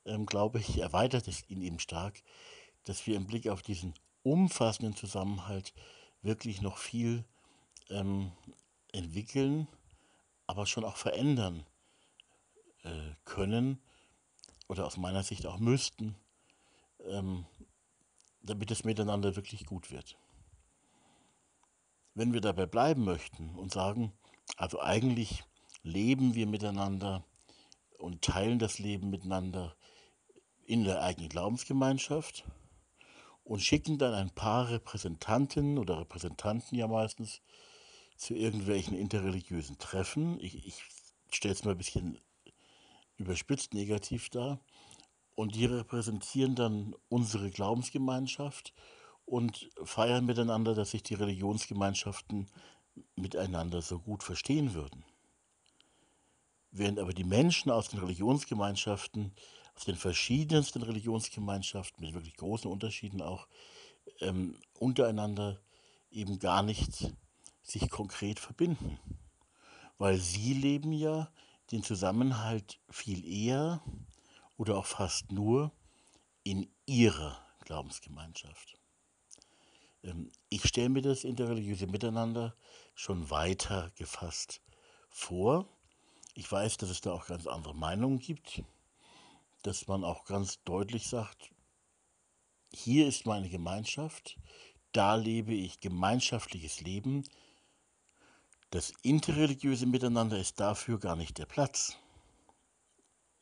ähm, 0.04 0.26
glaube 0.26 0.58
ich, 0.58 0.78
erweitert 0.78 1.28
es 1.28 1.48
ihn 1.48 1.62
eben 1.62 1.78
stark, 1.78 2.20
dass 2.84 3.06
wir 3.06 3.16
im 3.16 3.26
Blick 3.26 3.48
auf 3.48 3.62
diesen 3.62 3.94
umfassenden 4.24 4.96
Zusammenhalt 4.96 5.72
wirklich 6.22 6.60
noch 6.60 6.78
viel 6.78 7.24
ähm, 7.90 8.32
entwickeln, 8.92 9.68
aber 10.46 10.66
schon 10.66 10.84
auch 10.84 10.96
verändern 10.96 11.64
äh, 12.82 13.14
können 13.24 13.80
oder 14.68 14.86
aus 14.86 14.96
meiner 14.96 15.22
Sicht 15.22 15.46
auch 15.46 15.58
müssten, 15.58 16.16
ähm, 17.04 17.46
damit 18.42 18.70
es 18.70 18.84
miteinander 18.84 19.36
wirklich 19.36 19.66
gut 19.66 19.90
wird. 19.90 20.16
Wenn 22.14 22.32
wir 22.32 22.40
dabei 22.40 22.66
bleiben 22.66 23.04
möchten 23.04 23.50
und 23.56 23.72
sagen, 23.72 24.12
also 24.56 24.80
eigentlich 24.80 25.44
leben 25.82 26.34
wir 26.34 26.46
miteinander 26.46 27.24
und 27.98 28.22
teilen 28.22 28.58
das 28.58 28.78
Leben 28.78 29.10
miteinander 29.10 29.76
in 30.64 30.84
der 30.84 31.02
eigenen 31.02 31.28
Glaubensgemeinschaft 31.28 32.44
und 33.44 33.60
schicken 33.60 33.98
dann 33.98 34.14
ein 34.14 34.30
paar 34.30 34.68
Repräsentanten 34.70 35.78
oder 35.78 36.00
Repräsentanten 36.00 36.76
ja 36.76 36.88
meistens 36.88 37.40
zu 38.16 38.34
irgendwelchen 38.34 38.96
interreligiösen 38.96 39.78
Treffen. 39.78 40.40
Ich, 40.40 40.66
ich 40.66 40.82
stelle 41.30 41.54
es 41.54 41.64
mal 41.64 41.72
ein 41.72 41.78
bisschen 41.78 42.18
überspitzt 43.16 43.74
negativ 43.74 44.30
dar. 44.30 44.60
Und 45.34 45.54
die 45.54 45.66
repräsentieren 45.66 46.54
dann 46.54 46.94
unsere 47.08 47.50
Glaubensgemeinschaft 47.50 48.72
und 49.26 49.68
feiern 49.84 50.24
miteinander, 50.24 50.74
dass 50.74 50.92
sich 50.92 51.02
die 51.02 51.14
Religionsgemeinschaften 51.14 52.46
miteinander 53.16 53.82
so 53.82 53.98
gut 53.98 54.22
verstehen 54.22 54.72
würden. 54.72 55.04
Während 56.70 56.98
aber 56.98 57.12
die 57.12 57.24
Menschen 57.24 57.70
aus 57.70 57.88
den 57.88 57.98
Religionsgemeinschaften, 58.00 59.34
aus 59.74 59.84
den 59.84 59.96
verschiedensten 59.96 60.82
Religionsgemeinschaften, 60.82 62.04
mit 62.04 62.14
wirklich 62.14 62.36
großen 62.36 62.70
Unterschieden 62.70 63.20
auch, 63.20 63.46
ähm, 64.20 64.56
untereinander 64.78 65.60
eben 66.10 66.38
gar 66.38 66.62
nicht 66.62 67.12
sich 67.66 67.90
konkret 67.90 68.38
verbinden. 68.40 68.98
Weil 69.98 70.18
sie 70.18 70.54
leben 70.54 70.92
ja 70.92 71.30
den 71.72 71.82
Zusammenhalt 71.82 72.78
viel 72.88 73.24
eher 73.26 73.82
oder 74.56 74.76
auch 74.76 74.86
fast 74.86 75.32
nur 75.32 75.72
in 76.44 76.68
ihrer 76.86 77.44
Glaubensgemeinschaft. 77.64 78.78
Ähm, 80.04 80.30
ich 80.48 80.66
stelle 80.66 80.90
mir 80.90 81.02
das 81.02 81.24
interreligiöse 81.24 81.86
Miteinander 81.86 82.54
schon 82.94 83.30
weiter 83.30 83.90
gefasst 83.96 84.62
vor. 85.08 85.66
Ich 86.34 86.50
weiß, 86.50 86.76
dass 86.76 86.90
es 86.90 87.00
da 87.00 87.12
auch 87.12 87.26
ganz 87.26 87.46
andere 87.46 87.74
Meinungen 87.74 88.18
gibt, 88.18 88.62
dass 89.62 89.88
man 89.88 90.04
auch 90.04 90.24
ganz 90.24 90.62
deutlich 90.62 91.08
sagt, 91.08 91.50
hier 92.72 93.08
ist 93.08 93.26
meine 93.26 93.48
Gemeinschaft, 93.48 94.38
da 94.92 95.14
lebe 95.14 95.54
ich 95.54 95.80
gemeinschaftliches 95.80 96.80
Leben. 96.80 97.24
Das 98.70 98.92
interreligiöse 99.02 99.86
Miteinander 99.86 100.38
ist 100.38 100.58
dafür 100.58 100.98
gar 100.98 101.16
nicht 101.16 101.38
der 101.38 101.46
Platz. 101.46 101.96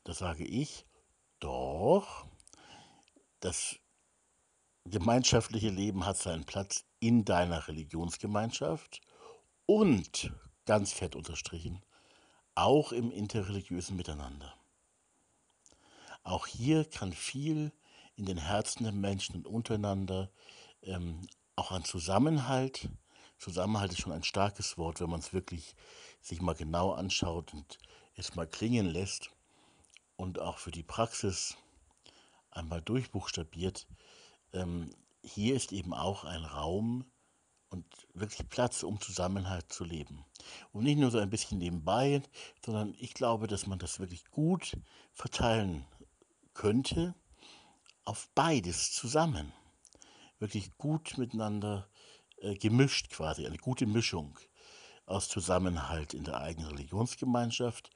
Da 0.05 0.13
sage 0.13 0.45
ich, 0.45 0.85
doch, 1.41 2.27
das 3.41 3.77
gemeinschaftliche 4.85 5.71
Leben 5.71 6.05
hat 6.05 6.19
seinen 6.19 6.45
Platz 6.45 6.85
in 7.01 7.25
deiner 7.25 7.69
Religionsgemeinschaft 7.69 9.01
und, 9.67 10.31
ganz 10.67 10.93
fett 10.93 11.17
unterstrichen, 11.17 11.83
auch 12.55 12.93
im 12.93 13.11
interreligiösen 13.11 13.97
Miteinander. 13.97 14.55
Auch 16.23 16.47
hier 16.47 16.85
kann 16.85 17.13
viel 17.13 17.73
in 18.15 18.27
den 18.27 18.39
Herzen 18.39 18.85
der 18.85 18.93
Menschen 18.93 19.45
untereinander, 19.47 20.31
ähm, 20.83 21.27
auch 21.57 21.71
an 21.71 21.85
Zusammenhalt, 21.85 22.89
Zusammenhalt 23.45 23.93
ist 23.93 24.01
schon 24.01 24.13
ein 24.13 24.25
starkes 24.25 24.79
Wort, 24.79 25.03
wenn 25.03 25.11
man 25.11 25.21
es 25.21 25.35
wirklich 25.35 25.77
sich 26.23 26.41
mal 26.41 26.55
genau 26.55 26.93
anschaut 26.93 27.53
und 27.53 27.79
es 28.17 28.35
mal 28.35 28.47
klingen 28.47 28.87
lässt 28.87 29.33
und 30.17 30.39
auch 30.39 30.57
für 30.57 30.71
die 30.71 30.83
Praxis 30.83 31.55
einmal 32.51 32.81
durchbuchstabiert, 32.81 33.87
ähm, 34.55 34.95
hier 35.23 35.55
ist 35.55 35.73
eben 35.73 35.93
auch 35.93 36.25
ein 36.25 36.43
Raum 36.43 37.05
und 37.69 37.85
wirklich 38.15 38.49
Platz, 38.49 38.83
um 38.83 38.99
Zusammenhalt 38.99 39.71
zu 39.71 39.85
leben. 39.85 40.25
Und 40.73 40.85
nicht 40.85 40.99
nur 40.99 41.11
so 41.11 41.19
ein 41.19 41.29
bisschen 41.29 41.59
nebenbei, 41.59 42.23
sondern 42.65 42.95
ich 42.99 43.13
glaube, 43.13 43.47
dass 43.47 43.67
man 43.67 43.79
das 43.79 44.01
wirklich 44.01 44.25
gut 44.31 44.73
verteilen 45.13 45.85
könnte 46.55 47.15
auf 48.07 48.31
beides 48.35 48.93
zusammen. 48.93 49.53
Wirklich 50.39 50.79
gut 50.79 51.19
miteinander 51.19 51.87
äh, 52.39 52.55
gemischt 52.55 53.11
quasi, 53.11 53.47
eine 53.47 53.59
gute 53.59 53.87
Mischung 53.87 54.39
aus 55.07 55.29
Zusammenhalt 55.29 56.15
in 56.15 56.25
der 56.25 56.41
eigenen 56.41 56.71
Religionsgemeinschaft 56.71 57.91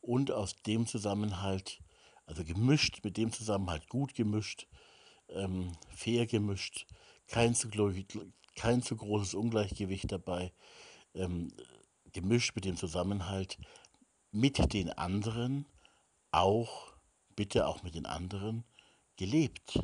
und 0.00 0.30
aus 0.30 0.62
dem 0.62 0.86
Zusammenhalt, 0.86 1.80
also 2.26 2.44
gemischt 2.44 3.00
mit 3.04 3.16
dem 3.16 3.32
Zusammenhalt, 3.32 3.88
gut 3.88 4.14
gemischt, 4.14 4.66
ähm, 5.28 5.72
fair 5.88 6.26
gemischt, 6.26 6.86
kein 7.26 7.54
zu, 7.54 7.68
kein 8.54 8.82
zu 8.82 8.96
großes 8.96 9.34
Ungleichgewicht 9.34 10.10
dabei, 10.10 10.52
ähm, 11.14 11.52
gemischt 12.12 12.54
mit 12.54 12.64
dem 12.64 12.76
Zusammenhalt 12.76 13.58
mit 14.30 14.72
den 14.72 14.90
anderen, 14.90 15.66
auch, 16.30 16.92
bitte 17.36 17.66
auch 17.66 17.82
mit 17.82 17.94
den 17.94 18.06
anderen, 18.06 18.64
gelebt, 19.16 19.80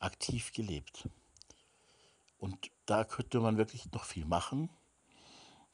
aktiv 0.00 0.52
gelebt. 0.52 1.08
Und 2.38 2.70
da 2.86 3.04
könnte 3.04 3.40
man 3.40 3.58
wirklich 3.58 3.90
noch 3.92 4.04
viel 4.04 4.24
machen. 4.24 4.70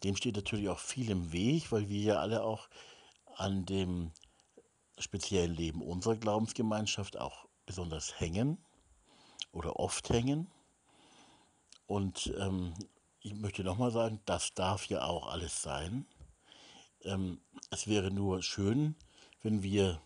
Dem 0.03 0.17
steht 0.17 0.37
natürlich 0.37 0.69
auch 0.69 0.79
viel 0.79 1.11
im 1.11 1.33
Weg, 1.33 1.71
weil 1.71 1.89
wir 1.89 2.01
ja 2.01 2.17
alle 2.17 2.43
auch 2.43 2.69
an 3.37 3.65
dem 3.67 4.13
speziellen 4.99 5.55
Leben 5.55 5.83
unserer 5.83 6.17
Glaubensgemeinschaft 6.17 7.19
auch 7.19 7.47
besonders 7.67 8.19
hängen 8.21 8.59
oder 9.53 9.77
oft 9.77 10.09
hängen. 10.11 10.49
Und 11.87 12.33
ähm, 12.39 12.75
ich 13.21 13.35
möchte 13.35 13.65
nochmal 13.65 13.91
sagen, 13.91 14.21
das 14.25 14.55
darf 14.55 14.87
ja 14.87 15.05
auch 15.05 15.29
alles 15.29 15.63
sein. 15.63 16.07
Ähm, 17.03 17.41
es 17.71 17.87
wäre 17.87 18.11
nur 18.11 18.43
schön, 18.43 18.97
wenn 19.43 19.63
wir 19.63 20.01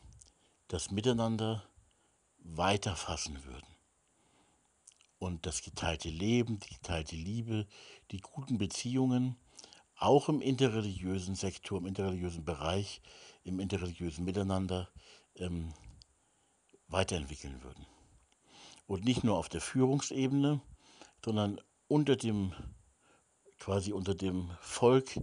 das 0.68 0.90
Miteinander 0.90 1.62
weiterfassen 2.38 3.44
würden. 3.44 3.67
Und 5.18 5.46
das 5.46 5.62
geteilte 5.62 6.08
Leben, 6.08 6.60
die 6.60 6.74
geteilte 6.74 7.16
Liebe, 7.16 7.66
die 8.10 8.20
guten 8.20 8.58
Beziehungen, 8.58 9.36
auch 9.96 10.28
im 10.28 10.40
interreligiösen 10.40 11.34
Sektor, 11.34 11.78
im 11.78 11.86
interreligiösen 11.86 12.44
Bereich, 12.44 13.00
im 13.42 13.58
interreligiösen 13.58 14.24
Miteinander 14.24 14.88
ähm, 15.34 15.74
weiterentwickeln 16.86 17.62
würden. 17.62 17.86
Und 18.86 19.04
nicht 19.04 19.24
nur 19.24 19.36
auf 19.36 19.48
der 19.48 19.60
Führungsebene, 19.60 20.60
sondern 21.24 21.60
unter 21.88 22.16
dem, 22.16 22.52
quasi 23.58 23.92
unter 23.92 24.14
dem 24.14 24.50
Volk 24.60 25.18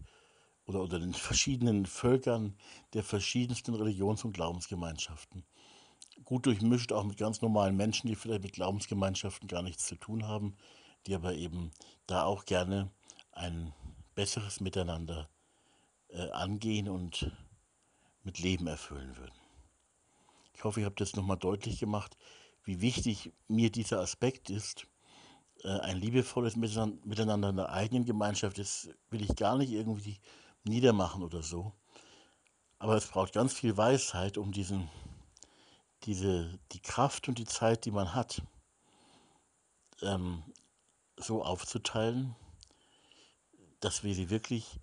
oder 0.65 0.81
unter 0.81 0.99
den 0.99 1.13
verschiedenen 1.13 1.85
Völkern 1.85 2.57
der 2.93 3.03
verschiedensten 3.03 3.73
Religions- 3.75 4.25
und 4.25 4.33
Glaubensgemeinschaften. 4.33 5.45
Gut 6.23 6.45
durchmischt 6.45 6.91
auch 6.91 7.03
mit 7.03 7.17
ganz 7.17 7.41
normalen 7.41 7.75
Menschen, 7.75 8.07
die 8.07 8.15
vielleicht 8.15 8.43
mit 8.43 8.53
Glaubensgemeinschaften 8.53 9.47
gar 9.47 9.61
nichts 9.61 9.85
zu 9.85 9.95
tun 9.95 10.27
haben, 10.27 10.57
die 11.05 11.13
aber 11.13 11.33
eben 11.33 11.71
da 12.07 12.23
auch 12.23 12.45
gerne 12.45 12.89
ein 13.31 13.73
besseres 14.15 14.59
Miteinander 14.61 15.29
äh, 16.09 16.29
angehen 16.31 16.89
und 16.89 17.31
mit 18.23 18.39
Leben 18.39 18.67
erfüllen 18.67 19.15
würden. 19.17 19.35
Ich 20.53 20.63
hoffe, 20.63 20.79
ich 20.79 20.85
habe 20.85 20.95
das 20.95 21.15
nochmal 21.15 21.37
deutlich 21.37 21.79
gemacht, 21.79 22.17
wie 22.63 22.81
wichtig 22.81 23.33
mir 23.47 23.71
dieser 23.71 23.99
Aspekt 23.99 24.49
ist. 24.49 24.87
Äh, 25.63 25.79
ein 25.79 25.97
liebevolles 25.97 26.55
Miteinander 26.55 27.49
in 27.49 27.57
der 27.57 27.69
eigenen 27.69 28.05
Gemeinschaft, 28.05 28.57
das 28.57 28.89
will 29.09 29.21
ich 29.21 29.35
gar 29.35 29.57
nicht 29.57 29.71
irgendwie 29.71 30.19
niedermachen 30.63 31.23
oder 31.23 31.43
so. 31.43 31.73
Aber 32.79 32.95
es 32.95 33.07
braucht 33.07 33.33
ganz 33.33 33.53
viel 33.53 33.77
Weisheit, 33.77 34.37
um 34.37 34.51
diesen, 34.51 34.89
diese, 36.05 36.59
die 36.71 36.81
Kraft 36.81 37.27
und 37.27 37.39
die 37.39 37.45
Zeit, 37.45 37.85
die 37.85 37.91
man 37.91 38.13
hat, 38.13 38.41
ähm, 40.01 40.43
so 41.17 41.43
aufzuteilen, 41.43 42.35
dass 43.79 44.03
wir 44.03 44.13
sie 44.13 44.29
wirklich 44.29 44.79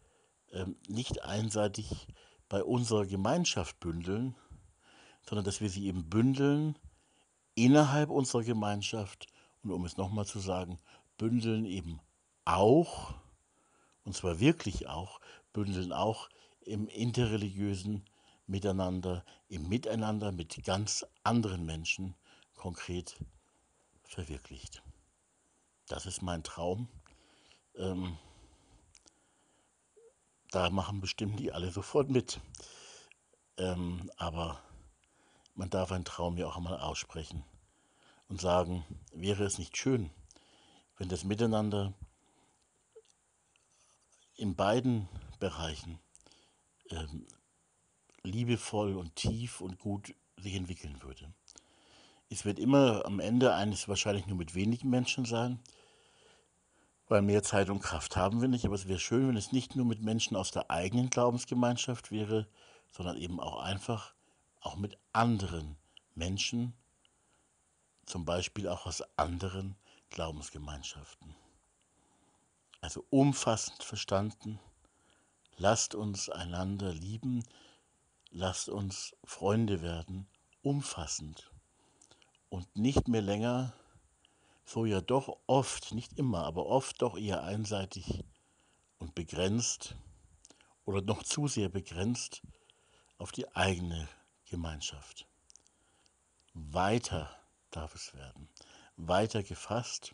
ähm, 0.53 0.77
nicht 0.89 1.25
einseitig 1.25 2.07
bei 2.49 2.63
unserer 2.63 3.07
Gemeinschaft 3.07 3.79
bündeln, 3.81 4.37
sondern 5.29 5.45
dass 5.45 5.61
wir 5.61 5.71
sie 5.71 5.87
eben 5.87 6.09
bündeln 6.09 6.79
innerhalb 7.55 8.11
unserer 8.11 8.43
Gemeinschaft 8.43 9.27
und 9.63 9.71
um 9.71 9.85
es 9.85 9.97
nochmal 9.97 10.27
zu 10.27 10.41
sagen, 10.41 10.79
bündeln 11.19 11.65
eben 11.67 12.01
auch, 12.45 13.15
und 14.05 14.15
zwar 14.17 14.41
wirklich 14.41 14.89
auch, 14.89 15.21
bündeln 15.53 15.93
auch 15.93 16.29
im 16.61 16.89
interreligiösen 16.89 18.05
Miteinander, 18.53 19.25
im 19.49 19.69
Miteinander 19.69 20.31
mit 20.31 20.63
ganz 20.63 21.05
anderen 21.25 21.65
Menschen 21.65 22.15
konkret 22.55 23.17
verwirklicht. 24.05 24.83
Das 25.89 26.07
ist 26.07 26.23
mein 26.23 26.45
Traum. 26.45 26.89
Ähm, 27.75 28.19
da 30.51 30.69
machen 30.69 31.01
bestimmt 31.01 31.41
die 31.41 31.51
alle 31.51 31.71
sofort 31.71 32.11
mit. 32.11 32.41
Ähm, 33.57 34.11
aber 34.19 34.63
man 35.55 35.71
darf 35.71 35.91
einen 35.91 36.05
Traum 36.05 36.37
ja 36.37 36.47
auch 36.47 36.57
einmal 36.57 36.79
aussprechen 36.79 37.43
und 38.29 38.41
sagen, 38.41 38.85
wäre 39.15 39.45
es 39.45 39.59
nicht 39.59 39.79
schön, 39.79 40.11
wenn 40.99 41.09
das 41.09 41.25
Miteinander 41.25 41.95
in 44.37 44.55
beiden 44.55 45.09
Bereichen 45.41 45.99
ähm, 46.91 47.27
liebevoll 48.25 48.97
und 48.97 49.17
tief 49.17 49.61
und 49.61 49.79
gut 49.79 50.15
sich 50.37 50.55
entwickeln 50.55 51.03
würde. 51.03 51.33
Es 52.31 52.45
wird 52.45 52.59
immer 52.59 53.05
am 53.05 53.21
Ende 53.21 53.55
eines 53.55 53.89
wahrscheinlich 53.89 54.27
nur 54.27 54.37
mit 54.37 54.55
wenigen 54.55 54.91
Menschen 54.91 55.25
sein, 55.25 55.61
weil 57.09 57.23
mehr 57.23 57.43
Zeit 57.43 57.69
und 57.69 57.81
Kraft 57.81 58.17
haben 58.17 58.41
wir 58.41 58.49
nicht, 58.49 58.65
aber 58.65 58.75
es 58.75 58.89
wäre 58.89 58.99
schön, 58.99 59.29
wenn 59.29 59.37
es 59.37 59.53
nicht 59.53 59.77
nur 59.77 59.85
mit 59.85 60.01
Menschen 60.01 60.37
aus 60.37 60.51
der 60.51 60.71
eigenen 60.71 61.11
Glaubensgemeinschaft 61.11 62.11
wäre, 62.11 62.49
sondern 62.91 63.19
eben 63.19 63.39
auch 63.39 63.59
einfach 63.61 64.15
auch 64.61 64.77
mit 64.77 64.97
anderen 65.13 65.77
Menschen, 66.15 66.73
zum 68.07 68.25
Beispiel 68.25 68.69
auch 68.69 68.87
aus 68.87 69.03
anderen 69.17 69.77
Glaubensgemeinschaften. 70.11 71.35
Also 72.81 73.05
umfassend 73.11 73.83
verstanden, 73.83 74.59
lasst 75.57 75.95
uns 75.95 76.29
einander 76.29 76.93
lieben, 76.93 77.45
lasst 78.33 78.69
uns 78.69 79.15
Freunde 79.25 79.83
werden, 79.83 80.27
umfassend 80.63 81.51
und 82.49 82.77
nicht 82.77 83.09
mehr 83.09 83.23
länger 83.23 83.75
so 84.65 84.87
ja 84.87 85.01
doch 85.01 85.39
oft, 85.47 85.93
nicht 85.93 86.19
immer, 86.19 86.45
aber 86.45 86.67
oft 86.67 87.03
doch 87.03 87.19
eher 87.19 87.43
einseitig 87.43 88.25
und 88.99 89.15
begrenzt 89.15 89.97
oder 90.85 91.03
noch 91.03 91.23
zu 91.23 91.47
sehr 91.47 91.69
begrenzt 91.69 92.43
auf 93.19 93.33
die 93.33 93.55
eigene 93.55 94.09
Gemeinschaft. 94.49 95.27
Weiter 96.55 97.31
darf 97.71 97.95
es 97.95 98.15
werden, 98.15 98.49
weiter 98.97 99.43
gefasst, 99.43 100.13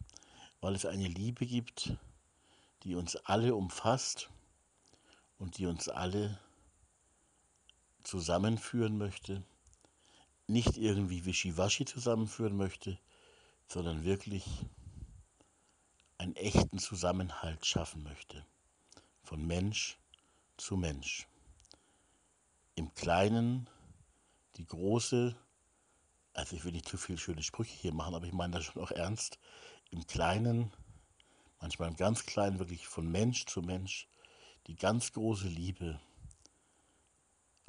weil 0.60 0.74
es 0.74 0.86
eine 0.86 1.06
Liebe 1.06 1.46
gibt, 1.46 1.96
die 2.82 2.94
uns 2.94 3.16
alle 3.16 3.54
umfasst 3.54 4.28
und 5.38 5.58
die 5.58 5.66
uns 5.66 5.88
alle 5.88 6.38
zusammenführen 8.08 8.96
möchte, 8.96 9.44
nicht 10.46 10.78
irgendwie 10.78 11.26
wischiwaschi 11.26 11.84
zusammenführen 11.84 12.56
möchte, 12.56 12.98
sondern 13.66 14.02
wirklich 14.02 14.46
einen 16.16 16.34
echten 16.34 16.78
Zusammenhalt 16.78 17.66
schaffen 17.66 18.02
möchte, 18.02 18.46
von 19.22 19.46
Mensch 19.46 19.98
zu 20.56 20.78
Mensch. 20.78 21.28
Im 22.76 22.94
Kleinen 22.94 23.68
die 24.56 24.64
große, 24.64 25.36
also 26.32 26.56
ich 26.56 26.64
will 26.64 26.72
nicht 26.72 26.88
zu 26.88 26.96
viele 26.96 27.18
schöne 27.18 27.42
Sprüche 27.42 27.74
hier 27.74 27.92
machen, 27.92 28.14
aber 28.14 28.26
ich 28.26 28.32
meine 28.32 28.54
das 28.54 28.64
schon 28.64 28.82
auch 28.82 28.90
ernst, 28.90 29.38
im 29.90 30.06
Kleinen, 30.06 30.72
manchmal 31.60 31.90
im 31.90 31.96
ganz 31.96 32.24
Kleinen, 32.24 32.58
wirklich 32.58 32.86
von 32.86 33.06
Mensch 33.06 33.44
zu 33.44 33.60
Mensch, 33.60 34.08
die 34.66 34.76
ganz 34.76 35.12
große 35.12 35.48
Liebe 35.48 36.00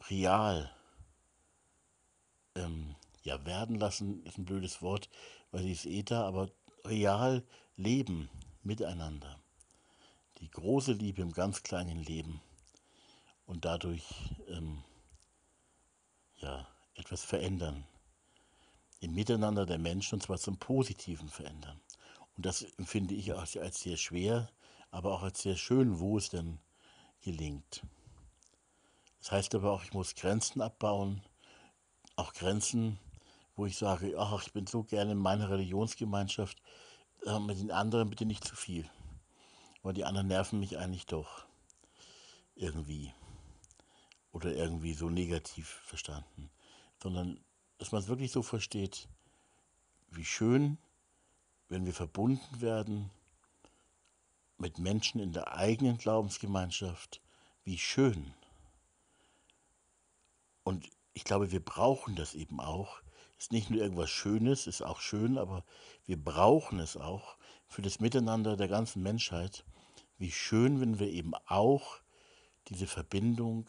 real 0.09 0.71
ähm, 2.55 2.95
ja, 3.23 3.45
werden 3.45 3.77
lassen, 3.77 4.23
ist 4.25 4.37
ein 4.37 4.45
blödes 4.45 4.81
Wort, 4.81 5.09
weil 5.51 5.63
sie 5.63 5.99
ist 5.99 6.11
da, 6.11 6.25
aber 6.25 6.49
real 6.85 7.43
leben 7.75 8.29
miteinander. 8.63 9.39
Die 10.39 10.49
große 10.49 10.93
Liebe 10.93 11.21
im 11.21 11.31
ganz 11.31 11.63
kleinen 11.63 12.03
Leben 12.03 12.41
und 13.45 13.65
dadurch 13.65 14.05
ähm, 14.47 14.83
ja, 16.37 16.67
etwas 16.95 17.23
verändern. 17.23 17.85
Im 19.01 19.13
Miteinander 19.13 19.65
der 19.65 19.79
Menschen 19.79 20.15
und 20.15 20.21
zwar 20.21 20.37
zum 20.37 20.57
Positiven 20.57 21.29
verändern. 21.29 21.79
Und 22.35 22.45
das 22.45 22.63
empfinde 22.77 23.15
ich 23.15 23.33
als, 23.33 23.57
als 23.57 23.81
sehr 23.81 23.97
schwer, 23.97 24.49
aber 24.91 25.13
auch 25.13 25.23
als 25.23 25.41
sehr 25.41 25.57
schön, 25.57 25.99
wo 25.99 26.17
es 26.17 26.29
denn 26.29 26.59
gelingt. 27.21 27.83
Das 29.19 29.31
heißt 29.31 29.55
aber 29.55 29.71
auch, 29.71 29.83
ich 29.83 29.93
muss 29.93 30.15
Grenzen 30.15 30.61
abbauen, 30.61 31.21
auch 32.15 32.33
Grenzen, 32.33 32.99
wo 33.55 33.65
ich 33.65 33.77
sage, 33.77 34.15
ach, 34.17 34.41
ich 34.45 34.53
bin 34.53 34.67
so 34.67 34.83
gerne 34.83 35.11
in 35.11 35.17
meiner 35.17 35.49
Religionsgemeinschaft, 35.49 36.61
äh, 37.25 37.39
mit 37.39 37.59
den 37.59 37.71
anderen 37.71 38.09
bitte 38.09 38.25
nicht 38.25 38.45
zu 38.45 38.55
viel. 38.55 38.89
Weil 39.83 39.93
die 39.93 40.05
anderen 40.05 40.27
nerven 40.27 40.59
mich 40.59 40.77
eigentlich 40.77 41.05
doch 41.05 41.45
irgendwie. 42.55 43.13
Oder 44.31 44.53
irgendwie 44.53 44.93
so 44.93 45.09
negativ 45.09 45.67
verstanden. 45.67 46.49
Sondern, 47.01 47.43
dass 47.77 47.91
man 47.91 48.01
es 48.01 48.07
wirklich 48.07 48.31
so 48.31 48.43
versteht, 48.43 49.07
wie 50.11 50.25
schön, 50.25 50.77
wenn 51.67 51.85
wir 51.85 51.93
verbunden 51.93 52.61
werden 52.61 53.09
mit 54.57 54.77
Menschen 54.77 55.21
in 55.21 55.31
der 55.31 55.53
eigenen 55.53 55.97
Glaubensgemeinschaft, 55.97 57.21
wie 57.63 57.77
schön. 57.77 58.33
Und 60.69 60.87
ich 61.13 61.23
glaube, 61.23 61.51
wir 61.51 61.65
brauchen 61.65 62.15
das 62.15 62.35
eben 62.35 62.59
auch. 62.59 63.01
Ist 63.39 63.51
nicht 63.51 63.71
nur 63.71 63.81
irgendwas 63.81 64.11
Schönes, 64.11 64.67
ist 64.67 64.83
auch 64.83 64.99
schön, 64.99 65.39
aber 65.39 65.65
wir 66.05 66.23
brauchen 66.23 66.79
es 66.79 66.95
auch 66.95 67.37
für 67.67 67.81
das 67.81 67.99
Miteinander 67.99 68.55
der 68.55 68.67
ganzen 68.67 69.01
Menschheit. 69.01 69.65
Wie 70.19 70.31
schön, 70.31 70.79
wenn 70.79 70.99
wir 70.99 71.07
eben 71.07 71.33
auch 71.47 72.01
diese 72.67 72.85
Verbindung 72.85 73.65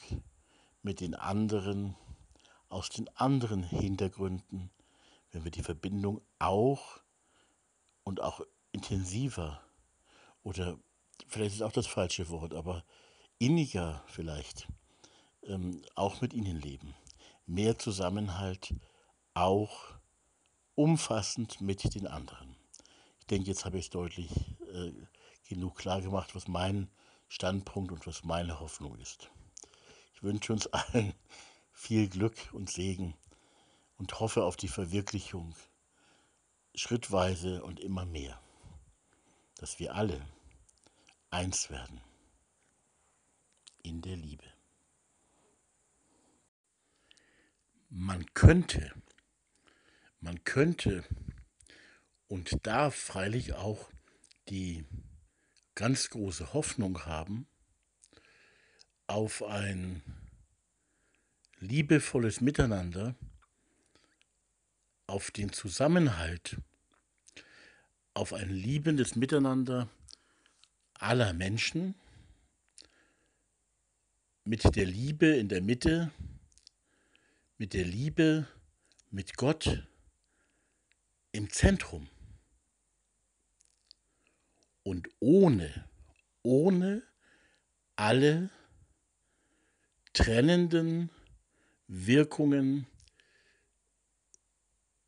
mit 0.82 1.00
den 1.00 1.14
anderen 1.14 1.96
aus 2.68 2.90
den 2.90 3.08
anderen 3.16 3.62
Hintergründen, 3.62 4.70
wenn 5.32 5.44
wir 5.44 5.50
die 5.50 5.62
Verbindung 5.62 6.20
auch 6.38 7.00
und 8.04 8.20
auch 8.20 8.42
intensiver 8.72 9.62
oder 10.42 10.78
vielleicht 11.28 11.54
ist 11.54 11.62
auch 11.62 11.72
das 11.72 11.86
falsche 11.86 12.28
Wort, 12.28 12.52
aber 12.52 12.84
inniger 13.38 14.04
vielleicht 14.06 14.68
ähm, 15.44 15.82
auch 15.94 16.20
mit 16.20 16.32
ihnen 16.32 16.60
leben 16.60 16.94
mehr 17.50 17.78
Zusammenhalt 17.78 18.74
auch 19.34 19.94
umfassend 20.76 21.60
mit 21.60 21.94
den 21.94 22.06
anderen. 22.06 22.56
Ich 23.18 23.26
denke, 23.26 23.48
jetzt 23.48 23.64
habe 23.64 23.78
ich 23.78 23.86
es 23.86 23.90
deutlich 23.90 24.30
äh, 24.72 24.92
genug 25.48 25.76
klar 25.76 26.00
gemacht, 26.00 26.34
was 26.34 26.46
mein 26.46 26.88
Standpunkt 27.28 27.92
und 27.92 28.06
was 28.06 28.24
meine 28.24 28.60
Hoffnung 28.60 28.96
ist. 28.98 29.30
Ich 30.14 30.22
wünsche 30.22 30.52
uns 30.52 30.68
allen 30.68 31.12
viel 31.72 32.08
Glück 32.08 32.36
und 32.52 32.70
Segen 32.70 33.14
und 33.98 34.20
hoffe 34.20 34.44
auf 34.44 34.56
die 34.56 34.68
Verwirklichung 34.68 35.54
schrittweise 36.74 37.64
und 37.64 37.80
immer 37.80 38.06
mehr, 38.06 38.40
dass 39.56 39.80
wir 39.80 39.94
alle 39.94 40.24
eins 41.30 41.68
werden 41.68 42.00
in 43.82 44.02
der 44.02 44.16
Liebe. 44.16 44.59
Man 47.90 48.24
könnte, 48.34 48.92
man 50.20 50.42
könnte 50.44 51.04
und 52.28 52.64
darf 52.66 52.94
freilich 52.94 53.54
auch 53.54 53.90
die 54.48 54.84
ganz 55.74 56.10
große 56.10 56.52
Hoffnung 56.52 57.04
haben 57.04 57.46
auf 59.08 59.42
ein 59.42 60.02
liebevolles 61.58 62.40
Miteinander, 62.40 63.16
auf 65.08 65.32
den 65.32 65.52
Zusammenhalt, 65.52 66.58
auf 68.14 68.32
ein 68.32 68.50
liebendes 68.50 69.16
Miteinander 69.16 69.88
aller 70.94 71.32
Menschen, 71.32 71.96
mit 74.44 74.76
der 74.76 74.86
Liebe 74.86 75.26
in 75.26 75.48
der 75.48 75.60
Mitte, 75.60 76.12
mit 77.60 77.74
der 77.74 77.84
Liebe, 77.84 78.48
mit 79.10 79.36
Gott 79.36 79.86
im 81.30 81.50
Zentrum. 81.50 82.08
Und 84.82 85.10
ohne, 85.18 85.86
ohne 86.40 87.02
alle 87.96 88.48
trennenden 90.14 91.10
Wirkungen, 91.86 92.86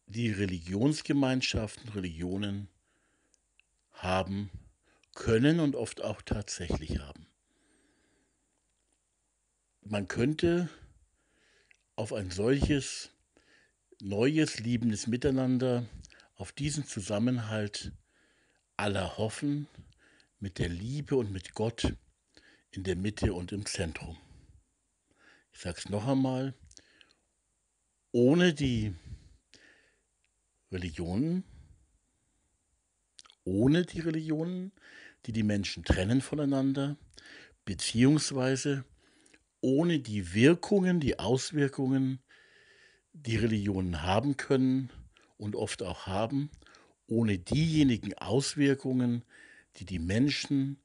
die 0.05 0.31
Religionsgemeinschaften, 0.31 1.89
Religionen 1.89 2.69
haben 3.93 4.51
können 5.15 5.59
und 5.59 5.75
oft 5.75 6.03
auch 6.03 6.21
tatsächlich 6.21 6.99
haben. 6.99 7.27
Man 9.81 10.07
könnte 10.07 10.69
auf 12.03 12.13
ein 12.13 12.33
solches 12.33 13.11
neues, 14.01 14.59
liebendes 14.59 15.07
Miteinander, 15.07 15.87
auf 16.35 16.51
diesen 16.51 16.85
Zusammenhalt 16.85 17.93
aller 18.77 19.19
hoffen, 19.19 19.69
mit 20.41 20.59
der 20.59 20.69
Liebe 20.69 21.15
und 21.15 21.31
mit 21.31 21.55
Gott 21.55 21.95
in 22.73 22.83
der 22.83 22.97
Mitte 22.97 23.33
und 23.35 23.53
im 23.53 23.67
Zentrum. 23.67 24.19
Ich 25.53 25.61
sage 25.61 25.79
es 25.79 25.91
noch 25.91 26.09
einmal, 26.09 26.55
ohne 28.11 28.53
die 28.53 28.97
Religionen, 30.73 31.45
ohne 33.45 33.87
die 33.87 34.01
Religionen, 34.01 34.73
die 35.27 35.33
die 35.33 35.45
Menschen 35.45 35.85
trennen 35.85 36.21
voneinander, 36.21 36.97
beziehungsweise 37.65 38.85
ohne 39.63 40.01
die 40.01 40.35
Wirkungen, 40.35 41.01
die 41.01 41.19
Auswirkungen, 41.19 42.21
die 43.15 43.37
Religionen 43.37 44.03
haben 44.03 44.37
können 44.37 44.91
und 45.39 45.57
oft 45.57 45.83
auch 45.83 46.07
haben, 46.07 46.51
ohne 47.07 47.39
diejenigen 47.39 48.15
Auswirkungen, 48.15 49.25
die 49.77 49.87
die 49.87 49.99
Menschen 49.99 50.79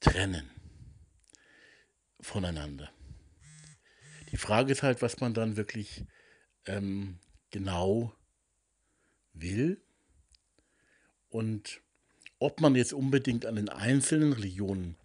trennen 0.00 0.48
voneinander. 2.20 2.90
Die 4.30 4.36
Frage 4.36 4.72
ist 4.72 4.82
halt, 4.82 5.02
was 5.02 5.20
man 5.20 5.34
dann 5.34 5.56
wirklich 5.56 6.04
ähm, 6.66 7.18
genau 7.50 8.14
will 9.32 9.80
und 11.28 11.80
ob 12.38 12.60
man 12.60 12.74
jetzt 12.74 12.92
unbedingt 12.92 13.46
an 13.46 13.56
den 13.56 13.68
einzelnen 13.68 14.32
Religionen 14.32 14.96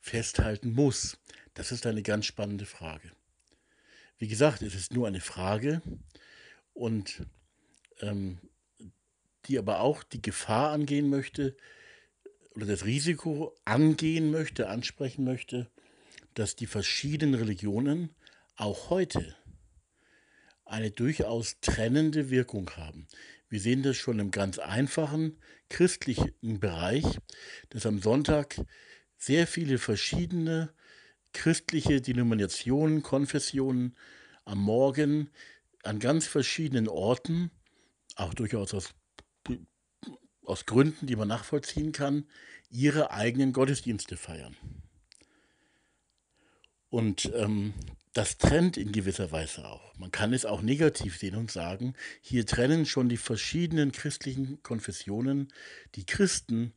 festhalten 0.00 0.72
muss, 0.72 1.18
das 1.54 1.72
ist 1.72 1.86
eine 1.86 2.02
ganz 2.02 2.26
spannende 2.26 2.66
Frage. 2.66 3.12
Wie 4.18 4.28
gesagt, 4.28 4.62
es 4.62 4.74
ist 4.74 4.92
nur 4.92 5.06
eine 5.06 5.20
Frage 5.20 5.82
und 6.72 7.26
ähm, 8.00 8.38
die 9.46 9.58
aber 9.58 9.80
auch 9.80 10.02
die 10.02 10.22
Gefahr 10.22 10.70
angehen 10.70 11.08
möchte 11.08 11.56
oder 12.54 12.66
das 12.66 12.84
Risiko 12.84 13.54
angehen 13.64 14.30
möchte, 14.30 14.68
ansprechen 14.68 15.24
möchte, 15.24 15.70
dass 16.34 16.56
die 16.56 16.66
verschiedenen 16.66 17.34
Religionen 17.34 18.10
auch 18.56 18.90
heute 18.90 19.36
eine 20.64 20.90
durchaus 20.90 21.60
trennende 21.60 22.30
Wirkung 22.30 22.70
haben. 22.70 23.06
Wir 23.48 23.60
sehen 23.60 23.82
das 23.82 23.96
schon 23.96 24.18
im 24.18 24.30
ganz 24.30 24.58
einfachen 24.58 25.38
christlichen 25.68 26.60
Bereich, 26.60 27.04
dass 27.70 27.86
am 27.86 28.00
Sonntag 28.00 28.60
sehr 29.16 29.46
viele 29.46 29.78
verschiedene 29.78 30.72
christliche 31.34 32.00
Denominationen, 32.00 33.02
Konfessionen 33.02 33.94
am 34.44 34.60
Morgen 34.60 35.30
an 35.82 35.98
ganz 35.98 36.26
verschiedenen 36.26 36.88
Orten, 36.88 37.50
auch 38.16 38.32
durchaus 38.32 38.72
aus, 38.72 38.94
aus 40.44 40.64
Gründen, 40.64 41.06
die 41.06 41.16
man 41.16 41.28
nachvollziehen 41.28 41.92
kann, 41.92 42.26
ihre 42.70 43.10
eigenen 43.10 43.52
Gottesdienste 43.52 44.16
feiern. 44.16 44.56
Und 46.88 47.30
ähm, 47.34 47.74
das 48.12 48.38
trennt 48.38 48.76
in 48.76 48.92
gewisser 48.92 49.32
Weise 49.32 49.68
auch. 49.68 49.96
Man 49.98 50.12
kann 50.12 50.32
es 50.32 50.46
auch 50.46 50.62
negativ 50.62 51.18
sehen 51.18 51.34
und 51.34 51.50
sagen, 51.50 51.94
hier 52.20 52.46
trennen 52.46 52.86
schon 52.86 53.08
die 53.08 53.16
verschiedenen 53.16 53.90
christlichen 53.90 54.62
Konfessionen 54.62 55.52
die 55.96 56.06
Christen, 56.06 56.72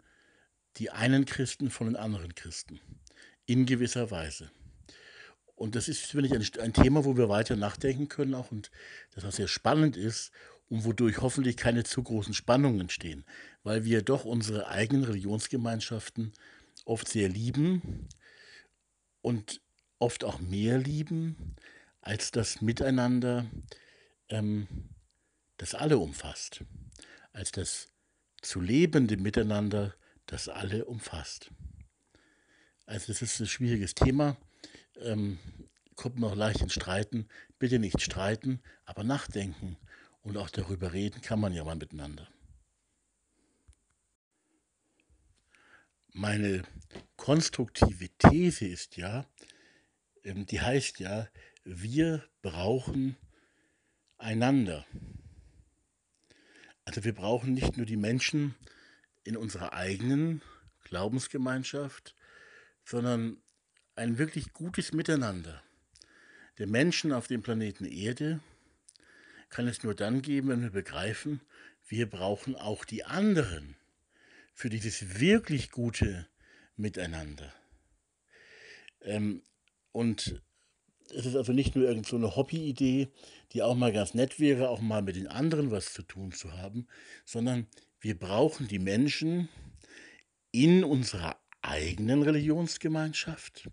die 0.78 0.90
einen 0.90 1.26
Christen 1.26 1.70
von 1.70 1.88
den 1.88 1.96
anderen 1.96 2.34
Christen. 2.34 2.80
In 3.48 3.66
gewisser 3.66 4.12
Weise. 4.12 4.52
Und 5.56 5.74
das 5.74 5.88
ist, 5.88 6.06
finde 6.06 6.28
ich, 6.28 6.36
ein, 6.36 6.64
ein, 6.64 6.74
Thema, 6.74 7.04
wo 7.04 7.18
wir 7.18 7.30
weiter 7.30 7.56
nachdenken 7.56 8.08
können 8.08 8.36
auch 8.36 8.52
und 8.52 8.70
das 9.16 9.26
auch 9.26 9.32
sehr 9.32 9.48
spannend 9.48 9.98
ist 9.98 10.32
und 10.70 10.86
wodurch 10.86 11.20
hoffentlich 11.20 11.58
keine 11.58 11.84
zu 11.84 12.04
großen 12.04 12.36
Spannungen 12.36 12.82
entstehen, 12.82 13.26
weil 13.64 13.84
wir 13.84 14.04
doch 14.04 14.24
unsere 14.24 14.68
eigenen 14.68 15.04
Religionsgemeinschaften 15.04 16.32
oft 16.86 17.08
sehr 17.08 17.28
lieben 17.28 18.08
und 19.22 19.62
oft 19.98 20.24
auch 20.24 20.40
mehr 20.40 20.78
lieben 20.78 21.56
als 22.02 22.30
das 22.30 22.62
Miteinander, 22.62 23.48
ähm, 24.30 24.68
das 25.58 25.74
alle 25.74 25.98
umfasst, 25.98 26.64
als 27.34 27.52
das 27.52 27.90
zu 28.42 28.62
lebende 28.62 29.18
Miteinander, 29.18 29.96
das 30.28 30.50
alle 30.50 30.86
umfasst. 30.86 31.50
Also 32.88 33.12
es 33.12 33.22
ist 33.22 33.42
ein 33.42 33.48
schwieriges 33.48 33.96
Thema, 33.96 34.38
ähm, 35.02 35.40
kommt 35.98 36.24
auch 36.24 36.36
leicht 36.36 36.62
in 36.62 36.70
Streiten. 36.70 37.28
Bitte 37.60 37.80
nicht 37.80 38.02
streiten, 38.02 38.62
aber 38.86 39.04
nachdenken 39.04 39.76
und 40.22 40.38
auch 40.38 40.50
darüber 40.50 40.94
reden 40.94 41.22
kann 41.22 41.42
man 41.42 41.52
ja 41.54 41.66
mal 41.66 41.76
miteinander. 41.76 42.30
Meine 46.14 46.64
konstruktive 47.18 48.08
These 48.20 48.66
ist 48.66 48.96
ja, 48.96 49.26
ähm, 50.24 50.46
die 50.46 50.62
heißt 50.62 51.02
ja, 51.02 51.28
wir 51.66 52.24
brauchen 52.42 53.18
einander. 54.18 54.86
Also 56.86 57.04
wir 57.04 57.14
brauchen 57.14 57.54
nicht 57.54 57.76
nur 57.76 57.86
die 57.86 57.98
Menschen 57.98 58.56
in 59.26 59.36
unserer 59.36 59.74
eigenen 59.74 60.42
Glaubensgemeinschaft, 60.86 62.16
sondern 62.88 63.38
ein 63.96 64.18
wirklich 64.18 64.54
gutes 64.54 64.94
Miteinander 64.94 65.62
der 66.58 66.68
Menschen 66.68 67.12
auf 67.12 67.28
dem 67.28 67.44
Planeten 67.44 67.86
Erde 67.86 68.40
kann 69.50 69.68
es 69.68 69.84
nur 69.84 69.94
dann 69.94 70.22
geben, 70.22 70.50
wenn 70.50 70.64
wir 70.64 70.72
begreifen, 70.72 71.42
wir 71.88 72.10
brauchen 72.10 72.56
auch 72.56 72.84
die 72.84 73.04
anderen 73.04 73.76
für 74.54 74.70
dieses 74.70 75.20
wirklich 75.20 75.70
gute 75.70 76.28
Miteinander. 76.76 77.54
Ähm, 79.02 79.44
und 79.92 80.42
es 81.14 81.26
ist 81.26 81.36
also 81.36 81.54
nicht 81.54 81.76
nur 81.76 81.86
irgendeine 81.88 82.28
so 82.28 82.36
Hobby-Idee, 82.36 83.10
die 83.54 83.62
auch 83.62 83.76
mal 83.76 83.94
ganz 83.94 84.14
nett 84.14 84.40
wäre, 84.40 84.70
auch 84.70 84.82
mal 84.82 85.02
mit 85.02 85.16
den 85.16 85.28
anderen 85.28 85.72
was 85.72 85.94
zu 85.94 86.02
tun 86.02 86.32
zu 86.32 86.54
haben, 86.54 86.88
sondern 87.24 87.68
wir 88.00 88.18
brauchen 88.18 88.68
die 88.68 88.80
Menschen 88.80 89.48
in 90.52 90.84
unserer 90.84 91.37
eigenen 91.68 92.24
Religionsgemeinschaft 92.24 93.70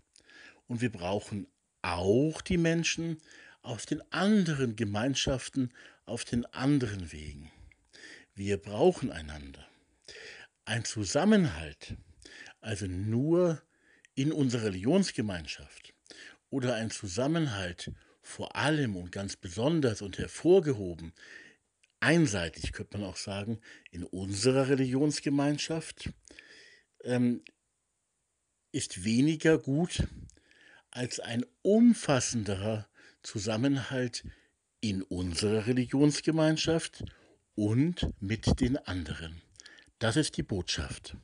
und 0.67 0.81
wir 0.81 0.91
brauchen 0.91 1.47
auch 1.81 2.41
die 2.41 2.57
Menschen 2.57 3.17
aus 3.61 3.85
den 3.85 4.01
anderen 4.11 4.75
Gemeinschaften, 4.75 5.71
auf 6.05 6.25
den 6.25 6.45
anderen 6.47 7.11
Wegen. 7.11 7.51
Wir 8.35 8.57
brauchen 8.57 9.11
einander. 9.11 9.65
Ein 10.65 10.83
Zusammenhalt, 10.83 11.95
also 12.59 12.85
nur 12.85 13.61
in 14.13 14.31
unserer 14.31 14.65
Religionsgemeinschaft, 14.65 15.93
oder 16.49 16.75
ein 16.75 16.91
Zusammenhalt 16.91 17.91
vor 18.21 18.55
allem 18.55 18.95
und 18.95 19.11
ganz 19.11 19.35
besonders 19.35 20.01
und 20.01 20.17
hervorgehoben, 20.17 21.13
einseitig 21.99 22.71
könnte 22.71 22.97
man 22.97 23.09
auch 23.09 23.17
sagen, 23.17 23.59
in 23.91 24.03
unserer 24.03 24.69
Religionsgemeinschaft, 24.69 26.09
ähm, 27.03 27.43
ist 28.75 29.05
weniger 29.05 29.57
gut 29.57 30.03
als 30.91 31.21
ein 31.21 31.45
umfassenderer 31.61 32.85
Zusammenhalt 33.23 34.25
in 34.81 35.01
unserer 35.01 35.65
Religionsgemeinschaft 35.65 37.05
und 37.55 38.09
mit 38.19 38.59
den 38.59 38.75
anderen. 38.75 39.41
Das 39.97 40.17
ist 40.17 40.35
die 40.35 40.43
Botschaft. 40.43 41.15